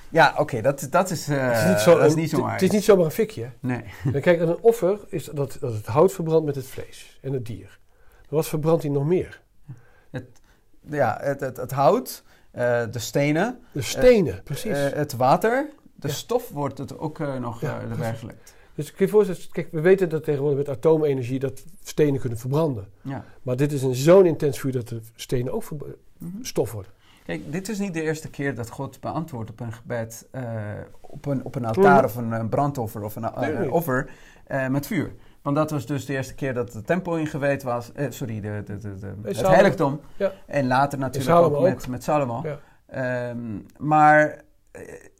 Ja, 0.10 0.34
oké, 0.38 0.62
dat, 0.62 0.88
dat 0.90 1.10
is, 1.10 1.30
uh, 1.30 1.48
het 1.48 1.58
is 1.58 1.70
niet 1.70 1.80
zo, 1.80 1.98
dat 1.98 2.10
is 2.10 2.16
niet 2.16 2.30
zo 2.30 2.48
Het 2.48 2.62
is 2.62 2.70
niet 2.70 2.84
zomaar 2.84 3.06
een 3.06 3.12
fikje. 3.12 3.50
Nee. 3.60 3.84
kijk, 4.22 4.40
een 4.40 4.58
offer 4.62 5.00
is 5.10 5.26
dat, 5.26 5.58
dat 5.60 5.74
het 5.74 5.86
hout 5.86 6.14
verbrandt 6.14 6.46
met 6.46 6.56
het 6.56 6.68
vlees 6.68 7.20
en 7.22 7.34
het 7.34 7.46
dier. 7.46 7.80
Wat 8.34 8.48
verbrandt 8.48 8.84
hij 8.84 8.91
nog 8.91 9.06
meer? 9.06 9.41
Het, 10.10 10.26
ja, 10.89 11.17
het, 11.22 11.39
het, 11.39 11.58
het 11.58 11.72
hout, 11.72 12.24
uh, 12.56 12.84
de 12.91 13.00
stenen. 13.00 13.60
De 13.72 13.82
stenen, 13.82 14.34
uh, 14.34 14.41
precies. 14.43 14.78
het 14.78 15.13
water, 15.13 15.69
de 15.96 16.08
ja. 16.08 16.13
stof 16.13 16.50
wordt 16.50 16.78
het 16.78 16.98
ook 16.98 17.19
nog 17.19 17.62
ja, 17.62 17.82
erbij 17.82 18.15
gelegd. 18.15 18.54
Dus 18.76 18.91
kun 18.91 19.06
je 19.06 19.12
voorstellen, 19.12 19.41
kijk, 19.52 19.67
we 19.72 19.82
weten 19.82 20.10
dat 20.10 20.24
tegenwoordig 20.24 20.58
met 20.58 20.69
atoomenergie 20.69 21.39
dat 21.39 21.63
stenen 21.84 22.19
kunnen 22.19 22.39
verbranden. 22.39 22.88
Ja. 23.02 23.26
Maar 23.41 23.56
dit 23.56 23.72
is 23.72 23.84
een 23.84 23.96
zo'n 23.96 24.26
intens 24.26 24.60
vuur 24.60 24.72
dat 24.72 24.88
de 24.88 25.02
stenen 25.15 25.54
ook 25.54 25.72
mm 25.72 25.80
-hmm. 26.17 26.46
stof 26.46 26.72
worden. 26.72 26.91
Kijk, 27.26 27.52
dit 27.52 27.69
is 27.69 27.80
niet 27.80 27.93
de 27.93 28.02
eerste 28.02 28.30
keer 28.30 28.56
dat 28.56 28.69
God 28.69 29.00
beantwoordt 29.00 29.50
op 29.50 29.60
een 29.60 29.74
gebed, 29.74 30.28
op, 31.02 31.26
een, 31.26 31.46
op 31.46 31.56
een 31.56 31.65
altaar 31.65 32.04
of 32.04 32.15
een, 32.15 32.32
een, 32.32 32.50
brandoffer 32.50 33.04
of 33.04 33.15
een 33.15 33.72
offer 33.72 34.10
met 34.69 34.88
vuur. 34.88 35.13
Want 35.44 35.56
dat 35.56 35.72
was 35.72 35.86
dus 35.86 36.06
de 36.06 36.14
eerste 36.14 36.36
keer 36.36 36.54
dat 36.54 36.72
de 36.72 36.82
tempel 36.82 37.18
ingewijd 37.18 37.64
was, 37.64 37.92
sorry, 38.10 38.42
de, 38.42 38.64
de, 38.66 38.78
de, 38.78 39.00
de 39.00 39.14
het 39.24 39.48
heiligdom. 39.48 40.02
Ja. 40.18 40.32
En 40.46 40.68
later 40.68 41.00
natuurlijk 41.00 41.38
ook, 41.38 41.62
met, 41.62 41.88
met 41.88 42.04
Salomo. 42.04 42.44
Ja. 42.44 43.30
Um, 43.30 43.66
maar 43.78 44.42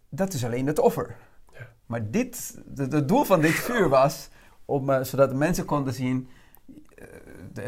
dat 0.10 0.34
is 0.34 0.46
alleen 0.46 0.68
het 0.68 0.80
offer. 0.80 1.16
Ja. 1.54 1.60
Maar 1.86 2.12
dit, 2.12 2.62
het 2.76 3.08
doel 3.08 3.24
van 3.24 3.42
dit 3.42 3.52
vuur 3.52 3.90
was 3.90 4.30
om, 4.66 5.04
zodat 5.04 5.30
de 5.30 5.36
mensen 5.36 5.66
konden 5.66 5.94
zien 5.94 6.30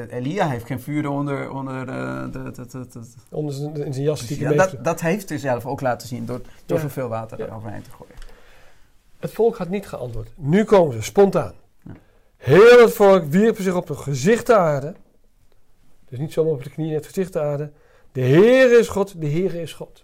Elia 0.10 0.48
heeft 0.48 0.66
geen 0.66 0.80
vuur 0.80 1.10
onder, 1.10 1.52
onder, 1.52 1.86
de, 1.86 2.52
de, 2.52 2.88
de, 2.90 3.02
onder 3.30 3.54
zijn, 3.54 3.76
in 3.76 3.94
zijn 3.94 4.06
jas. 4.06 4.28
Ja, 4.28 4.54
dat, 4.54 4.76
dat 4.82 5.02
heeft 5.02 5.30
hij 5.30 5.38
zelf 5.38 5.66
ook 5.66 5.82
laten 5.82 6.08
zien 6.08 6.26
door, 6.26 6.42
door 6.66 6.80
zoveel 6.80 7.08
water 7.08 7.42
eroverheen 7.42 7.82
te 7.82 7.92
gooien. 7.92 8.16
Het 9.20 9.32
volk 9.32 9.58
had 9.58 9.70
niet 9.70 9.88
geantwoord. 9.88 10.30
Nu 10.36 10.64
komen 10.64 10.94
ze 10.96 11.02
spontaan. 11.02 11.54
Ja. 12.38 12.46
Heel 12.46 12.80
het 12.82 12.94
volk 12.94 13.24
wierpen 13.24 13.64
zich 13.64 13.76
op 13.76 13.88
het 13.88 13.98
gezicht 13.98 14.48
de 14.48 14.56
aarde. 14.56 14.96
Dus 16.10 16.20
niet 16.20 16.34
zomaar 16.34 16.54
op 16.54 16.64
de 16.64 16.70
knieën, 16.70 16.94
het 16.94 17.06
gezicht 17.06 17.34
de 17.34 17.40
aarde. 17.40 17.72
De 18.12 18.22
Heer 18.22 18.80
is 18.80 18.88
God, 18.88 19.22
de 19.22 19.28
Heer 19.28 19.54
is 19.54 19.74
God. 19.74 20.04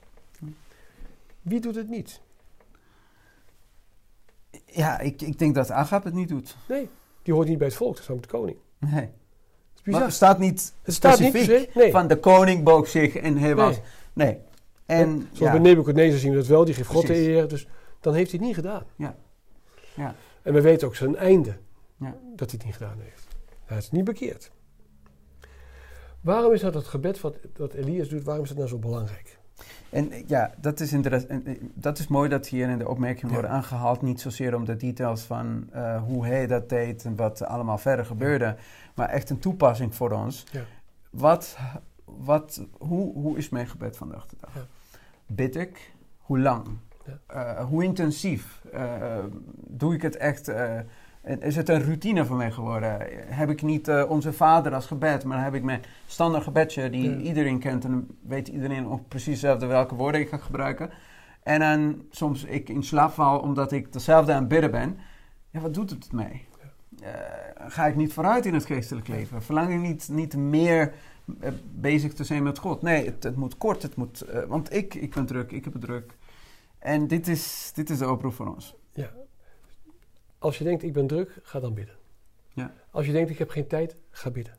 Wie 1.42 1.60
doet 1.60 1.76
het 1.76 1.90
niet? 1.90 2.22
Ja, 4.66 5.00
ik, 5.00 5.22
ik 5.22 5.40
denk 5.40 5.56
dat 5.56 5.72
Agap 5.72 6.04
het 6.04 6.14
niet 6.14 6.30
doet. 6.30 6.56
Nee, 6.68 6.90
die 7.24 7.34
hoort 7.34 7.48
niet 7.48 7.58
bij 7.58 7.68
het 7.68 7.76
volk, 7.76 7.96
dat 7.96 8.10
is 8.10 8.22
de 8.22 8.28
koning. 8.28 8.58
Nee. 8.78 9.10
Maar 9.84 10.02
het 10.02 10.14
staat 10.14 10.40
niet 10.40 10.74
het 10.82 10.94
staat 10.94 11.18
specifiek 11.18 11.76
niet 11.76 11.92
van 11.92 12.08
de 12.08 12.20
koning 12.20 12.64
boog 12.64 12.88
zich 12.88 13.16
en 13.16 13.38
hij 13.38 13.56
was... 13.56 13.80
Nee. 14.14 14.38
En, 14.86 15.18
nee. 15.18 15.28
Zoals 15.32 15.40
ja. 15.40 15.52
bij 15.52 15.60
Nebuchadnezzar 15.60 16.20
zien 16.20 16.32
we 16.32 16.38
dat 16.38 16.48
wel, 16.48 16.66
die 16.66 16.74
geeft 16.74 16.90
God 16.90 17.08
de 17.08 17.16
eer. 17.16 17.48
Dus 17.48 17.68
dan 18.00 18.14
heeft 18.14 18.32
hij 18.32 18.40
het 18.40 18.48
niet 18.48 18.58
gedaan. 18.58 18.84
Ja. 18.96 19.16
ja. 19.94 20.16
En 20.42 20.54
we 20.54 20.62
weten 20.62 20.88
ook 20.88 20.96
zijn 20.96 21.16
einde, 21.16 21.58
ja. 22.02 22.16
dat 22.36 22.52
hij 22.52 22.60
het 22.60 22.64
niet 22.66 22.76
gedaan 22.76 23.00
heeft. 23.00 23.28
Hij 23.66 23.78
is 23.78 23.92
niet 23.92 24.04
bekeerd. 24.04 24.52
Waarom 26.22 26.54
is 26.54 26.62
dat 26.62 26.74
het 26.74 26.88
gebed 26.88 27.22
wat, 27.22 27.36
wat 27.58 27.74
Elias 27.74 28.10
doet, 28.10 28.24
waarom 28.24 28.44
is 28.44 28.50
dat 28.50 28.58
nou 28.58 28.70
zo 28.70 28.78
belangrijk? 28.78 29.40
En 29.90 30.12
ja, 30.28 30.52
dat 30.58 30.80
is, 30.80 30.96
dat 31.74 32.00
is 32.00 32.08
mooi 32.08 32.30
dat 32.30 32.48
hier 32.48 32.70
in 32.70 32.78
de 32.78 32.88
opmerking 32.88 33.32
worden 33.32 33.50
aangehaald. 33.50 34.02
Niet 34.02 34.22
zozeer 34.22 34.56
om 34.56 34.66
de 34.66 34.76
details 34.76 35.22
van 35.22 35.70
uh, 35.76 36.04
hoe 36.04 36.26
hij 36.26 36.48
dat 36.48 36.70
deed 36.70 37.06
en 37.06 37.16
wat 37.16 37.44
allemaal 37.44 37.78
verder 37.78 38.06
gebeurde 38.06 38.56
maar 38.96 39.10
echt 39.10 39.30
een 39.30 39.40
toepassing 39.40 39.96
voor 39.96 40.12
ons. 40.12 40.44
Ja. 40.52 40.64
Wat, 41.10 41.58
wat, 42.06 42.66
hoe, 42.78 43.14
hoe 43.14 43.38
is 43.38 43.50
mijn 43.50 43.68
gebed 43.68 43.98
vandaag 43.98 44.26
de 44.26 44.36
dag? 44.40 44.68
Bid 45.26 45.56
ik? 45.56 45.94
Hoe 46.18 46.40
lang? 46.40 46.68
Uh, 47.34 47.66
hoe 47.66 47.84
intensief? 47.84 48.62
Uh, 48.74 49.18
doe 49.68 49.94
ik 49.94 50.02
het 50.02 50.18
echt? 50.18 50.52
Uh, 51.26 51.36
is 51.40 51.56
het 51.56 51.70
een 51.70 51.84
routine 51.84 52.26
voor 52.26 52.36
mij 52.36 52.52
geworden? 52.52 52.98
Heb 53.26 53.50
ik 53.50 53.62
niet 53.62 53.90
onze 54.08 54.34
vader 54.34 54.74
als 54.74 54.86
gebed, 54.86 55.24
maar 55.24 55.44
heb 55.44 55.54
ik 55.54 55.64
mijn 55.64 55.82
standaard 56.06 56.44
gebedje 56.44 56.90
die 56.90 57.22
iedereen 57.22 57.60
kent 57.60 57.86
en 57.86 58.08
weet 58.22 58.48
iedereen 58.48 58.88
ook 58.88 59.08
precies 59.08 59.28
hetzelfde 59.28 59.66
welke 59.66 59.96
woorden 59.96 60.22
ik 60.22 60.30
ga 60.30 60.38
gebruiken. 60.38 60.90
En 61.44 61.60
dan 61.60 62.02
soms 62.10 62.44
ik 62.44 62.70
in 62.70 62.84
slaap 62.84 63.12
val 63.12 63.40
omdat 63.40 63.72
ik 63.72 63.94
dezelfde 63.94 64.34
aan 64.34 64.40
het 64.40 64.48
bidden 64.48 64.72
ben. 64.72 64.98
Ja, 65.50 65.60
wat 65.60 65.74
doet 65.74 65.90
het 65.90 66.12
mee? 66.12 66.50
uh, 67.02 67.10
ga 67.68 67.86
ik 67.86 67.96
niet 67.96 68.14
vooruit 68.14 68.46
in 68.46 68.54
het 68.54 68.66
geestelijk 68.66 69.08
leven? 69.08 69.42
Verlang 69.42 69.74
ik 69.74 69.80
niet, 69.80 70.10
niet 70.10 70.36
meer 70.36 70.94
uh, 71.42 71.50
bezig 71.72 72.14
te 72.14 72.24
zijn 72.24 72.44
met 72.44 72.58
God? 72.58 72.82
Nee, 72.82 73.06
het, 73.06 73.24
het 73.24 73.36
moet 73.36 73.58
kort, 73.58 73.82
het 73.82 73.96
moet, 73.96 74.26
want 74.48 74.74
ik, 74.74 74.94
ik 74.94 75.14
ben 75.14 75.26
druk, 75.26 75.52
ik 75.52 75.64
heb 75.64 75.74
het 75.74 75.82
druk. 75.82 76.14
En 76.80 77.08
dit 77.08 77.28
is, 77.28 77.72
dit 77.74 77.90
is 77.90 77.98
de 77.98 78.10
oproep 78.10 78.34
voor 78.34 78.54
ons. 78.54 78.76
Ja. 78.94 79.10
Als 80.42 80.58
je 80.58 80.64
denkt, 80.64 80.84
ik 80.84 80.94
ben 80.94 81.08
druk, 81.08 81.40
ga 81.44 81.60
dan 81.60 81.74
bidden. 81.74 81.96
Ja. 82.54 82.74
Als 82.92 83.06
je 83.06 83.12
denkt, 83.12 83.30
ik 83.30 83.38
heb 83.38 83.50
geen 83.50 83.68
tijd, 83.68 83.96
ga 84.10 84.32
bidden. 84.32 84.58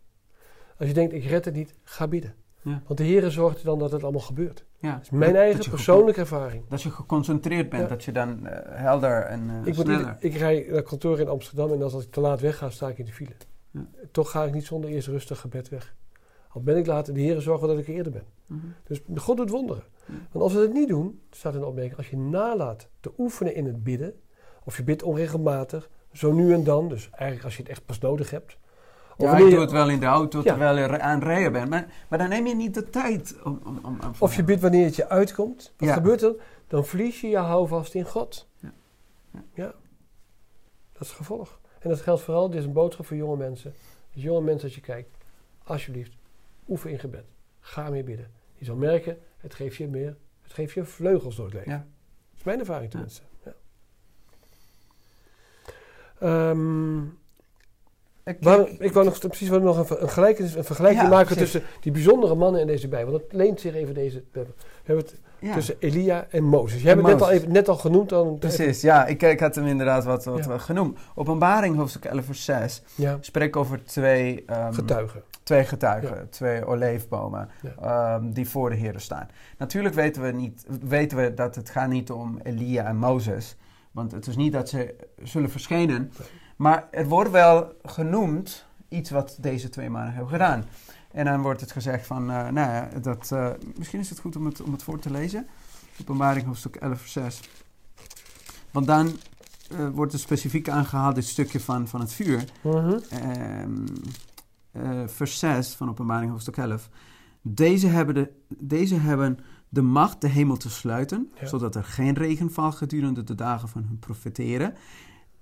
Als 0.78 0.88
je 0.88 0.94
denkt, 0.94 1.12
ik 1.12 1.24
red 1.24 1.44
het 1.44 1.54
niet, 1.54 1.74
ga 1.82 2.08
bidden. 2.08 2.34
Ja. 2.62 2.82
Want 2.86 2.98
de 2.98 3.04
Heer 3.04 3.30
zorgt 3.30 3.64
dan 3.64 3.78
dat 3.78 3.92
het 3.92 4.02
allemaal 4.02 4.20
gebeurt. 4.20 4.64
Ja. 4.78 4.92
Dat 4.92 5.02
is 5.02 5.10
mijn 5.10 5.36
eigen 5.36 5.70
persoonlijke 5.70 6.20
ervaring. 6.20 6.64
Dat 6.68 6.82
je 6.82 6.90
geconcentreerd 6.90 7.68
bent, 7.68 7.88
dat 7.88 8.04
je 8.04 8.12
dan 8.12 8.46
uh, 8.46 8.50
helder 8.64 9.22
en 9.22 9.48
uh, 9.48 9.66
ik, 9.66 9.74
sneller... 9.74 10.16
ik 10.20 10.34
rij 10.34 10.66
naar 10.70 10.82
kantoor 10.82 11.20
in 11.20 11.28
Amsterdam 11.28 11.72
en 11.72 11.82
als 11.82 12.04
ik 12.04 12.10
te 12.10 12.20
laat 12.20 12.40
wegga, 12.40 12.70
sta 12.70 12.88
ik 12.88 12.98
in 12.98 13.04
de 13.04 13.12
file. 13.12 13.34
Ja. 13.70 13.86
Toch 14.10 14.30
ga 14.30 14.44
ik 14.44 14.52
niet 14.52 14.64
zonder 14.64 14.90
eerst 14.90 15.08
rustig 15.08 15.40
gebed 15.40 15.68
weg. 15.68 15.94
Al 16.48 16.62
ben 16.62 16.76
ik 16.76 16.86
later, 16.86 17.14
de 17.14 17.20
Heer 17.20 17.40
zorgt 17.40 17.60
wel 17.60 17.70
dat 17.70 17.78
ik 17.78 17.88
er 17.88 17.94
eerder 17.94 18.12
ben. 18.12 18.24
Mhm. 18.46 18.66
Dus 18.84 19.00
God 19.14 19.36
doet 19.36 19.50
wonderen. 19.50 19.84
Want 20.06 20.44
als 20.44 20.52
we 20.52 20.58
dat 20.58 20.72
niet 20.72 20.88
doen, 20.88 21.20
staat 21.30 21.54
in 21.54 21.60
de 21.60 21.66
opmerking, 21.66 21.96
als 21.96 22.10
je 22.10 22.16
nalaat 22.16 22.88
te 23.00 23.12
oefenen 23.18 23.54
in 23.54 23.66
het 23.66 23.82
bidden, 23.82 24.14
of 24.64 24.76
je 24.76 24.82
bidt 24.82 25.02
onregelmatig, 25.02 25.90
zo 26.12 26.32
nu 26.32 26.52
en 26.54 26.64
dan, 26.64 26.88
dus 26.88 27.08
eigenlijk 27.10 27.44
als 27.44 27.56
je 27.56 27.62
het 27.62 27.70
echt 27.70 27.86
pas 27.86 27.98
nodig 27.98 28.30
hebt. 28.30 28.56
Of 29.16 29.18
Ja, 29.18 29.24
wanneer 29.24 29.40
ik 29.44 29.44
je- 29.48 29.50
doe 29.54 29.60
het 29.64 29.70
wel 29.72 29.88
in 29.88 30.00
de 30.00 30.06
auto 30.06 30.38
Ja. 30.38 30.44
terwijl 30.44 30.76
je 30.78 31.00
aan 31.00 31.14
het 31.14 31.24
rijden 31.24 31.52
bent. 31.52 31.68
Maar, 31.68 31.86
maar 32.08 32.18
dan 32.18 32.28
neem 32.28 32.46
je 32.46 32.54
niet 32.54 32.74
de 32.74 32.90
tijd 32.90 33.36
om... 33.44 33.60
om, 33.64 33.76
om, 33.76 33.84
om 33.84 34.12
Of 34.18 34.34
je 34.36 34.44
bidt 34.44 34.60
wanneer 34.60 34.84
het 34.84 34.96
je 34.96 35.08
uitkomt. 35.08 35.72
Wat 35.76 35.88
Ja. 35.88 35.94
gebeurt 35.94 36.22
er? 36.22 36.34
Dan 36.66 36.84
verlies 36.86 37.20
je 37.20 37.28
je 37.28 37.36
houvast 37.36 37.94
in 37.94 38.04
God. 38.04 38.48
Ja. 38.58 38.72
Ja. 39.54 39.64
Dat 40.92 41.02
is 41.02 41.08
het 41.08 41.16
gevolg. 41.16 41.60
En 41.78 41.88
dat 41.88 42.00
geldt 42.00 42.22
vooral, 42.22 42.50
dit 42.50 42.58
is 42.60 42.64
een 42.66 42.72
boodschap 42.72 43.06
voor 43.06 43.16
jonge 43.16 43.36
mensen. 43.36 43.74
Dus 44.12 44.22
jonge 44.22 44.40
mensen, 44.40 44.64
als 44.64 44.74
je 44.74 44.80
kijkt, 44.80 45.10
alsjeblieft, 45.64 46.12
oefen 46.68 46.90
in 46.90 46.98
gebed. 46.98 47.24
Ga 47.60 47.90
meer 47.90 48.04
bidden. 48.04 48.30
Je 48.54 48.64
zal 48.64 48.76
merken, 48.76 49.18
het 49.36 49.54
geeft 49.54 49.76
je 49.76 49.88
meer, 49.88 50.16
het 50.42 50.52
geeft 50.52 50.74
je 50.74 50.84
vleugels 50.84 51.36
door 51.36 51.44
het 51.44 51.54
leven. 51.54 51.70
Ja. 51.70 51.76
Dat 51.78 52.38
is 52.38 52.42
mijn 52.42 52.58
ervaring 52.58 52.90
tenminste. 52.90 53.22
Ehm, 56.22 57.00
Ik, 58.24 58.36
Waarom- 58.40 58.66
ik 58.78 58.92
wou 58.92 59.04
nog 59.04 59.18
precies 59.18 59.48
wel 59.48 59.60
nog 59.60 59.90
een, 59.90 60.02
een, 60.02 60.08
gelijkenis, 60.08 60.54
een 60.54 60.64
vergelijking 60.64 61.02
Ja, 61.02 61.08
maken 61.08 61.34
precies. 61.34 61.52
tussen 61.52 61.70
die 61.80 61.92
bijzondere 61.92 62.34
mannen 62.34 62.60
in 62.60 62.66
deze 62.66 62.88
Bijbel. 62.88 63.12
Dat 63.12 63.22
leent 63.30 63.60
zich 63.60 63.74
even 63.74 63.94
deze. 63.94 64.22
We 64.32 64.44
hebben 64.84 65.04
het 65.04 65.20
ja. 65.38 65.54
tussen 65.54 65.76
Elia 65.78 66.26
en 66.30 66.44
Mozes. 66.44 66.82
Je 66.82 66.88
hebt 66.88 67.00
het 67.00 67.10
net 67.10 67.22
al, 67.22 67.30
even, 67.30 67.52
net 67.52 67.68
al 67.68 67.76
genoemd. 67.76 68.08
Dan, 68.08 68.38
Precies, 68.38 68.80
ja. 68.80 69.06
Ik, 69.06 69.22
ik 69.22 69.40
had 69.40 69.54
hem 69.54 69.66
inderdaad 69.66 70.04
wat, 70.04 70.24
wat 70.24 70.44
Ja. 70.44 70.58
genoemd. 70.58 70.98
Openbaring, 71.14 71.76
hoofdstuk 71.76 72.04
11 72.04 72.24
vers 72.24 72.44
6, 72.44 72.82
Ja, 72.94 73.18
spreekt 73.20 73.56
over 73.56 73.84
twee, 73.84 74.42
ehm, 74.46 74.72
getuigen. 74.72 75.22
twee 75.42 75.64
getuigen, 75.64 76.26
twee 76.30 76.64
olijfbomen 76.66 77.48
ehm, 77.80 78.30
die 78.32 78.48
voor 78.48 78.70
de 78.70 78.76
Heer 78.76 79.00
staan. 79.00 79.28
Natuurlijk 79.58 79.94
weten 79.94 80.22
we, 80.22 80.30
niet, 80.30 80.64
weten 80.80 81.18
we 81.18 81.34
dat 81.34 81.54
het 81.54 81.70
gaat 81.70 81.88
niet 81.88 82.10
om 82.10 82.38
Elia 82.42 82.84
en 82.84 82.96
Mozes, 82.96 83.56
want 83.92 84.12
het 84.12 84.26
is 84.26 84.36
niet 84.36 84.52
dat 84.52 84.68
ze 84.68 84.94
zullen 85.22 85.50
verschijnen, 85.50 86.12
maar 86.56 86.88
er 86.90 87.08
wordt 87.08 87.30
wel 87.30 87.72
genoemd 87.82 88.66
iets 88.88 89.10
wat 89.10 89.36
deze 89.40 89.68
twee 89.68 89.90
mannen 89.90 90.12
hebben 90.12 90.32
gedaan. 90.32 90.64
En 91.10 91.24
dan 91.24 91.42
wordt 91.42 91.60
het 91.60 91.72
gezegd 91.72 92.06
van, 92.06 92.30
eh, 92.30 92.48
nou 92.48 92.70
ja, 92.70 92.88
dat, 93.00 93.32
eh, 93.32 93.50
misschien 93.76 94.00
is 94.00 94.10
het 94.10 94.18
goed 94.18 94.36
om 94.36 94.44
het, 94.44 94.62
om 94.62 94.72
het 94.72 94.82
voor 94.82 94.98
te 94.98 95.10
lezen. 95.10 95.46
Openbaring 96.00 96.46
hoofdstuk 96.46 96.76
11 96.76 96.98
vers 96.98 97.12
6. 97.12 97.40
Want 98.70 98.86
dan 98.86 99.16
eh, 99.78 99.88
wordt 99.94 100.12
er 100.12 100.18
specifiek 100.18 100.68
aangehaald 100.68 101.14
dit 101.14 101.24
stukje 101.24 101.60
van, 101.60 101.88
van 101.88 102.00
het 102.00 102.12
vuur. 102.12 102.44
Mhm. 102.62 102.98
Ehm, 103.10 103.86
eh, 104.72 105.02
vers 105.06 105.38
6 105.38 105.74
van 105.74 105.88
Openbaring 105.88 106.30
hoofdstuk 106.30 106.56
11. 106.56 106.88
Deze 107.42 107.86
hebben, 107.86 108.14
de, 108.14 108.32
deze 108.48 108.94
hebben 108.94 109.38
de 109.74 109.82
macht 109.82 110.20
de 110.20 110.28
hemel 110.28 110.56
te 110.56 110.70
sluiten, 110.70 111.32
Ja. 111.40 111.46
zodat 111.46 111.74
er 111.74 111.84
geen 111.84 112.14
regen 112.14 112.50
valt 112.52 112.74
gedurende 112.74 113.24
de 113.24 113.34
dagen 113.34 113.68
van 113.68 113.84
hun 113.88 113.98
profeteren. 113.98 114.74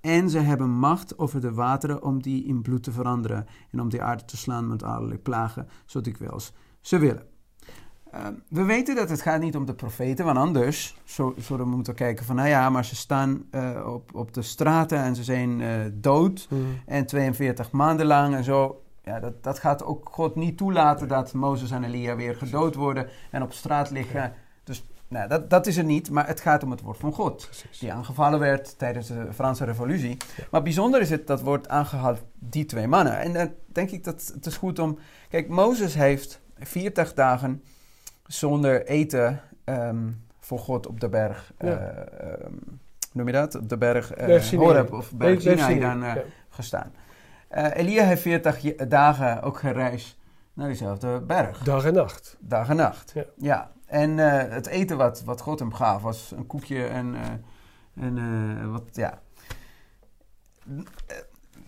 En 0.01 0.29
ze 0.29 0.39
hebben 0.39 0.69
macht 0.69 1.17
over 1.17 1.41
de 1.41 1.53
wateren 1.53 2.03
om 2.03 2.21
die 2.21 2.45
in 2.45 2.61
bloed 2.61 2.83
te 2.83 2.91
veranderen 2.91 3.45
en 3.71 3.81
om 3.81 3.89
de 3.89 4.01
aarde 4.01 4.25
te 4.25 4.37
slaan 4.37 4.67
met 4.67 4.83
allerlei 4.83 5.19
plagen, 5.19 5.67
zo 5.85 6.01
dikwijls 6.01 6.53
ze 6.81 6.97
willen. 6.97 7.23
Ehm, 8.11 8.33
we 8.49 8.63
weten 8.63 8.95
dat 8.95 9.09
het 9.09 9.21
gaat 9.21 9.41
niet 9.41 9.55
om 9.55 9.65
de 9.65 9.73
profeten, 9.73 10.25
want 10.25 10.37
anders 10.37 10.97
zo, 11.03 11.33
zouden 11.37 11.69
we 11.69 11.75
moeten 11.75 11.95
kijken 11.95 12.25
van, 12.25 12.35
nou 12.35 12.47
ja, 12.47 12.69
maar 12.69 12.85
ze 12.85 12.95
staan 12.95 13.43
eh, 13.51 13.81
op, 13.93 14.15
op 14.15 14.33
de 14.33 14.41
straten 14.41 14.97
en 14.97 15.15
ze 15.15 15.23
zijn 15.23 15.61
eh, 15.61 15.69
dood 15.93 16.47
Mhm. 16.49 16.61
en 16.85 17.05
42 17.05 17.71
maanden 17.71 18.05
lang 18.05 18.35
en 18.35 18.43
zo. 18.43 18.83
Ja, 19.03 19.19
dat, 19.19 19.43
dat 19.43 19.59
gaat 19.59 19.83
ook 19.83 20.09
God 20.11 20.35
niet 20.35 20.57
toelaten 20.57 21.07
dat 21.07 21.33
Mozes 21.33 21.71
en 21.71 21.83
Elia 21.83 22.15
weer 22.15 22.35
gedood 22.35 22.75
worden 22.75 23.07
en 23.29 23.41
op 23.41 23.53
straat 23.53 23.89
liggen. 23.89 24.33
Dus 24.63 24.83
nou, 25.07 25.27
dat, 25.27 25.49
dat 25.49 25.67
is 25.67 25.77
er 25.77 25.83
niet, 25.83 26.09
maar 26.09 26.27
het 26.27 26.41
gaat 26.41 26.63
om 26.63 26.71
het 26.71 26.81
woord 26.81 26.97
van 26.97 27.13
God. 27.13 27.45
Precies. 27.45 27.79
Die 27.79 27.93
aangevallen 27.93 28.39
werd 28.39 28.77
tijdens 28.77 29.07
de 29.07 29.27
Franse 29.33 29.65
Revolutie. 29.65 30.17
Ja. 30.37 30.43
Maar 30.51 30.61
bijzonder 30.61 31.01
is 31.01 31.09
het 31.09 31.27
dat 31.27 31.41
wordt 31.41 31.69
aangehaald 31.69 32.19
die 32.39 32.65
twee 32.65 32.87
mannen. 32.87 33.19
En 33.19 33.33
dan 33.33 33.51
denk 33.65 33.91
ik 33.91 34.03
dat 34.03 34.31
het 34.33 34.45
is 34.45 34.57
goed 34.57 34.79
om. 34.79 34.99
Kijk, 35.29 35.47
Mozes 35.47 35.93
heeft 35.93 36.41
40 36.59 37.13
dagen 37.13 37.63
zonder 38.25 38.85
eten 38.85 39.41
ehm, 39.63 40.09
voor 40.39 40.59
God 40.59 40.87
op 40.87 40.99
de 40.99 41.09
berg. 41.09 41.53
Ja. 41.59 41.67
eh, 41.67 42.29
ehm, 42.29 42.53
noem 43.11 43.27
je 43.27 43.33
dat? 43.33 43.55
Op 43.55 43.69
de 43.69 43.77
berg 43.77 44.27
uh. 44.27 44.43
Horeb 44.43 44.93
of 44.93 45.11
berg 45.11 45.41
Sinai 45.41 45.79
dan 45.79 46.03
eh, 46.03 46.15
ja. 46.15 46.21
gestaan. 46.49 46.91
Eh, 47.51 47.75
Elia 47.75 48.03
heeft 48.03 48.21
40 48.21 48.59
je- 48.59 48.87
dagen 48.87 49.41
ook 49.41 49.57
gereisd 49.59 50.17
naar 50.53 50.67
diezelfde 50.67 51.21
berg. 51.21 51.57
Dag 51.63 51.85
en 51.85 51.93
nacht. 51.93 52.37
Dag 52.39 52.69
en 52.69 52.75
nacht. 52.75 53.13
Ja. 53.37 53.71
En 53.85 54.19
eh, 54.19 54.53
het 54.53 54.67
eten 54.67 54.97
wat, 54.97 55.23
wat 55.23 55.41
God 55.41 55.59
hem 55.59 55.73
gaf 55.73 56.01
was 56.01 56.33
een 56.35 56.47
koekje 56.47 56.85
en, 56.87 57.15
eh, 57.15 58.03
en 58.03 58.71
wat, 58.71 58.83
ja. 58.91 59.19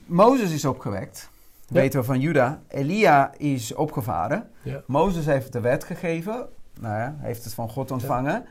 Mozes 0.06 0.52
is 0.54 0.66
opgewekt, 0.66 1.30
Ja. 1.68 1.74
weten 1.80 2.00
we 2.00 2.06
van 2.06 2.20
Juda. 2.20 2.62
Elia 2.68 3.32
is 3.38 3.74
opgevaren. 3.74 4.50
Ja. 4.62 4.82
Mozes 4.88 5.26
heeft 5.26 5.54
de 5.54 5.60
wet 5.60 5.84
gegeven, 5.84 6.48
nou 6.80 6.98
ja, 6.98 7.16
heeft 7.20 7.44
het 7.44 7.54
van 7.54 7.70
God 7.70 7.92
ontvangen. 7.92 8.46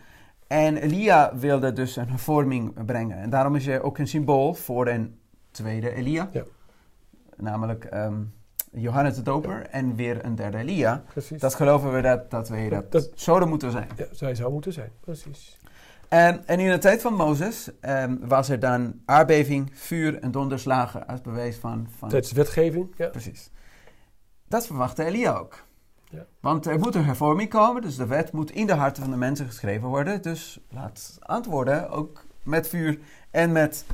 En 0.47 0.77
Elia 0.77 1.37
wilde 1.37 1.73
dus 1.73 1.97
een 1.97 2.09
hervorming 2.09 2.85
brengen. 2.87 3.17
En 3.17 3.31
daarom 3.31 3.55
is 3.57 3.67
hij 3.67 3.81
ook 3.83 3.99
een 3.99 4.09
symbool 4.09 4.55
voor 4.55 4.89
een 4.89 5.19
tweede 5.51 5.95
Elia. 5.95 6.29
Ja. 6.33 6.43
Namelijk 7.43 7.85
ehm, 7.85 8.15
Johannes 8.73 9.15
de 9.15 9.23
Doper 9.23 9.67
en 9.71 9.95
weer 9.95 10.25
een 10.25 10.35
derde 10.35 10.59
Elia. 10.59 11.03
Precies. 11.09 11.41
Dat 11.41 11.55
geloven 11.55 11.93
we 11.93 12.01
dat, 12.01 12.31
dat 12.31 12.49
wij 12.49 12.69
dat, 12.69 12.93
Dat- 12.93 13.11
zouden 13.15 13.49
moeten 13.49 13.71
zijn. 13.71 13.89
ja, 13.97 14.05
zij 14.11 14.35
zou 14.35 14.53
moeten 14.53 14.73
zijn. 14.73 14.91
Precies. 15.01 15.59
En, 16.09 16.47
en 16.47 16.61
in 16.61 16.71
de 16.71 16.79
tijd 16.79 17.03
van 17.03 17.15
Mozes 17.15 17.71
ehm, 17.81 18.17
was 18.21 18.49
er 18.49 18.61
dan 18.61 19.01
aardbeving, 19.05 19.71
vuur 19.75 20.21
en 20.21 20.31
donderslagen 20.31 21.07
als 21.07 21.21
bewijs 21.21 21.57
van... 21.57 21.87
van 21.99 22.09
Tijdens 22.09 22.33
de 22.33 22.37
wetgeving. 22.37 22.95
Ja. 22.97 23.09
Precies. 23.09 23.51
Dat 24.49 24.67
verwachtte 24.67 25.05
Elia 25.05 25.33
ook. 25.33 25.65
Ja. 26.11 26.27
Want 26.41 26.67
er 26.67 26.79
moet 26.79 26.95
een 26.95 27.05
hervorming 27.05 27.51
komen, 27.51 27.83
dus 27.83 27.97
de 27.97 28.07
wet 28.07 28.33
moet 28.33 28.51
in 28.51 28.67
de 28.67 28.75
harten 28.75 29.03
van 29.03 29.11
de 29.13 29.19
mensen 29.19 29.47
geschreven 29.47 29.89
worden. 29.89 30.23
Dus 30.23 30.61
laat 30.71 31.17
antwoorden, 31.21 31.91
ook 31.91 32.25
met 32.43 32.69
vuur 32.69 32.99
en 33.31 33.53
met... 33.53 33.85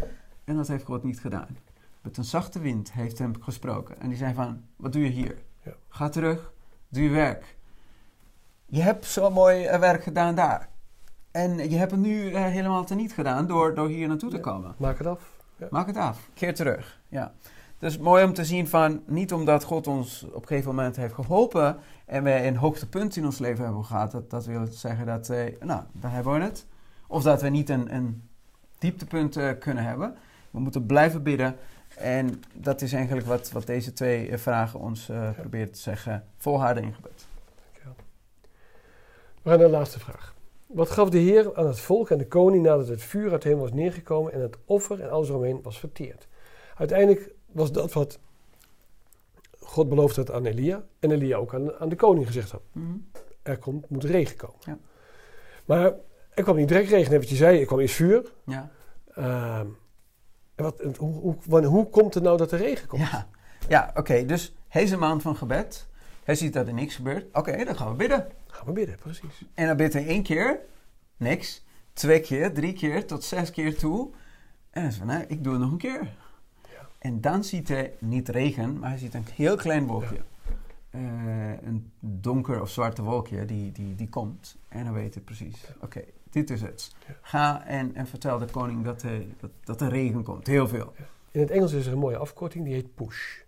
En 0.44 0.56
dat 0.56 0.68
heeft 0.68 0.84
God 0.84 1.02
niet 1.04 1.20
gedaan. 1.20 1.56
Met 2.08 2.16
een 2.16 2.24
zachte 2.24 2.58
wind 2.58 2.92
heeft 2.92 3.18
hem 3.18 3.32
gesproken. 3.40 4.00
En 4.00 4.08
die 4.08 4.18
zei 4.18 4.34
van, 4.34 4.62
wat 4.76 4.92
doe 4.92 5.02
je 5.02 5.08
hier? 5.08 5.36
Ja. 5.62 5.72
Ga 5.88 6.08
terug, 6.08 6.52
doe 6.88 7.02
je 7.02 7.08
werk. 7.10 7.56
Je 8.66 8.82
hebt 8.82 9.04
zo 9.04 9.30
mooi 9.30 9.64
eh, 9.64 9.78
werk 9.78 10.02
gedaan 10.02 10.34
daar. 10.34 10.68
En 11.30 11.70
je 11.70 11.76
hebt 11.76 11.90
het 11.90 12.00
nu 12.00 12.32
eh, 12.32 12.42
helemaal 12.42 12.84
teniet 12.84 13.12
gedaan 13.12 13.46
door, 13.46 13.74
door 13.74 13.88
hier 13.88 14.08
naartoe 14.08 14.30
te 14.30 14.36
Ja. 14.36 14.42
komen. 14.42 14.74
Maak 14.78 14.98
het 14.98 15.06
af. 15.06 15.32
Maak 15.70 15.86
het 15.86 15.96
af. 15.96 16.28
Keer 16.34 16.54
terug. 16.54 17.00
Ja. 17.08 17.32
Dus 17.78 17.98
mooi 17.98 18.24
om 18.24 18.32
te 18.32 18.44
zien 18.44 18.68
van, 18.68 19.02
niet 19.06 19.32
omdat 19.32 19.64
God 19.64 19.86
ons 19.86 20.22
op 20.32 20.42
een 20.42 20.48
gegeven 20.48 20.74
moment 20.74 20.96
heeft 20.96 21.14
geholpen 21.14 21.76
en 22.06 22.22
wij 22.22 22.48
een 22.48 22.56
hoogtepunt 22.56 23.16
in 23.16 23.24
ons 23.24 23.38
leven 23.38 23.64
hebben 23.64 23.84
gehad, 23.84 24.10
dat, 24.10 24.30
dat 24.30 24.46
wil 24.46 24.66
zeggen 24.66 25.06
dat, 25.06 25.26
wij, 25.28 25.56
nou, 25.60 25.82
daar 25.92 26.12
hebben 26.12 26.32
we 26.32 26.40
het. 26.40 26.66
Of 27.06 27.22
dat 27.22 27.42
we 27.42 27.48
niet 27.48 27.68
een, 27.68 27.94
een 27.94 28.22
dieptepunt 28.78 29.36
eh, 29.36 29.50
kunnen 29.58 29.84
hebben. 29.84 30.16
We 30.50 30.60
moeten 30.60 30.86
blijven 30.86 31.22
bidden. 31.22 31.56
En 31.98 32.42
dat 32.52 32.82
is 32.82 32.92
eigenlijk 32.92 33.26
wat, 33.26 33.50
wat 33.50 33.66
deze 33.66 33.92
twee 33.92 34.28
eh, 34.28 34.38
vragen 34.38 34.80
ons 34.80 35.08
eh 35.08 35.30
proberen 35.30 35.72
te 35.72 35.78
zeggen. 35.78 36.24
Volharden 36.36 36.82
in 36.82 36.94
gebed. 36.94 37.26
We 39.42 39.50
gaan 39.50 39.58
naar 39.58 39.68
de 39.68 39.76
laatste 39.76 40.00
vraag. 40.00 40.34
Wat 40.66 40.90
gaf 40.90 41.10
de 41.10 41.18
Heer 41.18 41.56
aan 41.56 41.66
het 41.66 41.80
volk 41.80 42.10
en 42.10 42.18
de 42.18 42.26
koning 42.26 42.64
nadat 42.64 42.88
het 42.88 43.02
vuur 43.02 43.32
uit 43.32 43.42
de 43.42 43.48
hemel 43.48 43.62
was 43.62 43.72
neergekomen 43.72 44.32
en 44.32 44.40
het 44.40 44.56
offer 44.64 45.00
en 45.00 45.10
alles 45.10 45.28
eromheen 45.28 45.62
was 45.62 45.78
verteerd? 45.78 46.26
Uiteindelijk 46.76 47.30
was 47.52 47.72
dat 47.72 47.92
wat 47.92 48.18
God 49.60 49.88
beloofd 49.88 50.16
had 50.16 50.30
aan 50.30 50.46
Elia 50.46 50.84
en 50.98 51.10
Elia 51.10 51.36
ook 51.36 51.54
aan, 51.54 51.72
aan 51.78 51.88
de 51.88 51.96
koning 51.96 52.26
gezegd 52.26 52.50
had. 52.50 52.62
Er 53.42 53.58
komt, 53.58 53.90
moet 53.90 54.04
regen 54.04 54.36
komen. 54.36 54.60
Ja. 54.60 54.78
Maar 55.64 55.92
er 56.34 56.42
kwam 56.42 56.56
niet 56.56 56.68
direct 56.68 56.88
regen. 56.88 57.10
Net 57.10 57.20
wat 57.20 57.28
je 57.28 57.36
zei, 57.36 57.60
er 57.60 57.66
kwam 57.66 57.78
eerst 57.78 57.94
vuur. 57.94 58.32
Ja. 58.44 58.70
Ehm, 59.14 59.66
en 60.58 60.64
wat, 60.64 60.80
hoe, 60.96 61.12
hoe, 61.12 61.36
wanneer- 61.46 61.70
hoe 61.70 61.86
komt 61.90 62.14
het 62.14 62.22
nou 62.22 62.36
dat 62.36 62.52
er 62.52 62.58
regen 62.58 62.88
komt? 62.88 63.02
Ja, 63.10 63.28
ja 63.68 63.90
oké. 63.94 64.24
Dus 64.24 64.54
hij 64.68 64.82
is 64.82 64.90
een 64.90 64.98
maand 64.98 65.22
van 65.22 65.36
gebed. 65.36 65.86
Hij 66.24 66.34
ziet 66.34 66.52
dat 66.52 66.66
er 66.66 66.74
niks 66.74 66.94
gebeurt. 66.94 67.26
Oké, 67.32 67.64
dan 67.64 67.76
gaan 67.76 67.90
we 67.90 67.94
bidden. 67.96 68.26
Gaan 68.46 68.66
we 68.66 68.72
bidden, 68.72 68.96
precies. 68.98 69.44
En 69.54 69.66
dan 69.66 69.76
bidt 69.76 69.92
hij 69.92 70.06
één 70.06 70.22
keer, 70.22 70.58
niks. 71.16 71.64
Twee 71.92 72.20
keer, 72.20 72.52
drie 72.52 72.72
keer, 72.72 73.06
tot 73.06 73.24
zes 73.24 73.50
keer 73.50 73.76
toe. 73.78 74.10
En 74.70 74.80
dan 74.82 74.90
is 74.90 74.96
van, 74.96 75.06
nou, 75.06 75.24
ik 75.28 75.44
doe 75.44 75.52
het 75.52 75.62
nog 75.62 75.70
een 75.72 75.78
keer. 75.78 76.00
Ja. 76.62 76.88
En 76.98 77.20
dan 77.20 77.44
ziet 77.44 77.68
hij 77.68 77.94
niet 77.98 78.28
regen, 78.28 78.78
maar 78.78 78.88
hij 78.88 78.98
ziet 78.98 79.14
een 79.14 79.26
heel 79.34 79.56
klein 79.56 79.86
wolkje. 79.86 80.20
Eh, 80.90 81.00
een 81.62 81.92
donker 82.00 82.60
of 82.60 82.70
zwarte 82.70 83.02
wolkje 83.02 83.44
die, 83.44 83.72
die, 83.72 83.94
die 83.94 84.08
komt. 84.08 84.56
En 84.68 84.84
dan 84.84 84.92
weet 84.92 85.14
hij 85.14 85.22
precies, 85.22 85.64
oké, 85.80 86.04
dit 86.30 86.50
is 86.50 86.60
het. 86.62 86.90
Ja. 87.06 87.14
Ga 87.22 87.66
en, 87.66 87.94
en 87.94 88.06
vertel 88.06 88.38
de 88.38 88.46
koning 88.46 88.84
dat, 88.84 89.02
hij, 89.02 89.28
dat, 89.40 89.50
dat 89.64 89.80
er 89.80 89.88
regen 89.88 90.22
komt. 90.22 90.46
Heel 90.46 90.68
veel. 90.68 90.92
In 91.30 91.40
het 91.40 91.50
Engels 91.50 91.72
is 91.72 91.86
er 91.86 91.92
een 91.92 91.98
mooie 91.98 92.16
afkorting, 92.16 92.64
die 92.64 92.74
heet 92.74 92.94
push. 92.94 93.40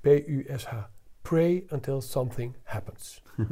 P-U-S-H. 0.00 0.74
Pray 1.22 1.64
until 1.70 2.00
something 2.00 2.54
happens. 2.62 3.22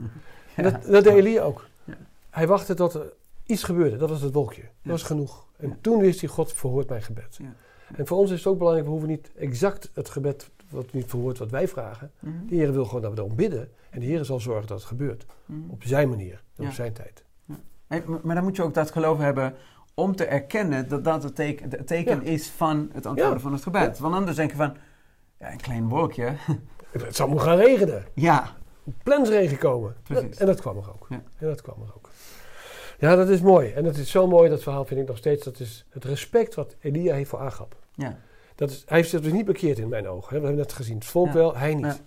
En 0.56 0.62
dat, 0.62 0.82
dat 0.82 1.04
deed 1.04 1.14
Elia 1.14 1.42
ook. 1.42 1.66
Ja. 1.84 1.96
Hij 2.30 2.46
wachtte 2.46 2.74
tot 2.74 2.94
er 2.94 3.12
iets 3.46 3.62
gebeurde. 3.62 3.96
Dat 3.96 4.08
was 4.08 4.20
het 4.20 4.32
wolkje. 4.34 4.62
Dat 4.62 4.70
was 4.92 5.02
genoeg. 5.02 5.46
En 5.56 5.78
toen 5.80 6.00
wist 6.00 6.20
hij, 6.20 6.28
God 6.28 6.52
verhoort 6.52 6.88
mijn 6.88 7.02
gebed. 7.02 7.36
Ja. 7.42 7.54
En 7.96 8.06
voor 8.06 8.18
ons 8.18 8.30
is 8.30 8.38
het 8.38 8.46
ook 8.46 8.58
belangrijk, 8.58 8.86
we 8.86 8.92
hoeven 8.92 9.10
niet 9.10 9.32
exact 9.36 9.90
het 9.94 10.08
gebed 10.08 10.50
wat 10.68 10.92
niet 10.92 11.06
verhoort 11.08 11.38
wat 11.38 11.50
wij 11.50 11.68
vragen. 11.68 12.10
Mhm. 12.18 12.46
De 12.46 12.54
Heer 12.54 12.72
wil 12.72 12.84
gewoon 12.84 13.00
dat 13.00 13.10
we 13.10 13.16
daarom 13.16 13.36
bidden. 13.36 13.68
En 13.90 14.00
de 14.00 14.06
Heer 14.06 14.24
zal 14.24 14.40
zorgen 14.40 14.66
dat 14.66 14.78
het 14.78 14.86
gebeurt. 14.86 15.26
Mhm. 15.46 15.70
Op 15.70 15.82
zijn 15.84 16.08
manier. 16.08 16.42
En 16.56 16.62
Ja. 16.62 16.68
op 16.68 16.74
zijn 16.74 16.92
tijd. 16.92 17.24
Maar- 17.90 18.02
maar 18.22 18.34
dan 18.34 18.44
moet 18.44 18.56
je 18.56 18.62
ook 18.62 18.74
dat 18.74 18.90
geloof 18.90 19.18
hebben 19.18 19.54
om 19.94 20.16
te 20.16 20.24
erkennen 20.24 20.88
dat 20.88 21.04
dat 21.04 21.22
het 21.22 21.34
teken, 21.34 21.70
het 21.70 21.86
teken 21.86 22.24
Ja. 22.24 22.30
is 22.30 22.48
van 22.48 22.90
het 22.92 23.06
antwoorden 23.06 23.34
Ja. 23.36 23.40
van 23.42 23.52
het 23.52 23.62
gebed. 23.62 23.98
Want 23.98 24.14
anders 24.14 24.36
denk 24.36 24.50
je 24.50 24.56
van, 24.56 24.76
ja, 25.38 25.52
een 25.52 25.60
klein 25.60 25.88
wolkje. 25.88 26.32
Het 26.90 27.16
zal 27.16 27.28
moeten 27.28 27.46
gaan 27.46 27.56
regenen. 27.58 28.04
ja, 28.14 28.56
Plensregen 29.02 29.58
komen. 29.58 29.96
Precies. 30.02 30.36
En 30.36 30.46
dat 30.46 30.60
kwam 30.60 30.76
er 30.76 30.88
ook. 30.92 31.06
Ja. 31.08 31.22
En 31.38 31.46
dat 31.46 31.62
kwam 31.62 31.76
er 31.82 31.92
ook. 31.96 32.08
Ja, 32.98 33.16
dat 33.16 33.28
is 33.28 33.40
mooi. 33.40 33.70
En 33.72 33.84
dat 33.84 33.96
is 33.96 34.10
zo 34.10 34.26
mooi, 34.26 34.50
dat 34.50 34.62
verhaal 34.62 34.84
vind 34.84 35.00
ik 35.00 35.06
nog 35.06 35.16
steeds. 35.16 35.44
Dat 35.44 35.60
is 35.60 35.86
het 35.90 36.04
respect 36.04 36.54
wat 36.54 36.76
Elia 36.80 37.14
heeft 37.14 37.30
voor 37.30 37.38
Agab. 37.38 37.76
ja, 37.94 38.18
Dat 38.54 38.70
is, 38.70 38.82
hij 38.86 38.96
heeft 38.96 39.10
zich 39.10 39.20
dus 39.20 39.32
niet 39.32 39.44
bekeerd 39.44 39.78
in 39.78 39.88
mijn 39.88 40.08
ogen. 40.08 40.34
Hè. 40.34 40.40
We 40.40 40.46
hebben 40.46 40.64
net 40.64 40.72
gezien. 40.72 40.94
Het 40.94 41.04
volk 41.04 41.32
wel, 41.32 41.56
hij 41.56 41.74
niet. 41.74 42.02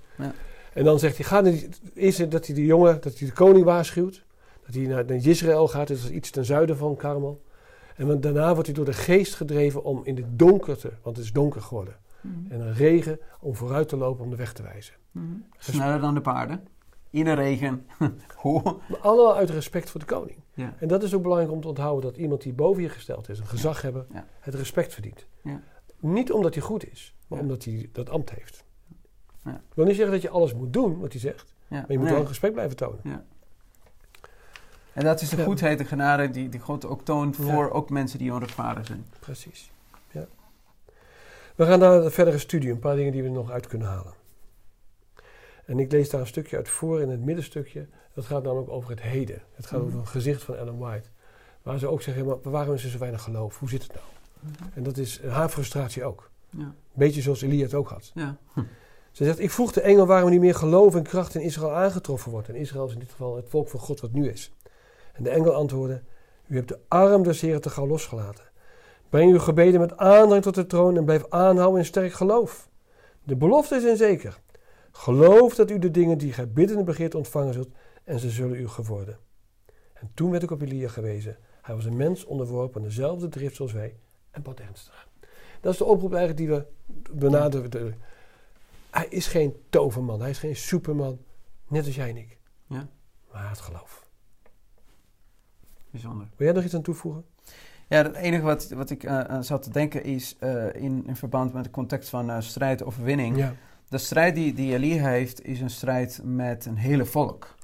En 0.74 0.84
dan 0.84 1.00
zegt 1.00 1.18
hij, 1.18 1.26
ga 1.26 1.42
naar 1.42 1.52
die, 1.52 1.70
eerst 1.94 2.32
dat 2.32 2.46
hij 2.46 2.56
de 2.56 2.66
jongen, 2.66 3.02
dat 3.02 3.18
hij 3.20 3.28
de 3.28 3.34
koning 3.34 3.66
waarschuwt. 3.66 4.24
Dat 4.66 4.74
hij 4.76 4.86
naar, 4.86 5.06
naar 5.06 5.26
Israël 5.28 5.68
gaat, 5.68 5.88
dat 5.88 5.98
is 5.98 6.10
iets 6.10 6.30
ten 6.32 6.46
zuiden 6.46 6.78
van 6.78 6.96
Karmel. 6.96 7.44
En 7.96 8.22
daarna 8.22 8.52
wordt 8.54 8.66
hij 8.66 8.76
door 8.76 8.86
de 8.86 8.94
geest 8.94 9.36
gedreven 9.36 9.84
om 9.84 10.02
in 10.04 10.16
de 10.16 10.36
donkerte, 10.36 10.92
want 11.02 11.16
het 11.18 11.26
is 11.26 11.32
donker 11.32 11.62
geworden. 11.62 11.96
Mhm. 12.22 12.52
En 12.52 12.60
een 12.62 12.74
regen 12.74 13.20
om 13.40 13.56
vooruit 13.56 13.88
te 13.90 13.98
lopen 13.98 14.24
om 14.24 14.30
de 14.30 14.36
weg 14.36 14.54
te 14.54 14.64
wijzen. 14.64 14.94
Mhm. 15.12 15.26
Sneller 15.58 16.00
dan 16.02 16.14
de 16.14 16.22
paarden. 16.22 16.68
In 17.10 17.26
de 17.26 17.34
regen. 17.34 17.86
Hoe? 18.36 18.62
Maar 18.64 19.00
allemaal 19.02 19.36
uit 19.36 19.50
respect 19.50 19.90
voor 19.90 20.00
de 20.00 20.06
koning. 20.06 20.38
Ja. 20.54 20.76
En 20.80 20.88
dat 20.88 21.04
is 21.04 21.14
ook 21.14 21.22
belangrijk 21.22 21.52
om 21.52 21.62
te 21.62 21.68
onthouden 21.68 22.12
dat 22.12 22.20
iemand 22.20 22.42
die 22.42 22.54
boven 22.54 22.82
je 22.82 22.90
gesteld 22.90 23.30
is, 23.30 23.40
een 23.40 23.46
gezagheber, 23.48 24.06
Ja. 24.14 24.26
het 24.40 24.56
respect 24.56 24.94
verdient. 24.94 25.26
Ja. 25.44 25.62
Niet 26.00 26.32
omdat 26.32 26.54
hij 26.54 26.64
goed 26.64 26.92
is, 26.92 27.16
maar 27.28 27.38
Ja. 27.40 27.44
omdat 27.46 27.64
hij 27.64 27.90
dat 27.92 28.10
ambt 28.10 28.30
heeft. 28.30 28.66
Ja. 29.44 29.52
Ik 29.52 29.76
wil 29.76 29.86
niet 29.86 29.96
zeggen 29.96 30.14
dat 30.14 30.22
je 30.22 30.30
alles 30.30 30.54
moet 30.54 30.74
doen 30.74 31.00
wat 31.00 31.12
hij 31.12 31.22
zegt, 31.22 31.54
Ja. 31.68 31.76
maar 31.78 31.86
je 31.92 31.98
moet 31.98 32.08
Nee. 32.08 32.16
wel 32.18 32.28
respect 32.28 32.54
blijven 32.54 32.76
tonen. 32.76 33.00
En 34.94 35.04
dat 35.04 35.22
is 35.22 35.30
de 35.30 35.38
Ja. 35.38 35.44
goedheid 35.44 35.80
en 35.80 35.86
genade 35.86 36.30
die, 36.30 36.50
die 36.50 36.60
God 36.60 36.86
ook 36.86 37.02
toont 37.06 37.36
Ja. 37.38 37.44
voor 37.44 37.70
ook 37.72 37.90
mensen 37.90 38.20
die 38.20 38.34
onrechtvaardig 38.34 38.86
zijn. 38.86 39.06
Precies. 39.20 39.72
Ja. 40.12 40.26
We 41.56 41.66
gaan 41.66 41.80
naar 41.80 41.92
het 42.04 42.14
verdere 42.14 42.38
studie, 42.38 42.72
een 42.72 42.80
paar 42.80 42.96
dingen 42.96 43.12
die 43.12 43.24
we 43.24 43.30
nog 43.30 43.52
uit 43.52 43.68
kunnen 43.68 43.88
halen. 43.88 44.14
En 45.66 45.80
ik 45.80 45.92
lees 45.92 46.10
daar 46.10 46.22
een 46.22 46.28
stukje 46.28 46.56
uit 46.58 46.70
voor 46.70 47.02
in 47.02 47.10
het 47.10 47.22
middenstukje. 47.22 47.88
Dat 48.14 48.26
gaat 48.26 48.44
namelijk 48.44 48.70
over 48.72 48.90
het 48.90 49.02
heden. 49.02 49.42
Het 49.54 49.66
gaat 49.66 49.80
Mhm. 49.80 49.88
over 49.88 50.00
een 50.00 50.08
gezicht 50.08 50.44
van 50.44 50.56
Ellen 50.56 50.78
White. 50.78 51.10
Waar 51.62 51.80
ze 51.80 51.88
ook 51.88 52.02
zeggen, 52.02 52.26
maar 52.26 52.36
waarom 52.42 52.74
is 52.76 52.84
er 52.84 52.90
zo 52.90 52.98
weinig 52.98 53.22
geloof? 53.22 53.60
Hoe 53.60 53.70
zit 53.70 53.84
het 53.84 53.92
nou? 53.94 54.06
En 54.74 54.84
dat 54.84 54.98
is 54.98 55.22
haar 55.24 55.50
frustratie 55.50 56.04
ook. 56.04 56.30
Ja. 56.50 56.60
Een 56.64 56.74
beetje 56.94 57.22
zoals 57.22 57.42
Elia 57.42 57.64
het 57.64 57.74
ook 57.74 57.90
had. 57.90 58.12
Ja. 58.14 58.38
Ze 59.12 59.24
zegt, 59.24 59.40
ik 59.40 59.52
vroeg 59.52 59.72
de 59.72 59.82
engel 59.82 60.06
waarom 60.06 60.30
niet 60.30 60.40
meer 60.40 60.56
geloof 60.56 60.96
en 60.96 61.04
kracht 61.04 61.36
in 61.36 61.42
Israël 61.42 61.72
aangetroffen 61.76 62.32
wordt. 62.32 62.50
En 62.50 62.56
Israël 62.56 62.86
is 62.88 62.94
in 62.94 63.00
dit 63.00 63.10
geval 63.12 63.36
het 63.36 63.46
volk 63.50 63.70
van 63.70 63.80
God 63.80 64.00
wat 64.00 64.12
nu 64.12 64.30
is. 64.30 64.54
En 65.14 65.24
de 65.24 65.30
engel 65.30 65.54
antwoordde, 65.54 66.04
u 66.48 66.56
hebt 66.56 66.68
de 66.68 66.80
arm 66.88 67.24
des 67.24 67.42
Heren 67.42 67.62
te 67.62 67.70
gauw 67.70 67.88
losgelaten. 67.88 68.52
Breng 69.10 69.32
uw 69.32 69.40
gebeden 69.40 69.80
met 69.80 69.98
aandrang 69.98 70.42
tot 70.42 70.56
de 70.56 70.66
troon 70.66 70.98
en 70.98 71.06
blijf 71.06 71.26
aanhouden 71.30 71.80
in 71.80 71.86
sterk 71.86 72.14
geloof. 72.14 72.70
De 73.24 73.36
belofte 73.36 73.76
is 73.76 73.84
in 73.84 73.98
zeker. 73.98 74.42
Geloof 74.92 75.56
dat 75.56 75.72
u 75.72 75.80
de 75.80 75.92
dingen 75.92 76.18
die 76.18 76.34
gij 76.34 76.52
biddende 76.52 76.84
begeert 76.84 77.16
ontvangen 77.16 77.54
zult 77.54 77.70
en 78.04 78.20
ze 78.20 78.30
zullen 78.30 78.60
u 78.60 78.68
geworden. 78.68 79.18
En 79.94 80.12
toen 80.14 80.32
werd 80.32 80.44
ik 80.44 80.52
op 80.52 80.62
Elia 80.62 80.88
gewezen. 80.88 81.38
Hij 81.62 81.76
was 81.76 81.86
een 81.86 81.96
mens 81.96 82.26
onderworpen 82.26 82.82
aan 82.82 82.88
dezelfde 82.88 83.30
drift 83.30 83.56
zoals 83.56 83.74
wij 83.74 83.96
en 84.32 84.44
wat 84.44 84.60
ernstig. 84.60 85.08
Dat 85.62 85.72
is 85.72 85.78
de 85.78 85.86
oproep 85.86 86.14
eigenlijk 86.14 86.38
die 86.38 86.58
we 86.58 86.66
benaderen. 87.12 88.02
Hij 88.92 89.08
is 89.10 89.28
geen 89.28 89.56
toverman, 89.70 90.22
hij 90.22 90.30
is 90.30 90.40
geen 90.40 90.56
superman, 90.56 91.20
net 91.68 91.86
als 91.86 91.96
jij 91.96 92.10
en 92.10 92.18
ik. 92.18 92.38
Ja. 92.68 92.88
Maar 93.32 93.44
had 93.44 93.60
geloof. 93.60 94.03
Bijzonder. 95.94 96.28
Wil 96.36 96.46
jij 96.48 96.56
nog 96.56 96.64
iets 96.66 96.76
aan 96.76 96.82
toevoegen? 96.82 97.24
Ja, 97.88 98.04
het 98.04 98.16
enige 98.16 98.44
wat, 98.44 98.70
wat 98.70 98.90
ik 98.90 99.04
eh, 99.04 99.20
aan 99.20 99.44
zat 99.44 99.64
te 99.64 99.70
denken 99.70 100.04
is 100.04 100.36
eh, 100.40 100.66
in, 100.76 101.04
in 101.08 101.16
verband 101.16 101.54
met 101.54 101.64
de 101.64 101.70
context 101.70 102.10
van 102.10 102.30
eh, 102.30 102.40
strijd 102.40 102.84
overwinning. 102.84 103.38
Ja. 103.38 103.54
De 103.90 103.98
strijd 103.98 104.36
die, 104.36 104.54
die 104.54 104.74
Elia 104.74 105.08
heeft 105.08 105.46
is 105.46 105.62
een 105.62 105.70
strijd 105.70 106.22
met 106.24 106.66
een 106.66 106.78
hele 106.78 107.06
volk. 107.06 107.56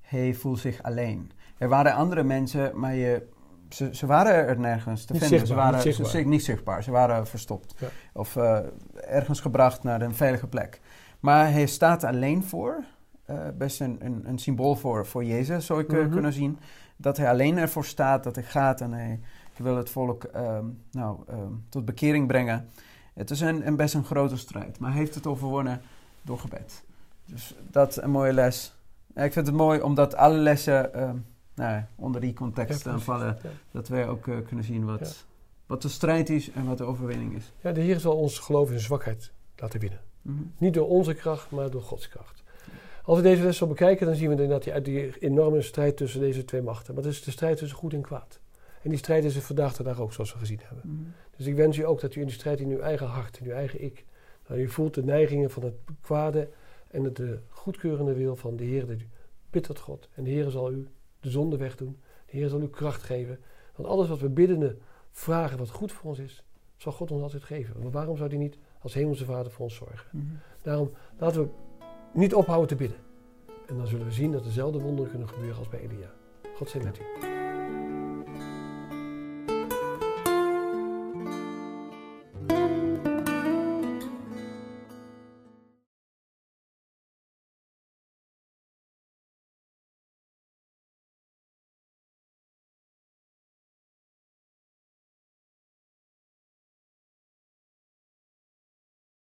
Hij 0.00 0.34
voelt 0.34 0.58
zich 0.58 0.82
alleen. 0.82 1.30
Er 1.58 1.68
waren 1.68 1.94
andere 1.94 2.22
mensen, 2.22 2.78
maar 2.78 2.94
je, 2.94 3.26
ze, 3.68 3.88
ze 3.92 4.06
waren 4.06 4.32
er 4.46 4.58
nergens 4.60 5.04
te 5.04 5.12
Niet 5.12 5.22
vinden. 5.22 5.38
zichtbaar, 5.46 5.46
ze 5.46 5.54
waren 5.54 5.74
niet 5.86 5.94
zichtbaar. 5.94 6.20
Ze, 6.22 6.28
niet 6.28 6.44
zichtbaar. 6.44 6.82
Ze 6.82 6.90
waren 6.90 7.26
verstopt. 7.26 7.74
Ja. 7.78 7.88
Of 8.12 8.36
eh, 8.36 8.58
ergens 9.08 9.40
gebracht 9.40 9.82
naar 9.82 10.02
een 10.02 10.14
veilige 10.14 10.46
plek. 10.46 10.80
Maar 11.20 11.52
hij 11.52 11.66
staat 11.66 12.04
alleen 12.04 12.44
voor. 12.44 12.84
eh, 13.24 13.38
best 13.58 13.80
een, 13.80 13.96
een, 14.00 14.22
een 14.28 14.38
symbool 14.38 14.74
voor, 14.76 15.06
voor 15.06 15.24
Jezus, 15.24 15.66
zou 15.66 15.80
ik 15.80 15.92
eh, 15.92 15.98
Mhm. 15.98 16.10
kunnen 16.10 16.32
zien. 16.32 16.58
Dat 16.96 17.16
hij 17.16 17.28
alleen 17.28 17.58
ervoor 17.58 17.84
staat, 17.84 18.24
dat 18.24 18.34
hij 18.34 18.44
gaat 18.44 18.80
en 18.80 18.92
hij 18.92 19.20
wil 19.62 19.76
het 19.76 19.90
volk 19.90 20.24
ehm, 20.24 20.64
nou, 20.90 21.18
ehm, 21.28 21.52
tot 21.68 21.84
bekering 21.84 22.26
brengen. 22.26 22.68
Het 23.14 23.30
is 23.30 23.40
een, 23.40 23.66
een 23.66 23.76
best 23.76 23.94
een 23.94 24.04
grote 24.04 24.36
strijd, 24.36 24.78
maar 24.78 24.90
hij 24.90 24.98
heeft 24.98 25.14
het 25.14 25.26
overwonnen 25.26 25.80
door 26.22 26.38
gebed. 26.38 26.84
Dus 27.24 27.54
dat 27.70 27.88
is 27.88 27.96
een 27.96 28.10
mooie 28.10 28.32
les. 28.32 28.74
Ja, 29.14 29.22
ik 29.22 29.32
vind 29.32 29.46
het 29.46 29.56
mooi 29.56 29.80
omdat 29.80 30.14
alle 30.14 30.36
lessen 30.36 30.94
ehm, 30.94 31.16
nou, 31.54 31.82
onder 31.96 32.20
die 32.20 32.32
context 32.32 32.84
Ja, 32.84 32.98
vallen. 32.98 33.38
Ja. 33.42 33.48
Dat 33.70 33.88
wij 33.88 34.08
ook 34.08 34.28
eh, 34.28 34.36
kunnen 34.46 34.64
zien 34.64 34.84
wat, 34.84 35.24
wat 35.66 35.82
de 35.82 35.88
strijd 35.88 36.30
is 36.30 36.50
en 36.50 36.66
wat 36.66 36.78
de 36.78 36.84
overwinning 36.84 37.36
is. 37.36 37.52
Ja, 37.60 37.72
de 37.72 37.80
Heer 37.80 38.00
zal 38.00 38.16
ons 38.16 38.38
geloof 38.38 38.70
in 38.70 38.80
zwakheid 38.80 39.32
laten 39.56 39.80
winnen. 39.80 40.00
Mhm. 40.22 40.42
Niet 40.58 40.74
door 40.74 40.88
onze 40.88 41.14
kracht, 41.14 41.50
maar 41.50 41.70
door 41.70 41.82
Gods 41.82 42.08
kracht. 42.08 42.41
Als 43.04 43.16
we 43.16 43.22
deze 43.22 43.42
les 43.42 43.56
zo 43.56 43.66
bekijken, 43.66 44.06
dan 44.06 44.14
zien 44.14 44.28
we 44.28 44.42
inderdaad 44.42 44.62
die, 44.62 44.80
die 44.80 45.18
enorme 45.18 45.62
strijd 45.62 45.96
tussen 45.96 46.20
deze 46.20 46.44
twee 46.44 46.62
machten. 46.62 46.94
Maar 46.94 47.02
het 47.02 47.12
is 47.12 47.22
de 47.22 47.30
strijd 47.30 47.56
tussen 47.56 47.78
goed 47.78 47.92
en 47.92 48.00
kwaad. 48.00 48.40
En 48.82 48.90
die 48.90 48.98
strijd 48.98 49.24
is 49.24 49.36
er 49.36 49.42
vandaag 49.42 49.76
de 49.76 49.82
dag 49.82 50.00
ook, 50.00 50.12
zoals 50.12 50.32
we 50.32 50.38
gezien 50.38 50.60
hebben. 50.62 50.84
Mhm. 50.84 51.02
Dus 51.36 51.46
ik 51.46 51.54
wens 51.54 51.76
u 51.76 51.86
ook 51.86 52.00
dat 52.00 52.14
u 52.14 52.20
in 52.20 52.26
die 52.26 52.34
strijd 52.34 52.60
in 52.60 52.68
uw 52.68 52.80
eigen 52.80 53.06
hart, 53.06 53.38
in 53.38 53.46
uw 53.46 53.52
eigen 53.52 53.82
ik, 53.82 54.04
dat 54.46 54.56
u 54.56 54.68
voelt 54.68 54.94
de 54.94 55.04
neigingen 55.04 55.50
van 55.50 55.62
het 55.62 55.74
kwade 56.00 56.48
en 56.90 57.04
het 57.04 57.16
de 57.16 57.38
goedkeurende 57.48 58.14
wil 58.14 58.36
van 58.36 58.56
de 58.56 58.64
Heer. 58.64 58.86
Dat 58.86 59.00
u 59.00 59.08
bidt 59.50 59.66
tot 59.66 59.78
God. 59.78 60.08
En 60.14 60.24
de 60.24 60.30
Heer 60.30 60.50
zal 60.50 60.72
u 60.72 60.88
de 61.20 61.30
zonde 61.30 61.56
wegdoen. 61.56 62.00
De 62.26 62.36
Heer 62.36 62.48
zal 62.48 62.60
u 62.60 62.68
kracht 62.68 63.02
geven. 63.02 63.38
Want 63.76 63.88
alles 63.88 64.08
wat 64.08 64.20
we 64.20 64.28
biddende 64.28 64.76
vragen 65.10 65.58
wat 65.58 65.70
goed 65.70 65.92
voor 65.92 66.10
ons 66.10 66.18
is, 66.18 66.44
zal 66.76 66.92
God 66.92 67.10
ons 67.10 67.22
altijd 67.22 67.42
geven. 67.42 67.82
Maar 67.82 67.90
waarom 67.90 68.16
zou 68.16 68.28
hij 68.28 68.38
niet 68.38 68.58
als 68.80 68.94
hemelse 68.94 69.24
vader 69.24 69.52
voor 69.52 69.64
ons 69.64 69.74
zorgen? 69.74 70.08
Mhm. 70.10 70.24
Daarom 70.62 70.90
laten 71.18 71.42
we 71.42 71.48
niet 72.12 72.34
ophouden 72.34 72.68
te 72.68 72.74
bidden. 72.74 72.98
En 73.66 73.76
dan 73.76 73.86
zullen 73.86 74.06
we 74.06 74.12
zien 74.12 74.32
dat 74.32 74.44
dezelfde 74.44 74.78
wonderen 74.78 75.10
kunnen 75.10 75.28
gebeuren 75.28 75.58
als 75.58 75.68
bij 75.68 75.80
Elia. 75.80 76.10
God 76.56 76.70
zij 76.70 76.80
met 76.82 76.98
u. 76.98 77.41